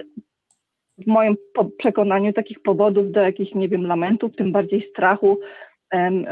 [0.98, 1.36] w moim
[1.78, 5.38] przekonaniu takich powodów do jakichś, nie wiem, lamentów, tym bardziej strachu,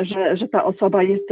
[0.01, 1.25] że, że ta osoba jest,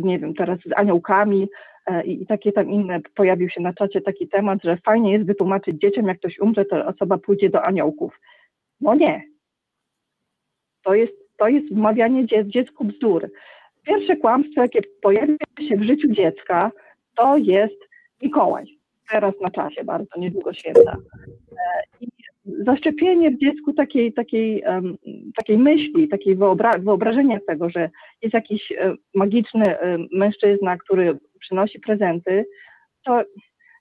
[0.00, 1.48] nie wiem, teraz z aniołkami
[1.86, 5.80] e, i, takie tam inne, pojawił się na czacie taki temat, że fajnie jest wytłumaczyć
[5.80, 8.20] dzieciom, jak ktoś umrze, to osoba pójdzie do aniołków.
[8.80, 9.22] No nie.
[10.84, 13.30] To jest, to jest wmawianie dzie, dziecku bzdur.
[13.82, 15.36] Pierwsze kłamstwo, jakie pojawia
[15.68, 16.72] się w życiu dziecka,
[17.18, 17.88] to jest
[18.22, 18.64] Mikołaj.
[19.10, 20.96] Teraz na czasie bardzo, niedługo święta.
[21.52, 21.56] E,
[22.00, 22.08] I
[22.66, 24.64] zaszczepienie w dziecku takiej, takiej,
[25.36, 27.90] takiej myśli, takiej wyobra wyobrażenia tego, że
[28.22, 32.44] jest jakiś um, magiczny um, mężczyzna, który przynosi prezenty,
[33.04, 33.22] to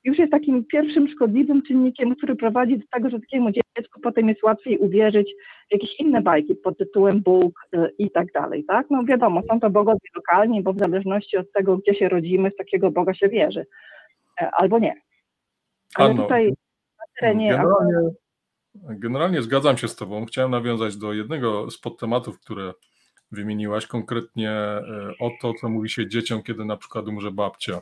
[0.03, 4.44] już jest takim pierwszym szkodliwym czynnikiem, który prowadzi do tego, że takiemu dziecku potem jest
[4.44, 5.34] łatwiej uwierzyć
[5.69, 8.88] w jakieś inne bajki pod tytułem Bóg y, i tak dalej, tak?
[8.90, 12.56] No wiadomo, są to bogowie lokalni, bo w zależności od tego, gdzie się rodzimy, w
[12.56, 13.65] takiego Boga się wierzy.
[14.41, 14.94] E, albo nie.
[15.95, 16.48] Ale tutaj
[16.99, 17.49] na terenie...
[17.49, 18.10] Generalnie,
[18.90, 20.26] generalnie zgadzam się z Tobą.
[20.26, 22.74] Chciałem nawiązać do jednego z podtematów, które
[23.32, 24.84] wymieniłaś, konkretnie e,
[25.19, 27.82] o to, co mówi się dzieciom, kiedy na przykład umrze babcia.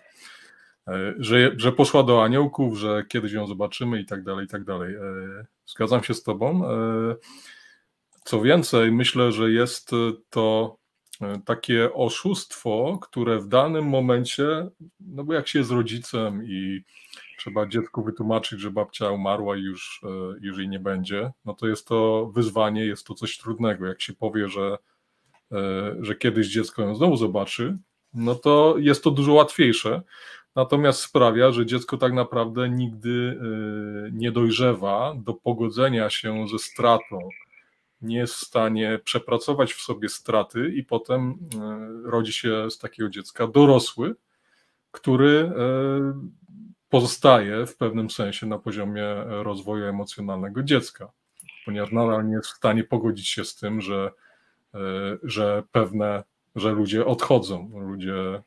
[0.87, 4.63] E, że, że poszła do aniołków, że kiedyś ją zobaczymy i tak dalej, i tak
[4.63, 4.95] dalej.
[4.95, 6.61] E, zgadzam się z Tobą.
[8.23, 9.91] Co więcej, myślę, że jest
[10.29, 10.77] to
[11.45, 16.83] takie oszustwo, które w danym momencie, no bo jak się jest rodzicem i
[17.37, 20.01] trzeba dziecku wytłumaczyć, że babcia umarła i już,
[20.41, 23.85] już jej nie będzie, no to jest to wyzwanie, jest to coś trudnego.
[23.85, 24.77] Jak się powie, że,
[25.99, 27.77] że kiedyś dziecko ją znowu zobaczy,
[28.13, 30.01] no to jest to dużo łatwiejsze.
[30.55, 33.39] Natomiast sprawia, że dziecko tak naprawdę nigdy
[34.11, 37.29] nie dojrzewa do pogodzenia się ze stratą.
[38.01, 41.37] Nie jest w stanie przepracować w sobie straty, i potem
[42.03, 44.15] rodzi się z takiego dziecka dorosły,
[44.91, 45.51] który
[46.89, 51.11] pozostaje w pewnym sensie na poziomie rozwoju emocjonalnego dziecka,
[51.65, 54.11] ponieważ nadal nie jest w stanie pogodzić się z tym, że,
[55.23, 56.23] że pewne,
[56.55, 58.41] że ludzie odchodzą, ludzie,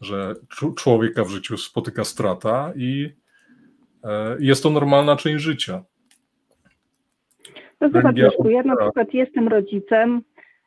[0.00, 0.34] że
[0.76, 3.10] człowieka w życiu spotyka strata i
[4.38, 5.84] jest to normalna część życia.
[7.80, 10.22] No zobacz, Leszku, ja na przykład jestem rodzicem,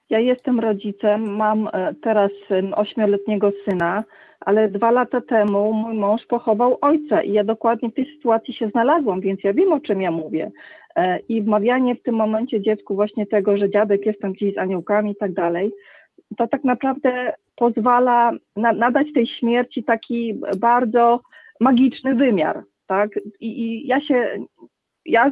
[0.10, 1.69] ja jestem rodzicem, mam
[2.01, 2.31] teraz
[2.76, 4.03] ośmioletniego syna,
[4.39, 8.69] ale dwa lata temu mój mąż pochował ojca i ja dokładnie w tej sytuacji się
[8.69, 10.51] znalazłam, więc ja wiem, o czym ja mówię.
[11.30, 15.11] I wmawianie w tym momencie dziecku właśnie tego, że dziadek jest tam gdzieś z aniołkami
[15.11, 15.72] i tak dalej,
[16.38, 21.22] to tak naprawdę pozwala na, nadać tej śmierci taki bardzo
[21.60, 23.10] magiczny wymiar, tak?
[23.39, 24.45] I, i ja się,
[25.06, 25.31] ja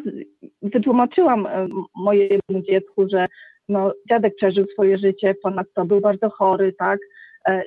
[0.62, 1.48] wytłumaczyłam
[1.96, 3.28] mojemu dziecku, że
[3.70, 7.00] no, dziadek przeżył swoje życie, ponadto był bardzo chory, tak?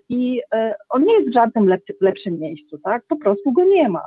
[0.09, 0.41] I
[0.89, 3.03] on nie jest w żadnym lepszy, lepszym miejscu, tak?
[3.09, 4.03] Po prostu go nie ma.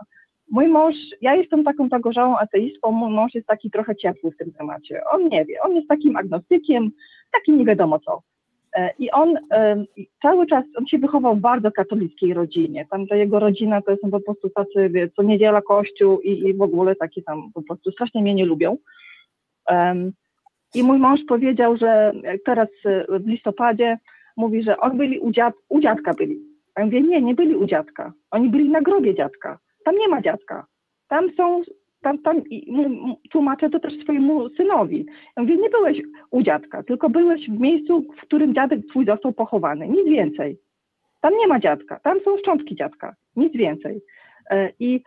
[0.51, 4.53] Mój mąż, ja jestem taką zagorzałą ateistką, mój mąż jest taki trochę ciepły w tym
[4.53, 5.01] temacie.
[5.11, 6.91] On nie wie, on jest takim agnostykiem,
[7.31, 8.21] takim nie wiadomo co.
[8.99, 9.37] I on
[10.21, 12.87] cały czas, on się wychował w bardzo katolickiej rodzinie.
[12.91, 16.53] Tam ta jego rodzina to są po prostu tacy, wie, co niedziela kościół i, i
[16.53, 18.77] w ogóle takie tam po prostu strasznie mnie nie lubią.
[20.75, 22.11] I mój mąż powiedział, że
[22.45, 22.67] teraz
[23.09, 23.97] w listopadzie
[24.37, 26.39] mówi, że on byli u, dziad, u dziadka byli.
[26.75, 28.13] A ja mówię, nie, nie byli u dziadka.
[28.31, 29.59] Oni byli na grobie dziadka.
[29.85, 30.65] Tam nie ma dziadka.
[31.07, 31.61] Tam są,
[32.03, 32.41] tam, tam
[33.31, 35.05] tłumaczę to też swojemu synowi.
[35.37, 36.01] Ja mówię, nie byłeś
[36.31, 39.87] u dziadka, tylko byłeś w miejscu, w którym dziadek twój został pochowany.
[39.87, 40.57] Nic więcej.
[41.21, 41.99] Tam nie ma dziadka.
[41.99, 43.15] Tam są szczątki dziadka.
[43.35, 44.01] Nic więcej.
[44.79, 45.01] I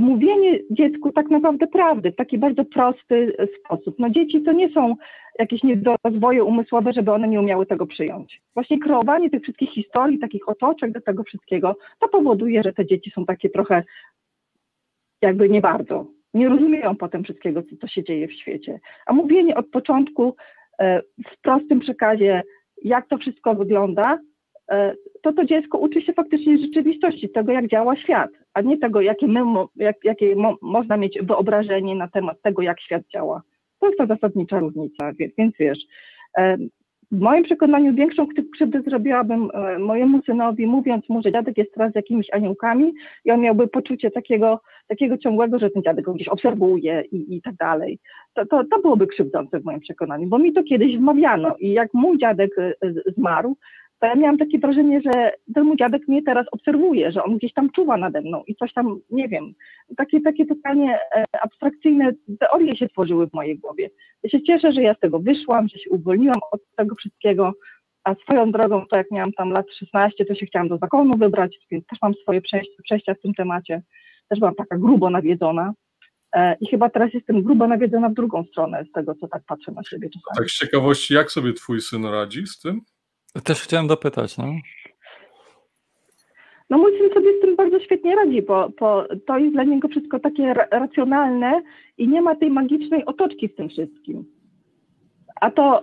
[0.00, 3.98] mówienie dziecku tak naprawdę prawdy w taki bardzo prosty sposób.
[3.98, 4.94] No dzieci to nie są
[5.38, 8.42] jakieś niedorozwoje umysłowe, żeby one nie umiały tego przyjąć.
[8.54, 13.10] Właśnie kreowanie tych wszystkich historii, takich otoczek do tego wszystkiego, to powoduje, że te dzieci
[13.10, 13.84] są takie trochę
[15.22, 16.06] jakby nie bardzo.
[16.34, 18.80] Nie rozumieją potem wszystkiego, co, co się dzieje w świecie.
[19.06, 20.36] A mówienie od początku
[21.26, 22.42] w prostym przekazie,
[22.84, 24.18] jak to wszystko wygląda,
[25.22, 29.26] to to dziecko uczy się faktycznie rzeczywistości, tego jak działa świat, a nie tego, jakie,
[29.26, 29.40] my,
[29.76, 33.42] jak, jakie mo, można mieć wyobrażenie na temat tego, jak świat działa.
[33.80, 35.78] To jest ta zasadnicza różnica, więc, więc wiesz,
[37.12, 41.96] w moim przekonaniu większą krzywdę zrobiłabym mojemu synowi, mówiąc mu, że dziadek jest teraz z
[41.96, 42.92] jakimiś aniołkami
[43.24, 47.42] i on miałby poczucie takiego, takiego ciągłego, że ten dziadek go gdzieś obserwuje i, i
[47.42, 47.98] tak dalej.
[48.34, 51.94] To, to, to byłoby krzywdzące w moim przekonaniu, bo mi to kiedyś wmawiano i jak
[51.94, 52.50] mój dziadek
[53.16, 53.56] zmarł,
[54.00, 57.52] to ja miałam takie wrażenie, że ten mój dziadek mnie teraz obserwuje, że on gdzieś
[57.52, 59.52] tam czuwa nade mną i coś tam, nie wiem,
[59.96, 60.98] takie, takie totalnie
[61.42, 63.90] abstrakcyjne teorie się tworzyły w mojej głowie.
[64.22, 67.52] Ja się cieszę, że ja z tego wyszłam, że się uwolniłam od tego wszystkiego,
[68.04, 71.58] a swoją drogą, to jak miałam tam lat 16, to się chciałam do zakonu wybrać,
[71.70, 73.82] więc też mam swoje przejścia, przejścia w tym temacie.
[74.28, 75.72] Też byłam taka grubo nawiedzona.
[76.60, 79.84] I chyba teraz jestem grubo nawiedzona w drugą stronę z tego, co tak patrzę na
[79.84, 80.36] siebie czasami.
[80.36, 82.80] Tak z ciekawości, jak sobie twój syn radzi z tym?
[83.44, 84.44] Też chciałem dopytać, no.
[86.70, 89.88] No mój syn sobie z tym bardzo świetnie radzi, bo, bo to jest dla niego
[89.88, 91.62] wszystko takie racjonalne
[91.98, 94.24] i nie ma tej magicznej otoczki w tym wszystkim.
[95.40, 95.80] A to,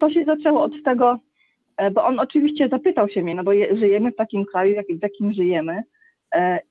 [0.00, 1.18] to się zaczęło od tego,
[1.92, 5.02] bo on oczywiście zapytał się mnie, no bo je, żyjemy w takim kraju, jak, w
[5.02, 5.82] jakim żyjemy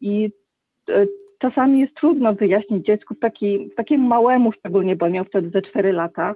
[0.01, 0.29] i
[1.39, 6.35] czasami jest trudno wyjaśnić dziecku, taki, takiemu małemu szczególnie, bo miał wtedy ze 4 lata,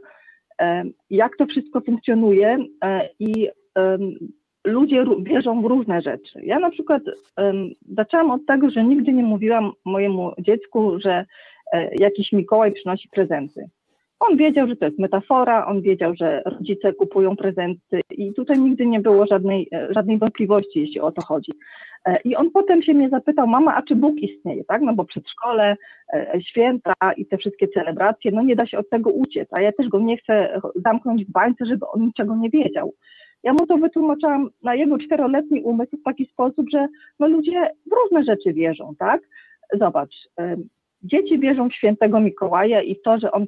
[1.10, 2.58] jak to wszystko funkcjonuje
[3.20, 3.50] i
[4.66, 6.40] ludzie wierzą w różne rzeczy.
[6.44, 7.04] Ja na przykład
[7.98, 11.26] zaczęłam od tego, że nigdy nie mówiłam mojemu dziecku, że
[12.00, 13.70] jakiś Mikołaj przynosi prezenty.
[14.20, 18.86] On wiedział, że to jest metafora, on wiedział, że rodzice kupują prezenty i tutaj nigdy
[18.86, 21.52] nie było żadnej, żadnej wątpliwości, jeśli o to chodzi.
[22.06, 24.82] E, I on potem się mnie zapytał, mama, a czy Bóg istnieje, tak?
[24.82, 25.76] No bo przedszkole,
[26.14, 29.72] e, święta i te wszystkie celebracje, no nie da się od tego uciec, a ja
[29.72, 32.94] też go nie chcę zamknąć w bańce, żeby on niczego nie wiedział.
[33.44, 36.88] Ja mu to wytłumaczyłam na jego czteroletni umysł w taki sposób, że
[37.20, 39.22] no ludzie w różne rzeczy wierzą, tak?
[39.74, 40.58] Zobacz, e,
[41.04, 43.46] dzieci wierzą w świętego Mikołaja i to, że on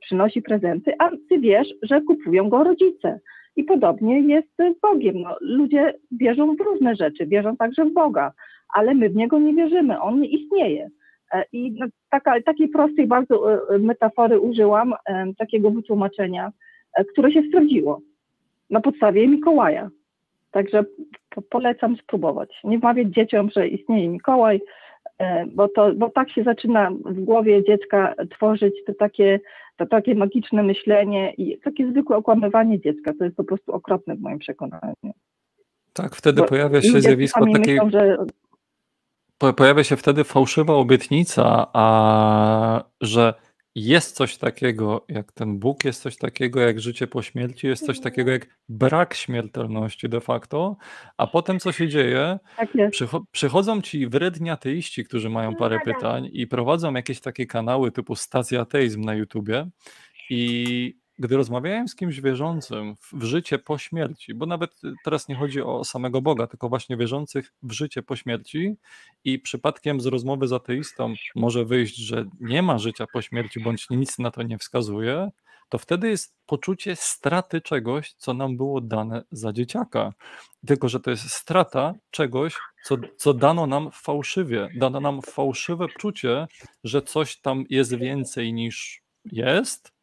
[0.00, 3.20] przynosi prezenty, a ty wiesz, że kupują go rodzice.
[3.56, 5.20] I podobnie jest z Bogiem.
[5.20, 8.32] No, ludzie wierzą w różne rzeczy, wierzą także w Boga,
[8.74, 10.88] ale my w Niego nie wierzymy, On nie istnieje.
[11.32, 14.94] E, I no, taka, takiej prostej bardzo e, e, metafory użyłam,
[15.38, 16.52] takiego wytłumaczenia,
[17.12, 18.00] które się sprawdziło
[18.70, 19.90] na podstawie Mikołaja.
[20.50, 20.84] Także
[21.50, 22.60] polecam spróbować.
[22.64, 24.60] Nie wmawiać dzieciom, że istnieje Mikołaj,
[25.46, 29.40] bo, to, bo tak się zaczyna w głowie dziecka tworzyć te takie
[29.76, 34.20] to takie magiczne myślenie i takie zwykłe okłamywanie dziecka, to jest po prostu okropne w
[34.20, 34.94] moim przekonaniu.
[35.92, 37.74] Tak, wtedy Bo pojawia się zjawisko takiej...
[37.74, 38.16] Myślą, że...
[39.56, 43.34] Pojawia się wtedy fałszywa obietnica, a że
[43.76, 48.00] jest coś takiego jak ten Bóg, jest coś takiego jak życie po śmierci, jest coś
[48.00, 50.76] takiego jak brak śmiertelności de facto,
[51.16, 52.38] a potem co się dzieje?
[52.56, 57.46] Tak Przycho przychodzą ci wredni ateiści, którzy mają no parę pytań i prowadzą jakieś takie
[57.46, 59.68] kanały typu stacja ateizm na YouTubie
[60.30, 65.62] i gdy rozmawiałem z kimś wierzącym w życie po śmierci, bo nawet teraz nie chodzi
[65.62, 68.76] o samego Boga, tylko właśnie wierzących w życie po śmierci
[69.24, 73.90] i przypadkiem z rozmowy z ateistą może wyjść, że nie ma życia po śmierci, bądź
[73.90, 75.30] nic na to nie wskazuje,
[75.68, 80.12] to wtedy jest poczucie straty czegoś, co nam było dane za dzieciaka.
[80.66, 84.68] Tylko, że to jest strata czegoś, co, co dano nam fałszywie.
[84.76, 86.46] Dano nam fałszywe poczucie,
[86.84, 89.95] że coś tam jest więcej niż jest,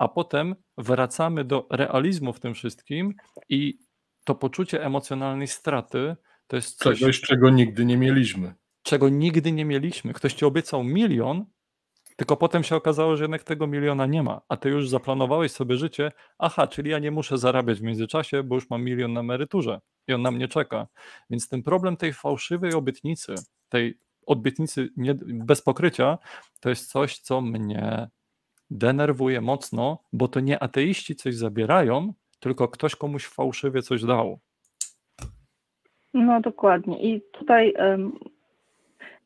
[0.00, 3.14] a potem wracamy do realizmu w tym wszystkim
[3.48, 3.78] i
[4.24, 6.16] to poczucie emocjonalnej straty
[6.46, 8.54] to jest coś, czegoś, czego nigdy nie mieliśmy.
[8.82, 10.12] Czego nigdy nie mieliśmy.
[10.12, 11.44] Ktoś ci obiecał milion,
[12.16, 15.76] tylko potem się okazało, że jednak tego miliona nie ma, a ty już zaplanowałeś sobie
[15.76, 19.80] życie, aha, czyli ja nie muszę zarabiać w międzyczasie, bo już mam milion na emeryturze
[20.08, 20.86] i on na mnie czeka.
[21.30, 23.34] Więc ten problem tej fałszywej obietnicy,
[23.68, 26.18] tej obietnicy nie, bez pokrycia,
[26.60, 28.10] to jest coś, co mnie
[28.70, 34.38] denerwuje mocno, bo to nie ateiści coś zabierają, tylko ktoś komuś fałszywie coś dał.
[36.14, 37.02] No dokładnie.
[37.02, 38.18] I tutaj um,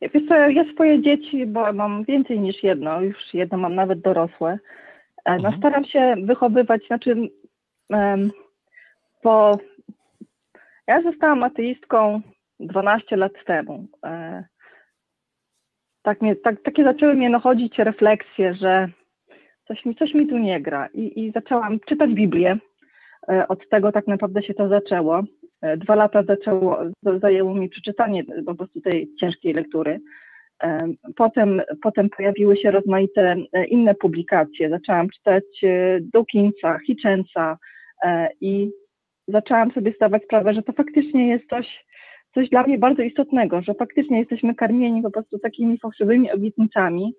[0.01, 4.59] wiesz co, ja swoje dzieci, bo mam więcej niż jedno, już jedno mam nawet dorosłe,
[5.25, 5.59] e, no mhm.
[5.59, 7.31] staram się wychowywać, znaczy
[7.91, 8.31] um,
[9.25, 9.59] bo
[10.87, 12.21] ja zostałam ateistką
[12.61, 13.87] 12 lat temu.
[14.05, 14.45] E,
[16.03, 18.89] tak mnie, tak, takie zaczęły mnie nachodzić refleksje, że
[19.69, 20.89] coś mi, coś mi tu nie gra.
[20.95, 22.59] I, I zaczęłam czytać Biblię.
[23.29, 25.23] E, od tego tak naprawdę się to zaczęło.
[25.63, 26.79] E, dwa lata zaczęło,
[27.21, 30.01] zajęło mi przeczytanie po prostu tej ciężkiej lektury.
[30.63, 30.87] E,
[31.17, 33.37] potem, potem pojawiły się rozmaite
[33.69, 34.71] inne publikacje.
[34.71, 35.45] Zaczęłam czytać
[36.01, 37.59] Dawkinsa, Hitchensa
[38.41, 38.71] i
[39.29, 41.85] zaczęłam sobie zdawać sprawę, że to faktycznie jest coś,
[42.35, 47.15] coś dla mnie bardzo istotnego, że faktycznie jesteśmy karmieni po prostu takimi fałszywymi obietnicami,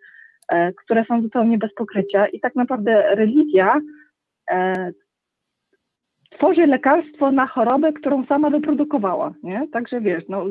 [0.83, 3.81] które są zupełnie bez pokrycia i tak naprawdę religia
[4.51, 4.91] e,
[6.29, 9.67] tworzy lekarstwo na chorobę, którą sama wyprodukowała, nie?
[9.73, 10.45] Także wiesz, no...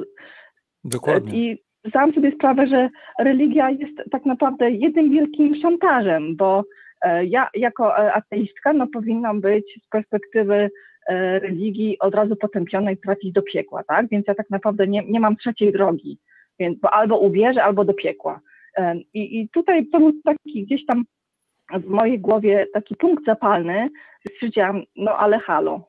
[0.84, 1.38] Dokładnie.
[1.38, 2.88] I zdałam sobie sprawę, że
[3.18, 6.64] religia jest tak naprawdę jednym wielkim szantażem, bo
[7.02, 10.70] e, ja jako ateistka no, powinnam być z perspektywy
[11.38, 14.08] religii od razu potępionej trafić do piekła, tak?
[14.08, 16.18] Więc ja tak naprawdę nie, nie mam trzeciej drogi,
[16.58, 18.40] więc bo albo uwierzę, albo do piekła.
[19.14, 21.04] I, I tutaj to był taki gdzieś tam
[21.72, 23.90] w mojej głowie taki punkt zapalny,
[24.30, 25.88] stwierdziłam, no ale halo,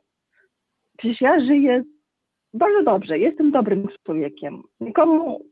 [0.97, 1.83] przecież ja żyję
[2.53, 4.63] bardzo dobrze, jestem dobrym człowiekiem.
[4.79, 5.45] Nikomu,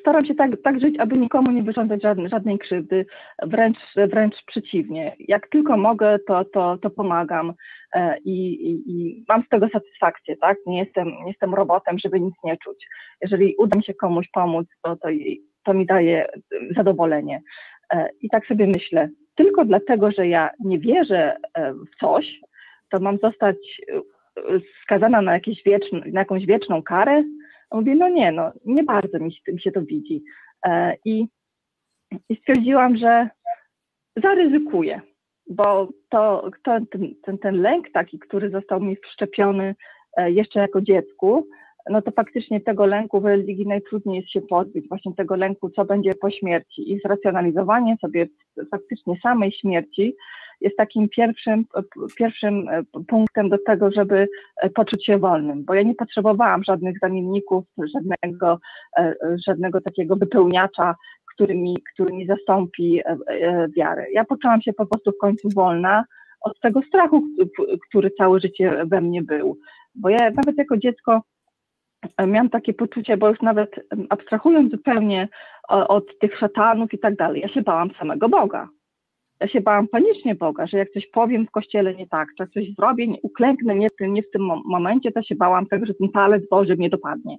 [0.00, 3.06] staram się tak, tak żyć, aby nikomu nie wyrządzać żadnej, żadnej krzywdy,
[3.42, 5.16] wręcz, wręcz przeciwnie.
[5.18, 7.52] Jak tylko mogę, to, to, to pomagam
[7.94, 10.56] e, i, i, i mam z tego satysfakcję, tak?
[10.66, 12.86] Nie jestem, nie jestem robotem, żeby nic nie czuć.
[13.20, 15.08] Jeżeli uda mi się komuś pomóc, to, to
[15.64, 16.26] to mi daje
[16.76, 17.42] zadowolenie.
[17.92, 22.40] E, I tak sobie myślę, tylko dlatego, że ja nie wierzę e, w coś,
[22.90, 23.56] to mam zostać
[23.88, 24.00] e,
[24.82, 27.24] skazana na, jakieś wieczne, na jakąś wieczną karę.
[27.72, 30.22] Mówię, no nie, no nie bardzo mi się, mi się to widzi.
[31.04, 31.26] I,
[32.28, 33.28] i stwierdziłam, że
[34.16, 35.00] zaryzykuję,
[35.50, 39.74] bo to, to ten, ten, ten lęk taki, który został mi wszczepiony
[40.26, 41.48] jeszcze jako dziecku,
[41.90, 45.84] no to faktycznie tego lęku w religii najtrudniej jest się pozbyć, właśnie tego lęku, co
[45.84, 48.26] będzie po śmierci i zracjonalizowanie sobie
[48.70, 50.16] faktycznie samej śmierci
[50.60, 51.64] jest takim pierwszym,
[52.16, 52.66] pierwszym
[53.08, 54.28] punktem do tego, żeby
[54.74, 57.64] poczuć się wolnym, bo ja nie potrzebowałam żadnych zamienników,
[57.94, 58.58] żadnego,
[59.46, 60.94] żadnego takiego wypełniacza,
[61.34, 63.00] który mi, który mi zastąpi
[63.76, 64.06] wiarę.
[64.12, 66.04] Ja poczułam się po prostu w końcu wolna
[66.40, 67.22] od tego strachu,
[67.88, 69.58] który całe życie we mnie był.
[69.94, 71.22] Bo ja nawet jako dziecko
[72.26, 75.28] miałam takie poczucie, bo już nawet abstrahując zupełnie
[75.68, 78.68] od tych szatanów i tak dalej, ja się bałam samego Boga.
[79.40, 82.74] Ja się bałam panicznie Boga, że jak coś powiem w kościele nie tak, czy coś
[82.74, 86.48] zrobię, nie, uklęknę nie, nie w tym momencie, to się bałam tego, że ten palec
[86.48, 87.36] Boży mnie dopadnie.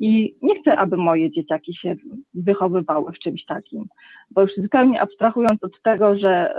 [0.00, 1.96] I nie chcę, aby moje dzieciaki się
[2.34, 3.86] wychowywały w czymś takim,
[4.30, 6.54] bo już zupełnie abstrahując od tego, że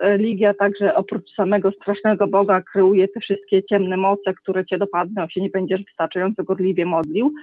[0.00, 5.40] religia także oprócz samego strasznego Boga kreuje te wszystkie ciemne moce, które cię dopadną, się
[5.40, 7.34] nie będziesz wystarczająco gorliwie modlił,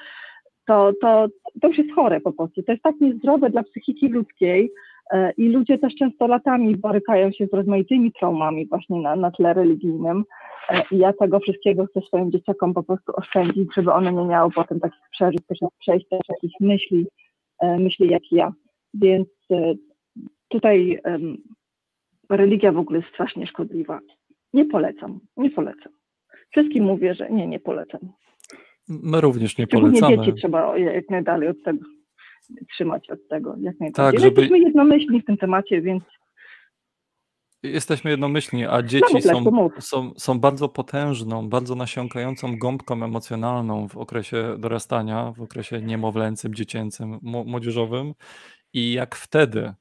[0.72, 1.28] to, to,
[1.62, 2.64] to już jest chore po prostu.
[2.64, 4.72] To jest tak niezdrowe dla psychiki ludzkiej
[5.38, 10.24] i ludzie też często latami borykają się z rozmaitymi traumami właśnie na, na tle religijnym.
[10.92, 14.80] I ja tego wszystkiego chcę swoim dzieciakom po prostu oszczędzić, żeby one nie miały potem
[14.80, 15.42] takich przeżyć,
[15.80, 17.08] przejść też takich myśli,
[17.62, 18.54] myśli jak ja.
[18.94, 19.28] Więc
[20.48, 21.00] tutaj
[22.30, 24.00] religia w ogóle jest strasznie szkodliwa.
[24.54, 25.94] Nie polecam, nie polecam.
[26.52, 28.00] Wszystkim mówię, że nie, nie polecam.
[28.88, 30.18] My również nie polecamy.
[30.18, 31.86] dzieci trzeba jak najdalej od tego
[32.74, 33.92] trzymać od tego, jak najbardziej.
[33.94, 34.42] Tak, żeby...
[34.42, 36.04] Jesteśmy jednomyślni w tym temacie, więc
[37.64, 44.56] Jesteśmy jednomyślni, a dzieci są, są, są bardzo potężną, bardzo nasiąkającą gąbką emocjonalną w okresie
[44.60, 48.14] dorastania, w okresie niemowlęcym, dziecięcym, młodzieżowym.
[48.74, 49.74] I jak wtedy,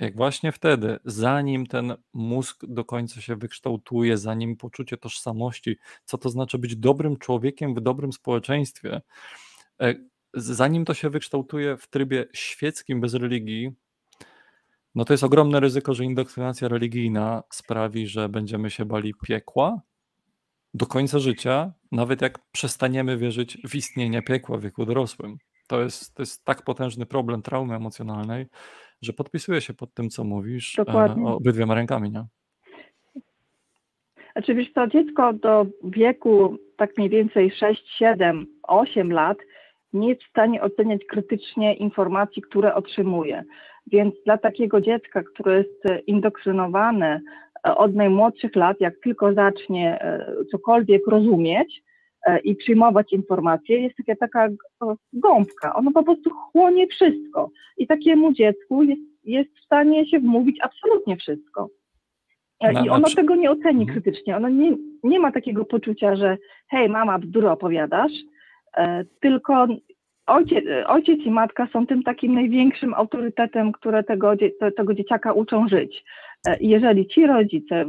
[0.00, 6.30] jak właśnie wtedy, zanim ten mózg do końca się wykształtuje, zanim poczucie tożsamości, co to
[6.30, 9.00] znaczy być dobrym człowiekiem w dobrym społeczeństwie,
[9.80, 9.94] e,
[10.34, 13.72] zanim to się wykształtuje w trybie świeckim bez religii,
[14.94, 19.80] no to jest ogromne ryzyko, że indoktrynacja religijna sprawi, że będziemy się bali piekła
[20.74, 25.38] do końca życia, nawet jak przestaniemy wierzyć w istnienie piekła w wieku dorosłym.
[25.66, 28.46] To jest, to jest tak potężny problem traumy emocjonalnej,
[29.02, 32.10] że podpisuję się pod tym, co mówisz e, obydwiema rękami.
[32.10, 32.24] Nie?
[34.32, 39.38] Znaczy, wiesz to dziecko do wieku tak mniej więcej 6, 7, 8 lat
[39.92, 43.44] nie jest w stanie oceniać krytycznie informacji, które otrzymuje.
[43.86, 47.20] Więc dla takiego dziecka, które jest indoktrynowane
[47.62, 51.82] od najmłodszych lat, jak tylko zacznie e, cokolwiek rozumieć
[52.44, 54.48] i przyjmować informacje, jest taka, taka
[55.12, 55.74] gąbka.
[55.74, 57.50] Ono po prostu chłonie wszystko.
[57.76, 61.68] I takiemu dziecku jest, jest w stanie się wmówić absolutnie wszystko.
[62.84, 63.86] I ono tego nie oceni mhm.
[63.88, 64.36] krytycznie.
[64.36, 66.38] Ono nie, nie ma takiego poczucia, że
[66.68, 68.12] hej, mama, bzdury opowiadasz,
[69.20, 69.66] tylko
[70.26, 74.32] ojciec, ojciec i matka są tym takim największym autorytetem, które tego,
[74.76, 76.04] tego dzieciaka uczą żyć.
[76.46, 77.84] E, jeżeli ci rodzice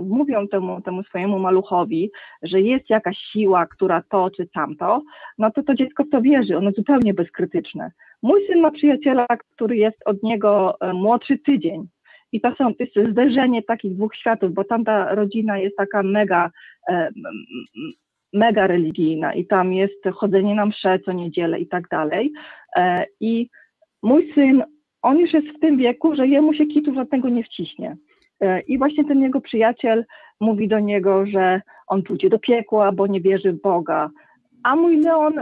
[0.00, 2.10] mówią temu, temu swojemu maluchowi,
[2.42, 5.02] że jest jakaś siła, która to czy tamto,
[5.38, 7.92] no to to dziecko w to wierzy, ono zupełnie bezkrytyczne.
[8.22, 11.88] Mój syn ma przyjaciela, który jest od niego e, młodszy tydzień.
[12.32, 16.50] I to, są, to jest zderzenie takich dwóch światów, bo tamta rodzina jest taka mega
[16.88, 17.10] e,
[18.32, 22.32] mega religijna i tam jest chodzenie na msze co niedzielę i tak dalej.
[23.20, 23.48] I
[24.02, 24.62] mój syn,
[25.02, 27.96] on już jest w tym wieku, że jemu się kitu żadnego nie wciśnie.
[28.40, 30.04] E, I właśnie ten jego przyjaciel
[30.40, 34.10] mówi do niego, że on pójdzie do piekła, bo nie wierzy w Boga.
[34.62, 35.32] A mój Leon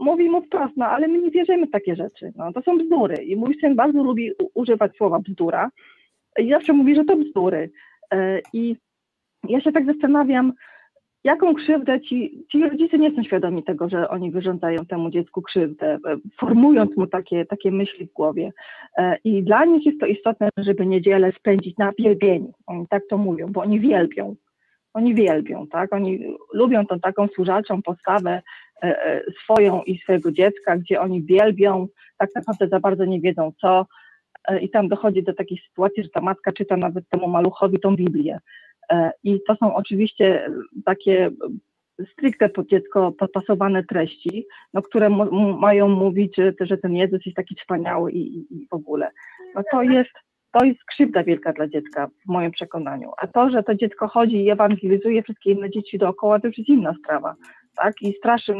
[0.00, 2.32] mówi mu wprost, no ale my nie wierzymy w takie rzeczy.
[2.36, 3.16] No, to są bzdury.
[3.16, 5.70] I mój syn bardzo lubi używać słowa bzdura
[6.38, 7.70] i zawsze mówi, że to bzdury.
[8.12, 8.76] E, I
[9.48, 10.52] ja się tak zastanawiam,
[11.24, 15.86] jaką krzywdę ci, ci rodzice nie są świadomi tego, że oni wyrządzają temu dziecku krzywdę,
[15.92, 15.98] e,
[16.40, 18.52] formując mu takie, takie myśli w głowie.
[18.96, 22.52] E, I dla nich jest to istotne, żeby niedzielę spędzić na wielbieniu.
[22.66, 24.34] Oni tak to mówią, bo oni wielbią.
[24.94, 25.92] Oni wielbią, tak?
[25.92, 28.42] Oni lubią tą taką służalczą postawę
[28.82, 31.88] e, swoją i swojego dziecka, gdzie oni wielbią,
[32.18, 33.86] tak naprawdę za bardzo nie wiedzą co.
[34.60, 38.38] I tam dochodzi do takiej sytuacji, że ta matka czyta nawet temu maluchowi tą Biblię.
[38.90, 40.50] E, I to są oczywiście
[40.84, 41.30] takie
[42.12, 45.10] stricte pod dziecko podpasowane treści, no, które
[45.58, 49.10] mają mówić, że, że ten Jezus jest taki wspaniały i, i, i w ogóle.
[49.54, 50.10] No to jest,
[50.52, 53.10] to jest krzywda wielka dla dziecka, w moim przekonaniu.
[53.18, 56.70] A to, że to dziecko chodzi i ewangelizuje wszystkie inne dzieci dookoła, to już jest
[56.70, 57.34] inna sprawa.
[57.76, 58.02] Tak?
[58.02, 58.54] I straszy.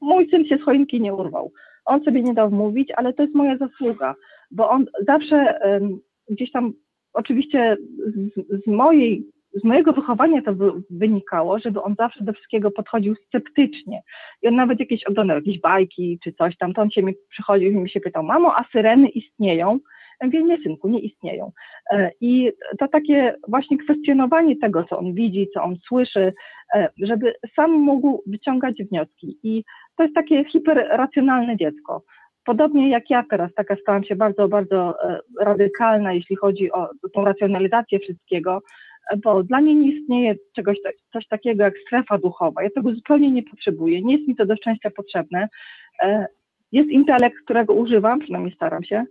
[0.00, 1.52] Mój syn się z choinki nie urwał.
[1.84, 4.14] On sobie nie dał mówić, ale to jest moja zasługa,
[4.50, 5.98] bo on zawsze um,
[6.30, 6.72] gdzieś tam,
[7.14, 7.76] oczywiście
[8.06, 10.52] z, z mojej z mojego wychowania to
[10.90, 14.02] wynikało, żeby on zawsze do wszystkiego podchodził sceptycznie.
[14.42, 17.70] I on nawet jakieś oglądał jakieś bajki czy coś tam, to on się mi przychodził
[17.70, 19.78] i mi się pytał, mamo, a syreny istnieją?
[20.20, 21.52] Ja mówię, nie synku, nie istnieją.
[21.90, 26.32] E, I to takie właśnie kwestionowanie tego, co on widzi, co on słyszy,
[26.74, 29.38] e, żeby sam mógł wyciągać wnioski.
[29.42, 29.64] I
[29.96, 32.02] to jest takie hiperracjonalne dziecko.
[32.44, 37.24] Podobnie jak ja teraz, taka stałam się bardzo, bardzo e, radykalna, jeśli chodzi o tą
[37.24, 38.62] racjonalizację wszystkiego,
[39.22, 40.78] bo dla mnie nie istnieje czegoś,
[41.12, 42.62] coś takiego jak strefa duchowa.
[42.62, 45.48] Ja tego zupełnie nie potrzebuję, nie jest mi to do szczęścia potrzebne.
[46.72, 49.04] Jest intelekt, którego używam, przynajmniej staram się,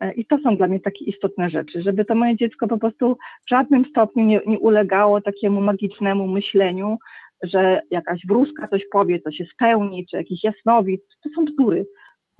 [0.00, 3.16] E, I to są dla mnie takie istotne rzeczy, żeby to moje dziecko po prostu
[3.46, 6.98] w żadnym stopniu nie, nie ulegało takiemu magicznemu myśleniu,
[7.42, 11.86] że jakaś wróżka coś powie, co się spełni, czy jakiś jasnowic, to są bzdury.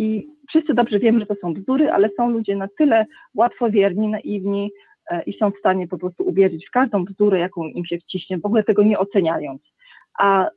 [0.01, 4.71] I wszyscy dobrze wiemy, że to są bzdury, ale są ludzie na tyle łatwowierni, naiwni
[5.11, 8.39] e, i są w stanie po prostu uwierzyć w każdą bzdurę, jaką im się wciśnie,
[8.39, 9.63] w ogóle tego nie oceniając.
[10.19, 10.51] A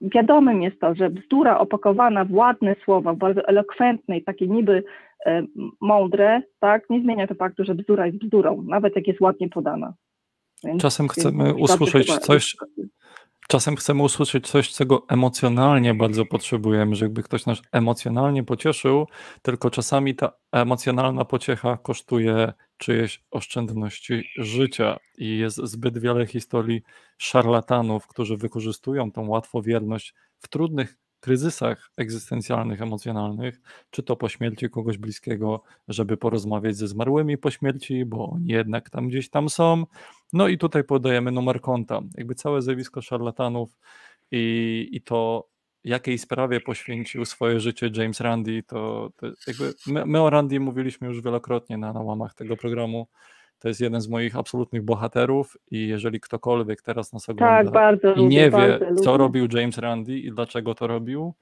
[0.00, 4.84] wiadomym jest to, że bzdura opakowana w ładne słowa, bardzo elokwentne i takie niby
[5.26, 5.42] e,
[5.80, 9.94] mądre, tak, nie zmienia to faktu, że bzdura jest bzdurą, nawet jak jest ładnie podana.
[10.64, 12.56] Więc, Czasem chcemy usłyszeć coś,
[13.50, 19.06] czasem chcemy usłyszeć coś, czego emocjonalnie bardzo potrzebujemy, żeby ktoś nas emocjonalnie pocieszył,
[19.42, 24.96] tylko czasami ta emocjonalna pociecha kosztuje czyjeś oszczędności życia.
[25.18, 26.82] I jest zbyt wiele historii
[27.18, 33.60] szarlatanów, którzy wykorzystują tą łatwowierność w trudnych kryzysach egzystencjalnych, emocjonalnych,
[33.90, 38.90] czy to po śmierci kogoś bliskiego, żeby porozmawiać ze zmarłymi po śmierci, bo oni jednak
[38.90, 39.86] tam gdzieś tam są.
[40.32, 42.00] No i tutaj podajemy numer konta.
[42.16, 43.78] Jakby całe zjawisko szarlatanów
[44.30, 45.50] i, i to,
[45.84, 51.08] jakiej sprawie poświęcił swoje życie James Randi, to, to jakby my, my, o Randy mówiliśmy
[51.08, 53.08] już wielokrotnie na, na łamach tego programu.
[53.60, 58.24] To jest jeden z moich absolutnych bohaterów i jeżeli ktokolwiek teraz nas ogląda tak, i
[58.24, 61.34] nie wie, bardzo co robił James Randi i dlaczego to robił,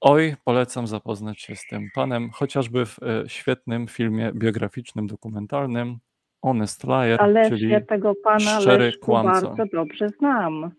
[0.00, 5.98] oj, polecam zapoznać się z tym panem, chociażby w e, świetnym filmie biograficznym, dokumentalnym
[6.42, 9.40] Honest Liar, Ale czyli ja tego pana szczery kłamca.
[9.40, 10.70] bardzo dobrze znam.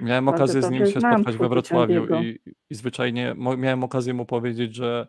[0.00, 2.38] Miałem bardzo okazję z nim się spotkać we Wrocławiu i,
[2.70, 5.06] i zwyczajnie miałem okazję mu powiedzieć, że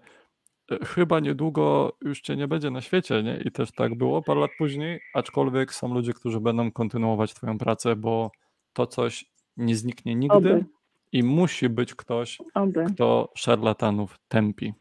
[0.86, 3.38] chyba niedługo już cię nie będzie na świecie, nie?
[3.46, 7.96] I też tak było parę lat później, aczkolwiek są ludzie, którzy będą kontynuować twoją pracę,
[7.96, 8.32] bo
[8.74, 9.26] to coś
[9.58, 10.66] nie zniknie nigdy Oby.
[11.12, 12.86] i musi być ktoś, Oby.
[12.94, 14.74] kto szarlatanów tępi.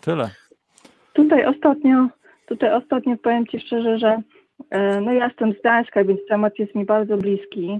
[0.00, 0.30] Tyle.
[1.12, 2.08] Tutaj ostatnio,
[2.46, 4.22] tutaj ostatnio powiem Ci szczerze, że
[4.70, 7.78] e, no ja jestem z Gdańska, więc temat jest mi bardzo bliski.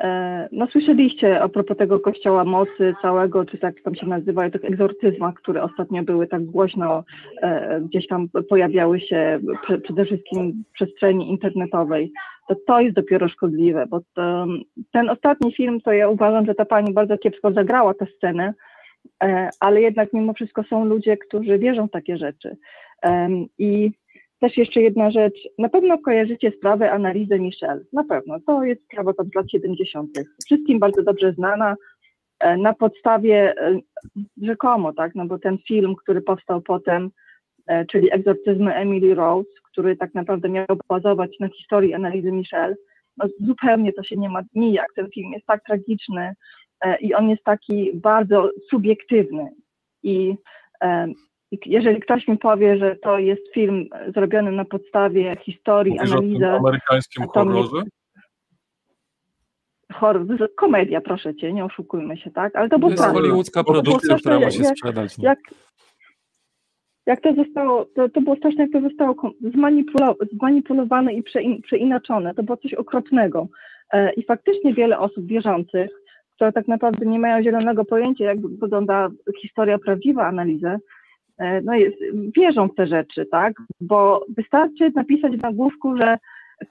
[0.00, 4.64] E, no słyszeliście a propos tego kościoła mocy całego, czy tak tam się nazywa, tych
[4.64, 7.04] egzorcyzmach, które ostatnio były tak głośno,
[7.42, 9.40] e, gdzieś tam pojawiały się
[9.84, 12.12] przede wszystkim w przestrzeni internetowej,
[12.48, 14.46] to to jest dopiero szkodliwe, bo to,
[14.92, 18.54] ten ostatni film, to ja uważam, że ta pani bardzo kiepsko zagrała tę scenę,
[19.22, 22.56] e, ale jednak mimo wszystko są ludzie, którzy wierzą w takie rzeczy.
[23.58, 23.90] I
[24.40, 25.48] też jeszcze jedna rzecz.
[25.58, 27.84] Na pewno kojarzycie sprawę analizy Michel.
[27.92, 28.40] Na pewno.
[28.46, 30.10] To jest sprawa z lat 70.
[30.46, 31.76] Wszystkim bardzo dobrze znana.
[32.40, 33.80] E, na podstawie e,
[34.42, 37.10] rzekomo, tak, no bo ten film, który powstał potem,
[37.66, 42.76] e, czyli Egzorcyzmy Emily Rose, który tak naprawdę miał bazować na historii analizy Michel,
[43.16, 44.86] no zupełnie to się nie ma nijak.
[44.96, 46.34] Ten film jest tak tragiczny
[47.00, 49.50] i on jest taki bardzo subiektywny.
[50.02, 50.34] I
[51.66, 56.46] jeżeli ktoś mi powie, że to jest film zrobiony na podstawie historii, Mówisz analizy...
[56.46, 57.82] o amerykańskim horrorze?
[59.92, 62.56] Horror, komedia, proszę cię, nie oszukujmy się, tak?
[62.56, 65.18] Ale to było To jest hollywoodzka produkcja, która ma się sprzedać.
[65.18, 65.38] Jak,
[67.06, 69.14] jak to zostało, to, to było straszne, jak to zostało
[70.32, 72.34] zmanipulowane i przein, przeinaczone.
[72.34, 73.48] To było coś okropnego.
[73.92, 75.90] E, I faktycznie wiele osób wierzących,
[76.34, 79.08] które tak naprawdę nie mają zielonego pojęcia, jak wygląda
[79.40, 80.78] historia prawdziwa, analizę, E,
[81.38, 81.96] no jest,
[82.36, 83.52] wierzą w te rzeczy, tak?
[83.80, 86.18] Bo wystarczy napisać w nagłówku, że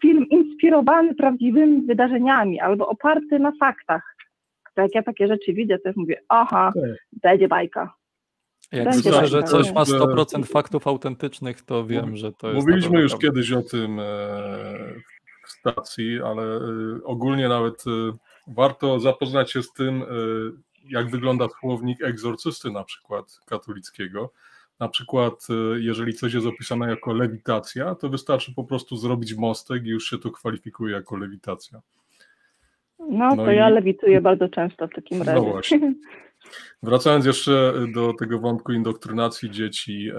[0.01, 4.15] film inspirowany prawdziwymi wydarzeniami albo oparty na faktach.
[4.75, 6.71] To jak ja takie rzeczy widzę, to mówię, aha,
[7.23, 7.93] będzie bajka.
[8.71, 12.59] Jak będzie słyszę, że coś ma 100% faktów autentycznych, to wiem, że to jest.
[12.59, 14.03] Mówiliśmy już kiedyś o tym e,
[15.45, 16.59] w stacji, ale e,
[17.03, 17.83] ogólnie nawet
[18.47, 20.03] warto zapoznać się z tym,
[20.83, 24.31] jak wygląda słownik egzorcysty na przykład katolickiego
[24.79, 29.85] na przykład, y, jeżeli coś jest opisane jako lewitacja, to wystarczy po prostu zrobić mostek
[29.85, 31.81] i już się to kwalifikuje jako lewitacja.
[32.99, 33.55] No, no to i...
[33.55, 35.39] ja lewituję bardzo często w takim no razie.
[35.39, 35.93] No właśnie.
[36.83, 40.15] Wracając jeszcze do tego wątku indoktrynacji dzieci, e,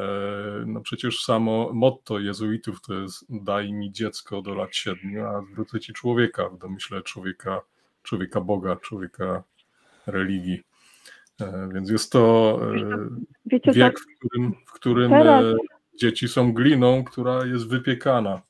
[0.67, 5.81] no przecież samo motto jezuitów to jest daj mi dziecko do lat siedmiu, a zwrócę
[5.81, 7.61] ci człowieka, w domyśle człowieka,
[8.03, 9.43] człowieka Boga, człowieka
[10.07, 10.63] religii.
[11.41, 13.09] E, więc jest to e,
[13.47, 15.45] Wiecie, wiek, w którym, w którym teraz...
[16.01, 18.43] dzieci są gliną, która jest wypiekana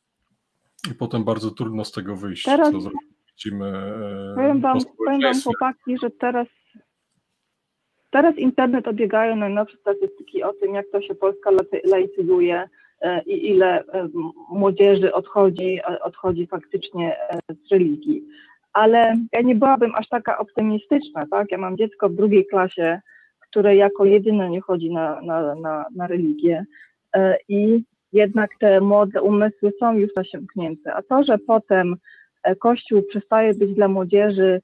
[0.91, 2.43] i potem bardzo trudno z tego wyjść.
[2.45, 2.71] Teraz...
[2.73, 2.91] Co
[3.27, 3.73] widzimy
[4.35, 6.47] powiem wam, powiem wam chłopaki, że teraz
[8.15, 11.51] Teraz internet obiegają najnowsze statystyki o tym, jak to się Polska
[11.85, 12.69] laicyzuje
[13.01, 14.09] e, i ile e,
[14.51, 17.17] młodzieży odchodzi, e, odchodzi faktycznie
[17.49, 18.25] z religii.
[18.75, 21.51] Ale ja nie byłabym aż taka optymistyczna, tak?
[21.51, 23.01] Ja mam dziecko w drugiej klasie,
[23.41, 26.65] które jako jedyne nie chodzi na, na, na, na religię
[27.49, 30.95] i jednak te młode umysły są już zasiąknięte.
[30.95, 31.97] A to, że potem
[32.59, 34.61] Kościół przestaje być dla młodzieży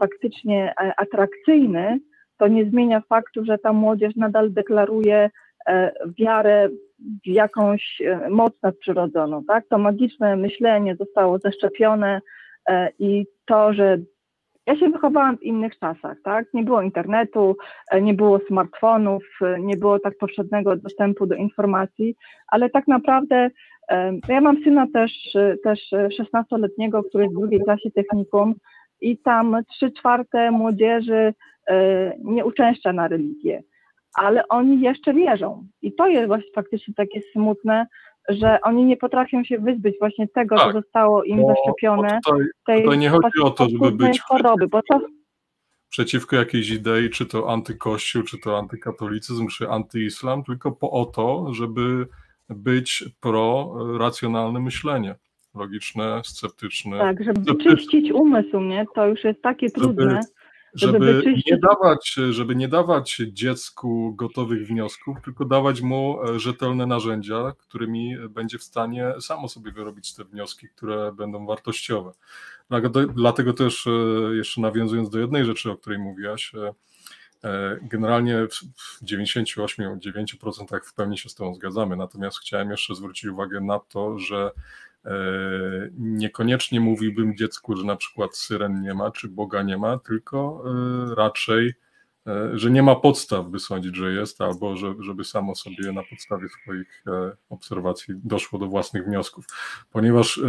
[0.00, 2.00] faktycznie atrakcyjny,
[2.38, 5.30] to nie zmienia faktu, że ta młodzież nadal deklaruje
[5.66, 6.68] e, wiarę
[7.24, 9.64] w jakąś e, moc nadprzyrodzoną, tak?
[9.68, 12.20] To magiczne myślenie zostało zaszczepione e,
[12.98, 13.98] i to, że
[14.66, 16.46] ja się wychowałam w innych czasach, tak?
[16.54, 17.56] Nie było internetu,
[18.02, 19.22] nie było smartfonów,
[19.60, 22.16] nie było tak powszechnego dostępu do informacji,
[22.48, 23.50] ale tak naprawdę
[24.28, 25.12] ja mam syna też,
[25.64, 25.80] też
[26.20, 28.54] 16-letniego, który jest w drugiej klasie technikum
[29.00, 31.34] i tam trzy czwarte młodzieży
[31.68, 33.62] E, nie uczęszcza na religię,
[34.14, 35.66] ale oni jeszcze wierzą.
[35.82, 37.86] I to jest właśnie faktycznie takie smutne,
[38.28, 42.18] że oni nie potrafią się wyzbyć właśnie tego, tak, co zostało im zaszczepione.
[42.24, 45.00] Tutaj, tej tutaj nie chodzi o to, żeby być choroby, bo to...
[45.88, 51.54] przeciwko jakiejś idei, czy to antykościół, czy to antykatolicyzm, czy antyislam, tylko po o to,
[51.54, 52.06] żeby
[52.48, 55.14] być pro racjonalne myślenie
[55.54, 56.98] logiczne, sceptyczne.
[56.98, 57.76] Tak, żeby sceptyczne.
[57.76, 58.86] czyścić umysł, nie?
[58.94, 60.04] To już jest takie trudne.
[60.04, 60.20] Żeby
[60.74, 67.52] żeby, nie dawać, żeby nie dawać dziecku gotowych wniosków, tylko dawać mu e, rzetelne narzędzia,
[67.58, 72.12] którymi będzie w stanie samo sobie wyrobić te wnioski, które będą wartościowe.
[73.14, 73.90] Dlatego też, e,
[74.36, 76.72] jeszcze nawiązując do jednej rzeczy, o której mówiłaś, e,
[77.82, 78.46] Generalnie
[78.76, 84.18] w 98-9% w pełni się z Tobą zgadzamy, natomiast chciałem jeszcze zwrócić uwagę na to,
[84.18, 84.50] że
[85.98, 91.14] niekoniecznie mówiłbym dziecku, że na przykład syren nie ma, czy Boga nie ma, tylko e,
[91.14, 91.74] raczej,
[92.26, 96.02] e, że nie ma podstaw, by sądzić, że jest, albo że, żeby samo sobie na
[96.10, 97.04] podstawie swoich
[97.48, 99.44] obserwacji doszło do własnych wniosków.
[99.90, 100.40] Ponieważ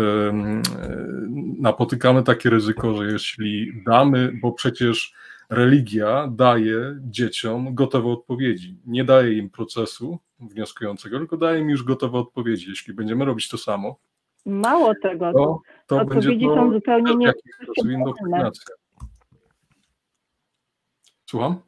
[1.60, 5.14] napotykamy takie ryzyko, że jeśli damy, bo przecież
[5.50, 12.18] religia daje dzieciom gotowe odpowiedzi, nie daje im procesu wnioskującego, tylko daje im już gotowe
[12.18, 12.70] odpowiedzi.
[12.70, 14.00] Jeśli będziemy robić to samo,
[14.46, 17.34] Mało tego, to, to odpowiedzi to są zupełnie nie.
[21.26, 21.62] Słucham?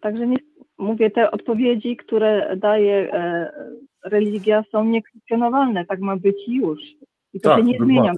[0.00, 0.36] Także nie,
[0.78, 3.52] mówię, te odpowiedzi, które daje e,
[4.04, 6.80] religia są niekwestionowalne, tak ma być już.
[7.32, 8.12] I to tak, się nie zmienia.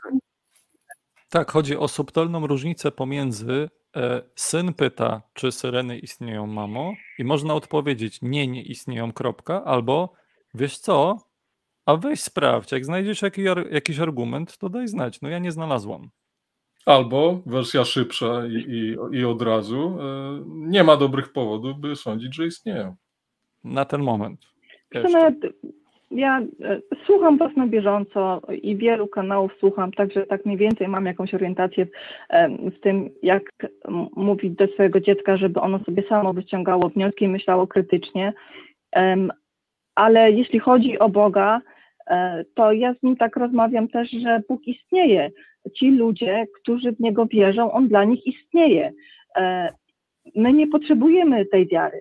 [1.31, 7.55] Tak, chodzi o subtelną różnicę pomiędzy e, syn pyta, czy syreny istnieją, mamo, i można
[7.55, 10.13] odpowiedzieć nie, nie istnieją, kropka, albo
[10.55, 11.17] wiesz co,
[11.91, 15.21] a weź sprawdź, jak znajdziesz jaki, jakiś argument, to daj znać.
[15.23, 16.09] No ja nie znalazłam.
[16.87, 22.35] Albo wersja szybsza i, i, i od razu y, nie ma dobrych powodów, by sądzić,
[22.35, 22.97] że istnieją.
[23.65, 24.41] Na ten moment.
[26.11, 31.07] ja e, słucham Was na bieżąco i wielu kanałów słucham, także tak mniej więcej mam
[31.07, 31.91] jakąś orientację w,
[32.77, 33.43] w tym, jak
[34.17, 38.33] mówić do swojego dziecka, żeby ono sobie samo wyciągało wnioski i myślało krytycznie.
[39.95, 41.61] Ale jeśli chodzi o Boga, E,
[42.55, 45.31] to ja z nim tak rozmawiam też, że Bóg istnieje.
[45.77, 48.93] Ci ludzie, którzy w Niego wierzą, On dla nich istnieje.
[49.37, 49.69] E,
[50.37, 52.01] my nie potrzebujemy tej wiary.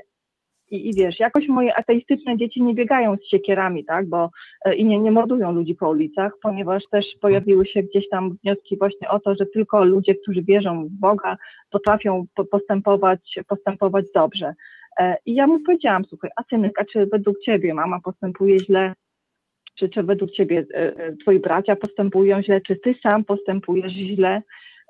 [0.72, 4.30] I, I, wiesz, jakoś moje ateistyczne dzieci nie biegają z siekierami, tak, bo
[4.65, 8.77] e, i nie, nie mordują ludzi po ulicach, ponieważ też pojawiły się gdzieś tam wnioski
[8.77, 11.38] właśnie o to, że tylko ludzie, którzy wierzą w Boga,
[11.72, 14.53] potrafią postępować, postępować dobrze.
[15.26, 18.94] I ja mu powiedziałam, słuchaj, a synek, a czy według ciebie mama postępuje źle,
[19.80, 24.41] czy, czy według ciebie e, e, twoi bracia postępują źle, czy ty sam postępujesz źle.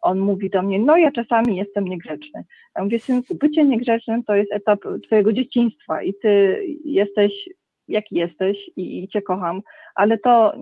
[0.02, 2.44] On mówi do mnie, no ja czasami jestem niegrzeczny.
[2.76, 7.50] Ja mówię, synku, bycie niegrzecznym to jest etap twojego dzieciństwa i ty jesteś
[7.88, 9.62] jaki jesteś i, i cię kocham,
[9.96, 10.54] ale to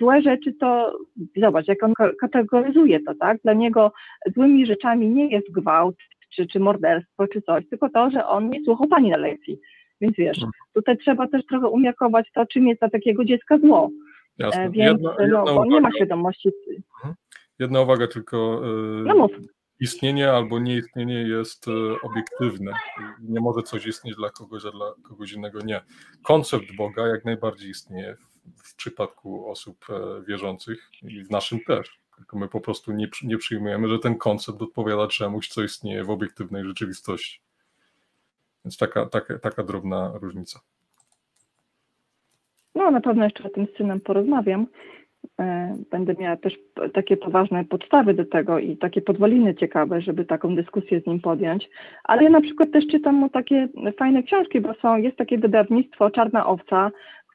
[0.00, 0.98] złe rzeczy to,
[1.36, 3.38] zobacz, jak on kategoryzuje to, tak?
[3.42, 3.92] Dla niego
[4.34, 5.96] złymi rzeczami nie jest gwałt,
[6.34, 9.60] czy, czy morderstwo, czy coś, tylko to, że on nie słuchał pani na lekcji.
[10.00, 10.52] Więc wiesz, mhm.
[10.74, 13.90] tutaj trzeba też trochę umiarkować to, czym jest dla takiego dziecka zło.
[14.38, 14.62] Jasne.
[14.62, 16.48] E, więc jedna, no, jedna no, bo nie ma świadomości.
[16.94, 17.14] Mhm.
[17.58, 18.62] Jedna uwaga tylko.
[19.04, 19.30] No mów.
[19.80, 22.72] istnienie albo nieistnienie jest e, obiektywne.
[23.22, 25.80] Nie może coś istnieć dla kogoś, a dla kogoś innego nie.
[26.22, 28.16] Koncept Boga jak najbardziej istnieje
[28.64, 32.00] w przypadku osób e, wierzących i w naszym też.
[32.16, 36.10] Tylko my po prostu nie, nie przyjmujemy, że ten koncept odpowiada czemuś, co istnieje w
[36.10, 37.40] obiektywnej rzeczywistości.
[38.64, 40.60] Więc taka, taka, taka drobna różnica.
[42.74, 44.66] No, na pewno jeszcze o tym z synem porozmawiam.
[45.40, 46.58] E, będę miała też
[46.94, 51.70] takie poważne podstawy do tego i takie podwaliny ciekawe, żeby taką dyskusję z nim podjąć.
[52.04, 53.68] Ale ja na przykład też czytam mu takie
[53.98, 56.90] fajne książki, bo są, jest takie wydawnictwo Czarna Owca,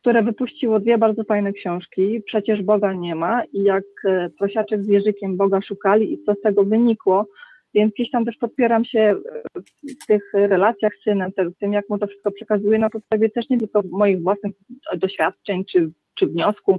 [0.05, 2.21] które wypuściło dwie bardzo fajne książki.
[2.25, 6.41] Przecież Boga nie ma i jak e, prosiaczek z Jerzykiem Boga szukali i co z
[6.41, 7.27] tego wynikło,
[7.75, 9.15] więc gdzieś tam też podpieram się
[10.01, 13.57] w tych relacjach z synem, tym jak mu to wszystko przekazuje na podstawie też nie
[13.57, 14.53] tylko moich własnych
[14.97, 16.77] doświadczeń czy, czy wniosków,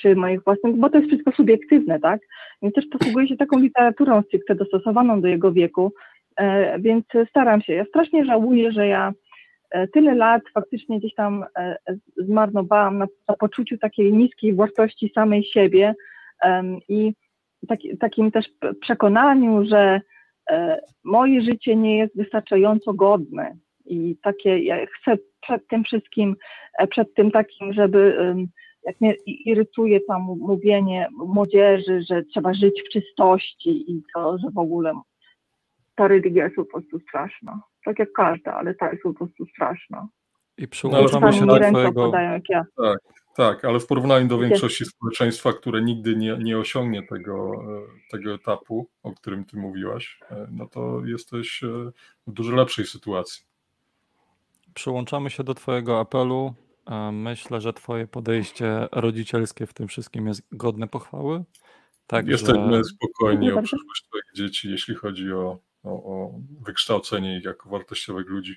[0.00, 2.20] czy moich własnych, bo to jest wszystko subiektywne, tak?
[2.62, 5.92] Więc też posługuję się taką literaturą stricte dostosowaną do jego wieku,
[6.36, 7.72] e, więc staram się.
[7.72, 9.12] Ja strasznie żałuję, że ja
[9.70, 11.76] e, tyle lat faktycznie gdzieś tam e,
[12.16, 15.94] zmarnowałam na, na poczuciu takiej niskiej wartości samej siebie
[16.88, 17.12] i
[17.68, 18.46] taki, takim też
[18.80, 20.00] przekonaniu, że
[21.04, 23.56] moje życie nie jest wystarczająco godne
[23.86, 26.36] i takie, ja chcę przed tym wszystkim,
[26.90, 28.16] przed tym takim, żeby
[28.82, 34.58] jak mnie irytuje tam mówienie młodzieży, że trzeba żyć w czystości i to, że w
[34.58, 35.00] ogóle
[35.94, 37.62] ta religia jest po prostu straszna.
[37.84, 40.08] Tak jak każda, ale ta jest po prostu straszna.
[40.58, 42.12] I przyłączamy się do twojego...
[42.18, 42.64] jak ja.
[42.76, 42.98] Tak,
[43.36, 47.64] tak, ale w porównaniu do większości społeczeństwa, które nigdy nie, nie osiągnie tego,
[48.10, 51.60] tego etapu, o którym ty mówiłaś, no to jesteś
[52.26, 53.44] w dużo lepszej sytuacji.
[54.74, 56.54] Przyłączamy się do twojego apelu
[57.12, 61.44] Myślę, że Twoje podejście rodzicielskie w tym wszystkim jest godne pochwały.
[62.06, 67.70] Tak, Jesteśmy spokojni o przyszłość Twoich dzieci, jeśli chodzi o, o, o wykształcenie ich jako
[67.70, 68.56] wartościowych ludzi.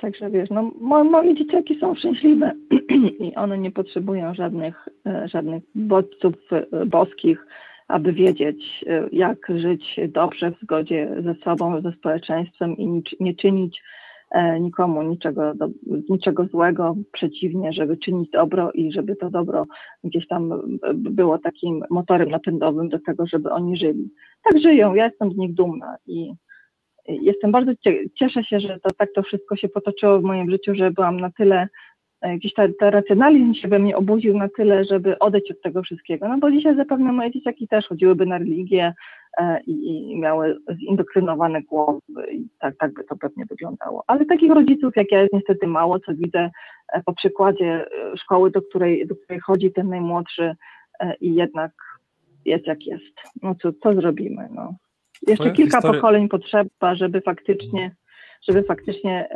[0.00, 0.70] Także wiesz, no,
[1.04, 2.52] moje dzieciaki są szczęśliwe
[3.26, 7.46] i one nie potrzebują żadnych, e, żadnych bodźców e, boskich,
[7.88, 13.82] aby wiedzieć, e, jak żyć dobrze w zgodzie ze sobą, ze społeczeństwem i nie czynić
[14.60, 15.68] nikomu niczego, do,
[16.08, 19.66] niczego złego, przeciwnie, żeby czynić dobro i żeby to dobro
[20.04, 20.62] gdzieś tam
[20.94, 24.10] było takim motorem napędowym do tego, żeby oni żyli.
[24.44, 26.32] Tak żyją, ja jestem z nich dumna i
[27.08, 27.72] jestem bardzo,
[28.18, 31.30] cieszę się, że to, tak to wszystko się potoczyło w moim życiu, że byłam na
[31.30, 31.68] tyle
[32.20, 36.28] E, gdzieś ten racjonalizm się we mnie obudził na tyle, żeby odejść od tego wszystkiego.
[36.28, 38.94] No bo dzisiaj zapewne moje dzieciaki też chodziłyby na religię
[39.38, 44.04] e, i, i miały zindoktrynowane głowy i tak, tak by to pewnie wyglądało.
[44.06, 46.50] Ale takich rodziców jak ja jest niestety mało, co widzę
[46.92, 47.86] e, po przykładzie
[48.16, 50.56] szkoły, do której, do której chodzi ten najmłodszy
[51.20, 51.72] i jednak
[52.44, 53.14] jest jak jest.
[53.42, 54.48] No co, co zrobimy?
[54.54, 54.74] No.
[55.26, 57.96] Jeszcze kilka pokoleń potrzeba, żeby faktycznie,
[58.48, 59.28] żeby faktycznie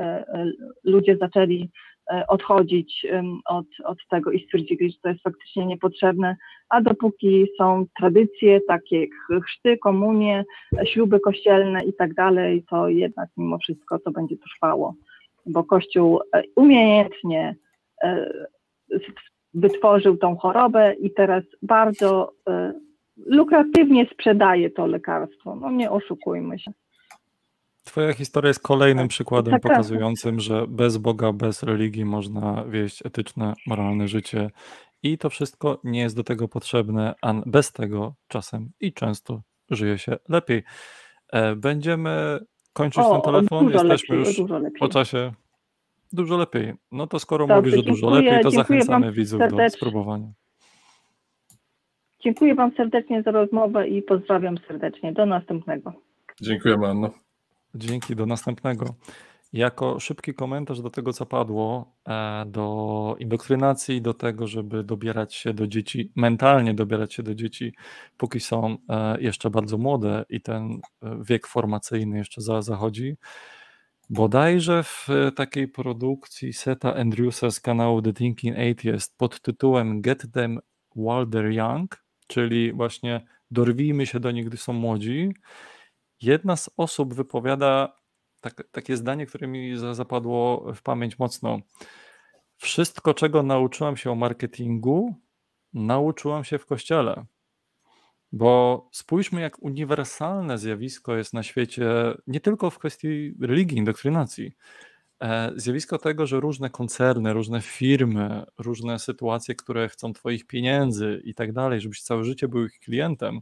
[0.85, 1.71] ludzie zaczęli
[2.11, 3.07] E, odchodzić
[3.45, 6.37] od, od tego i stwierdzili, że to jest faktycznie niepotrzebne,
[6.69, 9.11] a dopóki są tradycje takie jak
[9.45, 10.45] chrzty, komunie,
[10.85, 14.95] śluby kościelne i tak dalej, to jednak mimo wszystko to będzie trwało,
[15.47, 17.57] bo Kościół e, umiejętnie
[18.03, 18.33] e,
[19.55, 22.33] wytworzył tą chorobę i teraz bardzo
[23.16, 25.56] lukratywnie sprzedaje to lekarstwo.
[25.56, 26.72] No nie oszukujmy się.
[27.84, 29.72] Twoja historia jest kolejnym przykładem tak, tak.
[29.72, 34.51] pokazującym, że bez Boga, bez religii można wieść etyczne, moralne życie
[35.02, 39.98] i to wszystko nie jest do tego potrzebne, a bez tego czasem i często żyje
[39.98, 40.62] się lepiej.
[41.32, 42.39] E, będziemy
[42.72, 45.32] kończyć o, ten telefon, jesteśmy lepiej, już po czasie.
[46.12, 46.74] Dużo lepiej.
[46.93, 50.32] No to skoro Dobrze, mówisz, że dużo lepiej, to zachęcamy widzów do spróbowania.
[52.24, 55.12] Dziękuję Wam serdecznie za rozmowę i pozdrawiam serdecznie.
[55.12, 55.93] Do następnego.
[56.40, 57.11] Dziękuję Anno.
[57.74, 58.94] Dzięki, do następnego.
[59.53, 65.55] Jako szybki komentarz do tego, co padło, e, do indoktrynacji, do tego, żeby dobierać się
[65.55, 67.74] do dzieci, mentalnie dobierać się do dzieci,
[68.16, 73.16] póki są e, jeszcze bardzo młode i ten e, wiek formacyjny jeszcze za, zachodzi.
[74.11, 80.59] Bodajże w takiej produkcji Seta Andrewsa z kanału The Thinking Atheist pod tytułem Get Them
[80.97, 85.35] While They're Young, czyli właśnie dorwijmy się do nich, gdy są młodzi,
[86.23, 87.97] jedna z osób wypowiada
[88.40, 91.59] tak, takie zdanie, które mi zapadło w pamięć mocno.
[92.57, 95.15] Wszystko, czego nauczyłam się o marketingu,
[95.73, 97.24] nauczyłam się w kościele.
[98.32, 101.85] Bo spójrzmy, jak uniwersalne zjawisko jest na świecie,
[102.27, 104.53] nie tylko w kwestii religii, indoktrynacji.
[105.23, 111.35] E, zjawisko tego, że różne koncerny, różne firmy, różne sytuacje, które chcą Twoich pieniędzy i
[111.35, 113.40] tak dalej, żebyś całe życie był ich klientem,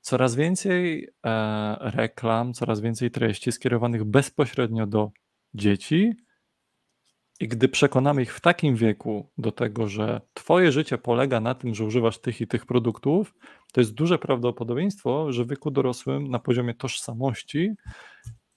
[0.00, 5.10] coraz więcej e, reklam, coraz więcej treści skierowanych bezpośrednio do
[5.54, 6.12] dzieci.
[7.40, 11.74] I gdy przekonamy ich w takim wieku do tego, że Twoje życie polega na tym,
[11.74, 13.34] że używasz tych i tych produktów,
[13.72, 17.74] to jest duże prawdopodobieństwo, że w wieku dorosłym na poziomie tożsamości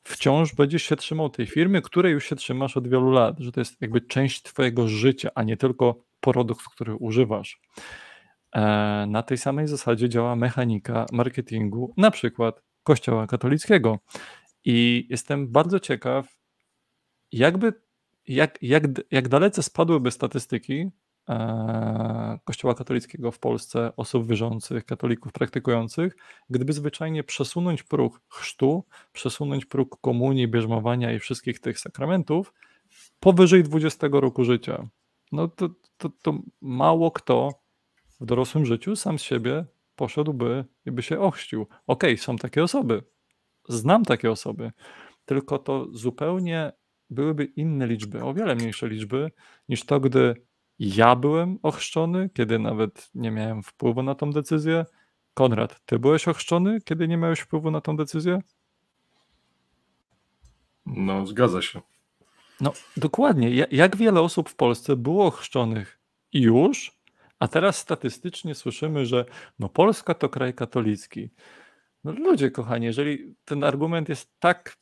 [0.08, 3.62] wciąż będziesz się trzymał tej firmy, której już się trzymasz od wielu lat, że to
[3.62, 7.62] jest jakby część Twojego życia, a nie tylko produkt, który używasz.
[8.56, 8.62] E,
[9.08, 14.00] na tej samej zasadzie działa mechanika marketingu, na przykład Kościoła katolickiego.
[14.66, 16.40] I jestem bardzo ciekaw,
[17.32, 17.74] jakby,
[18.28, 20.90] jak, jak, jak dalece spadłyby statystyki
[22.44, 26.16] Kościoła katolickiego w Polsce, osób wierzących, katolików praktykujących,
[26.50, 28.84] gdyby zwyczajnie przesunąć próg chrztu,
[29.14, 32.54] przesunąć próg komunii, bierzmowania i wszystkich tych sakramentów
[33.20, 34.88] powyżej 20 roku życia.
[35.32, 37.50] No to, to, to mało kto
[38.20, 41.62] w dorosłym życiu sam z siebie poszedłby i by się ochrzcił.
[41.62, 43.04] Okej, okay, są takie osoby.
[43.70, 44.72] Znam takie osoby.
[45.26, 46.72] Tylko to zupełnie
[47.10, 49.32] byłyby inne liczby, o wiele mniejsze liczby
[49.70, 50.47] niż to, gdy
[50.80, 54.86] ja byłem ochrzczony, kiedy nawet nie miałem wpływu na tą decyzję.
[55.34, 58.42] Konrad, ty byłeś ochrzczony, kiedy nie miałeś wpływu na tą decyzję?
[60.86, 61.82] No, zgadza się.
[62.62, 63.66] No, dokładnie.
[63.72, 66.00] Jak wiele osób w Polsce było ochrzczonych
[66.34, 66.98] już,
[67.40, 69.26] a teraz statystycznie słyszymy, że
[69.60, 71.30] no Polska to kraj katolicki.
[72.04, 74.78] No ludzie kochani, jeżeli ten argument jest tak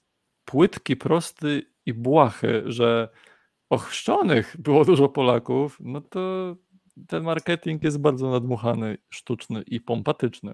[0.45, 3.09] płytki, prosty i błahy, że
[3.69, 6.55] ochrzczonych było dużo Polaków, no to
[7.07, 10.53] ten marketing jest bardzo nadmuchany, sztuczny i pompatyczny.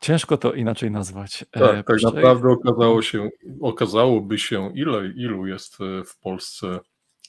[0.00, 1.44] Ciężko to inaczej nazwać.
[1.52, 3.28] E, tak, tak naprawdę okazało się,
[3.60, 6.78] okazałoby się, ile, ilu jest e, w Polsce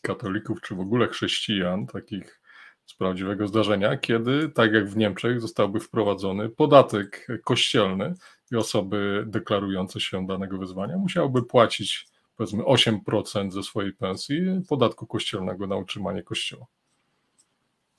[0.02, 2.42] katolików, czy w ogóle chrześcijan, takich
[2.86, 8.14] z prawdziwego zdarzenia, kiedy, tak jak w Niemczech, zostałby wprowadzony podatek kościelny
[8.52, 12.08] i osoby deklarujące się danego wyzwania musiałyby płacić
[12.38, 16.66] powiedzmy 8% ze swojej pensji podatku kościelnego na utrzymanie kościoła.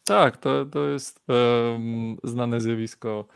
[0.05, 3.29] Tak, to, to jest um, znane zjawisko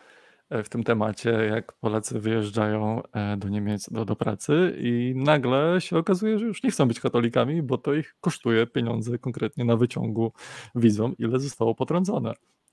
[0.52, 5.80] E, w tym temacie, jak Polacy wyjeżdżają e, do Niemiec do, do pracy i nagle
[5.80, 9.76] się okazuje, że już nie chcą być katolikami, bo to ich kosztuje pieniądze konkretnie na
[9.76, 10.32] wyciągu
[10.74, 12.32] wizą, ile zostało potrącone.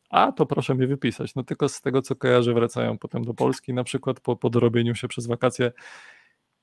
[0.09, 1.35] A to proszę mnie wypisać.
[1.35, 4.95] No tylko z tego, co kojarzę, wracają potem do Polski, na przykład po, po dorobieniu
[4.95, 5.71] się przez wakacje.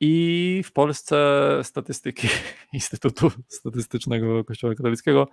[0.01, 1.17] I w Polsce
[1.63, 2.29] statystyki
[2.73, 5.29] Instytutu Statystycznego Kościoła Katolickiego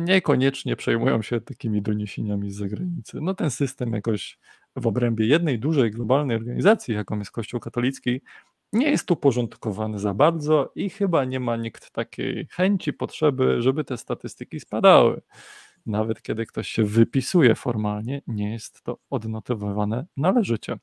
[0.00, 3.18] niekoniecznie przejmują się takimi doniesieniami z zagranicy.
[3.20, 4.38] No ten system jakoś
[4.76, 8.20] w obrębie jednej dużej globalnej organizacji, jaką jest Kościół katolicki,
[8.72, 13.96] nie jest uporządkowany za bardzo i chyba nie ma nikt takiej chęci, potrzeby, żeby te
[13.96, 15.20] statystyki spadały.
[15.86, 20.78] Nawet kiedy ktoś się wypisuje formalnie, nie jest to odnotowywane należycie.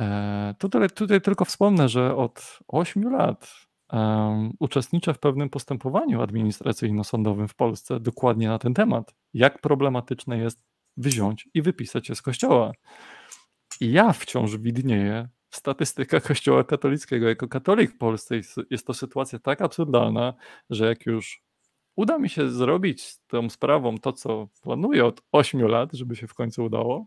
[0.00, 7.48] E, tutaj, tutaj tylko wspomnę, że od 8 lat um, uczestniczę w pewnym postępowaniu administracyjno-sądowym
[7.48, 9.14] w Polsce dokładnie na ten temat.
[9.34, 10.64] Jak problematyczne jest
[10.96, 12.72] wziąć i wypisać się z kościoła.
[13.80, 15.62] I ja wciąż widnieję w
[16.28, 17.28] kościoła katolickiego.
[17.28, 18.34] Jako katolik w Polsce
[18.70, 20.34] jest to sytuacja tak absurdalna,
[20.70, 21.42] że jak już
[21.96, 26.34] uda mi się zrobić tą sprawą to, co planuję od 8 lat, żeby się w
[26.34, 27.06] końcu udało,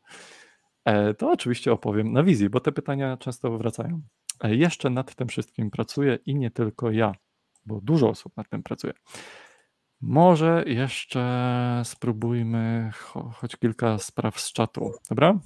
[1.18, 4.02] to oczywiście opowiem na wizji, bo te pytania często wracają.
[4.44, 7.16] E, jeszcze nad tym wszystkim pracuję i nie tylko ja,
[7.66, 8.94] bo dużo osób nad tym pracuje.
[10.02, 15.40] Może jeszcze spróbujmy cho choć kilka spraw z czatu, dobra?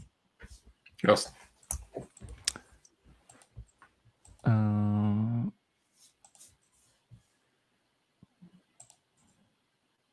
[1.04, 1.32] Jasne.
[4.44, 5.52] Eee,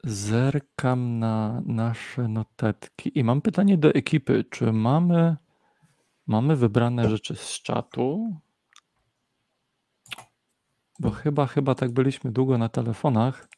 [0.05, 4.45] zerkam na nasze notatki i mam pytanie do ekipy.
[4.51, 5.37] Czy mamy,
[6.27, 8.37] mamy wybrane rzeczy z czatu?
[11.01, 13.49] Bo chyba, chyba tak byliśmy długo na telefonach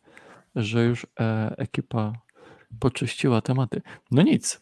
[0.55, 2.13] że już e, ekipa
[2.81, 3.83] poczyściła tematy.
[4.11, 4.61] No nic.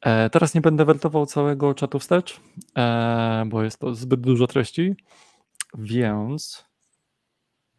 [0.00, 2.40] E, teraz nie będę wertował całego czatu wstecz,
[2.78, 4.96] e, bo jest to zbyt dużo treści,
[5.78, 6.64] więc,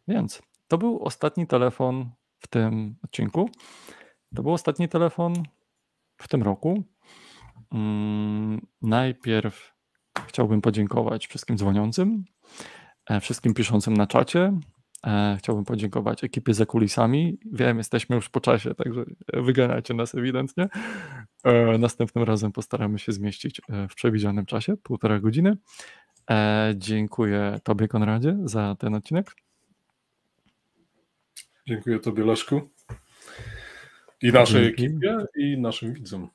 [0.08, 2.10] więc to był ostatni telefon
[2.44, 3.50] w tym odcinku.
[4.34, 5.34] To był ostatni telefon
[6.16, 6.84] w tym roku.
[7.72, 9.74] Mm, najpierw
[10.26, 12.24] chciałbym podziękować wszystkim dzwoniącym,
[13.10, 14.52] e, wszystkim piszącym na czacie,
[15.06, 17.38] E, chciałbym podziękować ekipie za kulisami.
[17.52, 20.68] Wiem, jesteśmy już po czasie, także wyganiacie nas ewidentnie.
[21.44, 23.60] E, następnym razem postaramy się zmieścić
[23.90, 25.56] w przewidzianym czasie, półtora godziny.
[26.74, 29.34] Dziękuję Tobie, Konradzie, za ten odcinek.
[31.66, 32.70] Dziękuję Tobie, Leszku.
[34.22, 36.28] I naszej ekipie, i naszym widzom.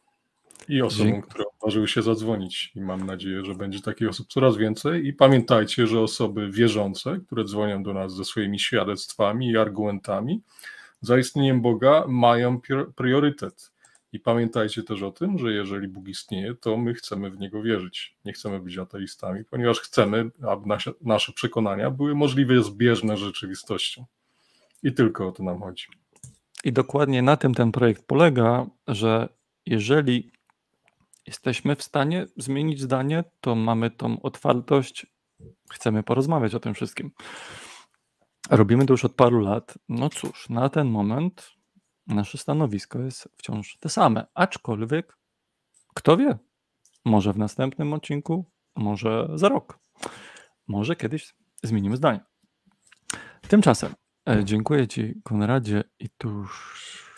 [0.70, 1.30] I osobom, Dzięki.
[1.30, 2.72] które odważyły się zadzwonić.
[2.76, 5.08] I mam nadzieję, że będzie takich osób coraz więcej.
[5.08, 10.42] I pamiętajcie, że osoby wierzące, które dzwonią do nas ze swoimi świadectwami i argumentami
[11.02, 13.72] za istnieniem Boga, mają prior- priorytet.
[14.14, 18.16] I pamiętajcie też o tym, że jeżeli Bóg istnieje, to my chcemy w Niego wierzyć.
[18.26, 24.06] Nie chcemy być ateistami, ponieważ chcemy, aby nasze, nasze przekonania były możliwie zbieżne z rzeczywistością.
[24.84, 25.86] I tylko o to nam chodzi.
[26.64, 29.30] I dokładnie na tym ten projekt polega, że
[29.66, 30.32] jeżeli
[31.28, 35.06] jesteśmy w stanie zmienić zdanie, to mamy tą otwartość,
[35.72, 37.12] chcemy porozmawiać o tym wszystkim.
[38.50, 39.78] Robimy to już od paru lat.
[39.90, 41.52] No cóż, na ten moment
[42.08, 45.18] nasze stanowisko jest wciąż te same, aczkolwiek
[45.94, 46.38] kto wie,
[47.06, 48.46] może w następnym odcinku,
[48.76, 49.80] może za rok,
[50.68, 52.20] może kiedyś zmienimy zdanie.
[53.48, 53.94] Tymczasem
[54.44, 57.10] dziękuję Ci, Konradzie, i tu już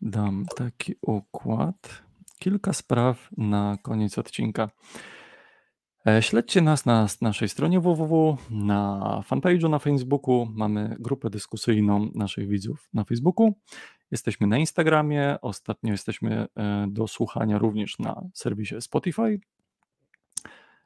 [0.00, 2.02] dam taki układ.
[2.38, 4.70] Kilka spraw na koniec odcinka.
[6.06, 10.46] E, Śledźcie nas na naszej stronie www, na fanpage'u na Facebooku.
[10.54, 13.54] Mamy grupę dyskusyjną naszych widzów na Facebooku.
[14.10, 15.36] Jesteśmy na Instagramie.
[15.42, 19.40] Ostatnio jesteśmy e, do słuchania również na serwisie Spotify.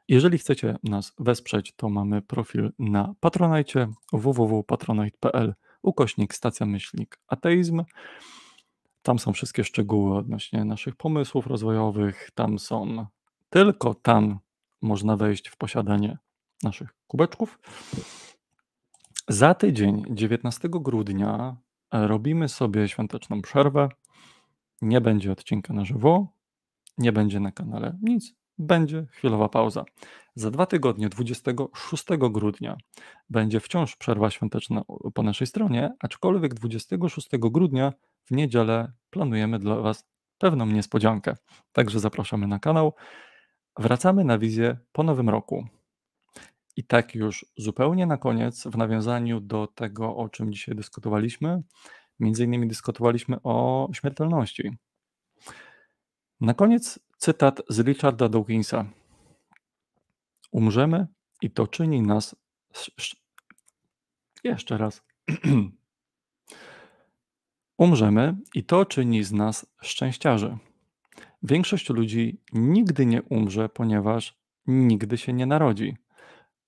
[0.08, 7.84] Jeżeli chcecie nas wesprzeć, to mamy profil na Patronite www.patronite.pl ukośnik stacja myślnik ateizm.
[9.02, 12.30] Tam są wszystkie szczegóły odnośnie naszych pomysłów rozwojowych.
[12.34, 13.06] Tam są,
[13.50, 14.38] tylko tam
[14.82, 16.18] można wejść w posiadanie
[16.62, 17.58] naszych kubeczków.
[19.28, 21.56] Za tydzień, 19 grudnia,
[21.92, 23.88] robimy sobie świąteczną przerwę.
[24.82, 26.28] Nie będzie odcinka na żywo,
[26.98, 29.84] nie będzie na kanale nic, będzie chwilowa pauza.
[30.34, 32.76] Za dwa tygodnie, 26 grudnia,
[33.30, 34.82] będzie wciąż przerwa świąteczna
[35.14, 37.92] po naszej stronie, aczkolwiek 26 grudnia
[38.24, 40.04] w niedzielę planujemy dla Was
[40.38, 41.36] pewną niespodziankę.
[41.72, 42.94] Także zapraszamy na kanał.
[43.78, 45.66] Wracamy na wizję po nowym roku.
[46.76, 51.62] I tak już zupełnie na koniec, w nawiązaniu do tego, o czym dzisiaj dyskutowaliśmy,
[52.20, 54.76] między innymi dyskutowaliśmy o śmiertelności.
[56.40, 58.84] Na koniec cytat z Richarda Dawkinsa.
[60.52, 61.06] Umrzemy
[61.42, 62.36] i to czyni nas.
[62.74, 63.22] sz- sz-
[64.44, 65.02] Jeszcze raz.
[67.78, 70.58] Umrzemy i to czyni z nas szczęściarzy.
[71.42, 75.96] Większość ludzi nigdy nie umrze, ponieważ nigdy się nie narodzi.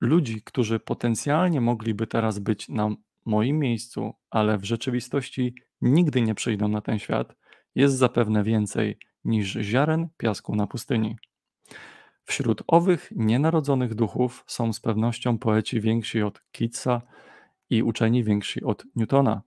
[0.00, 2.90] Ludzi, którzy potencjalnie mogliby teraz być na
[3.24, 7.34] moim miejscu, ale w rzeczywistości nigdy nie przyjdą na ten świat,
[7.78, 11.16] jest zapewne więcej niż ziaren piasku na pustyni.
[12.24, 17.02] Wśród owych nienarodzonych duchów są z pewnością poeci więksi od Keatsa
[17.70, 19.42] i uczeni więksi od Newtona.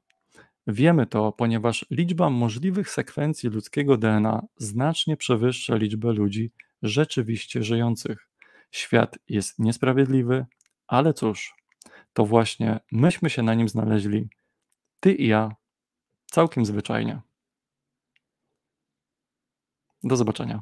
[0.68, 6.52] Wiemy to, ponieważ liczba możliwych sekwencji ludzkiego DNA znacznie przewyższa liczbę ludzi
[6.82, 8.28] rzeczywiście żyjących.
[8.72, 10.46] Świat jest niesprawiedliwy,
[10.88, 11.56] ale cóż,
[12.14, 14.30] to właśnie myśmy się na nim znaleźli,
[15.00, 15.56] ty i ja,
[16.26, 17.22] całkiem zwyczajnie.
[20.04, 20.62] Do zobaczenia.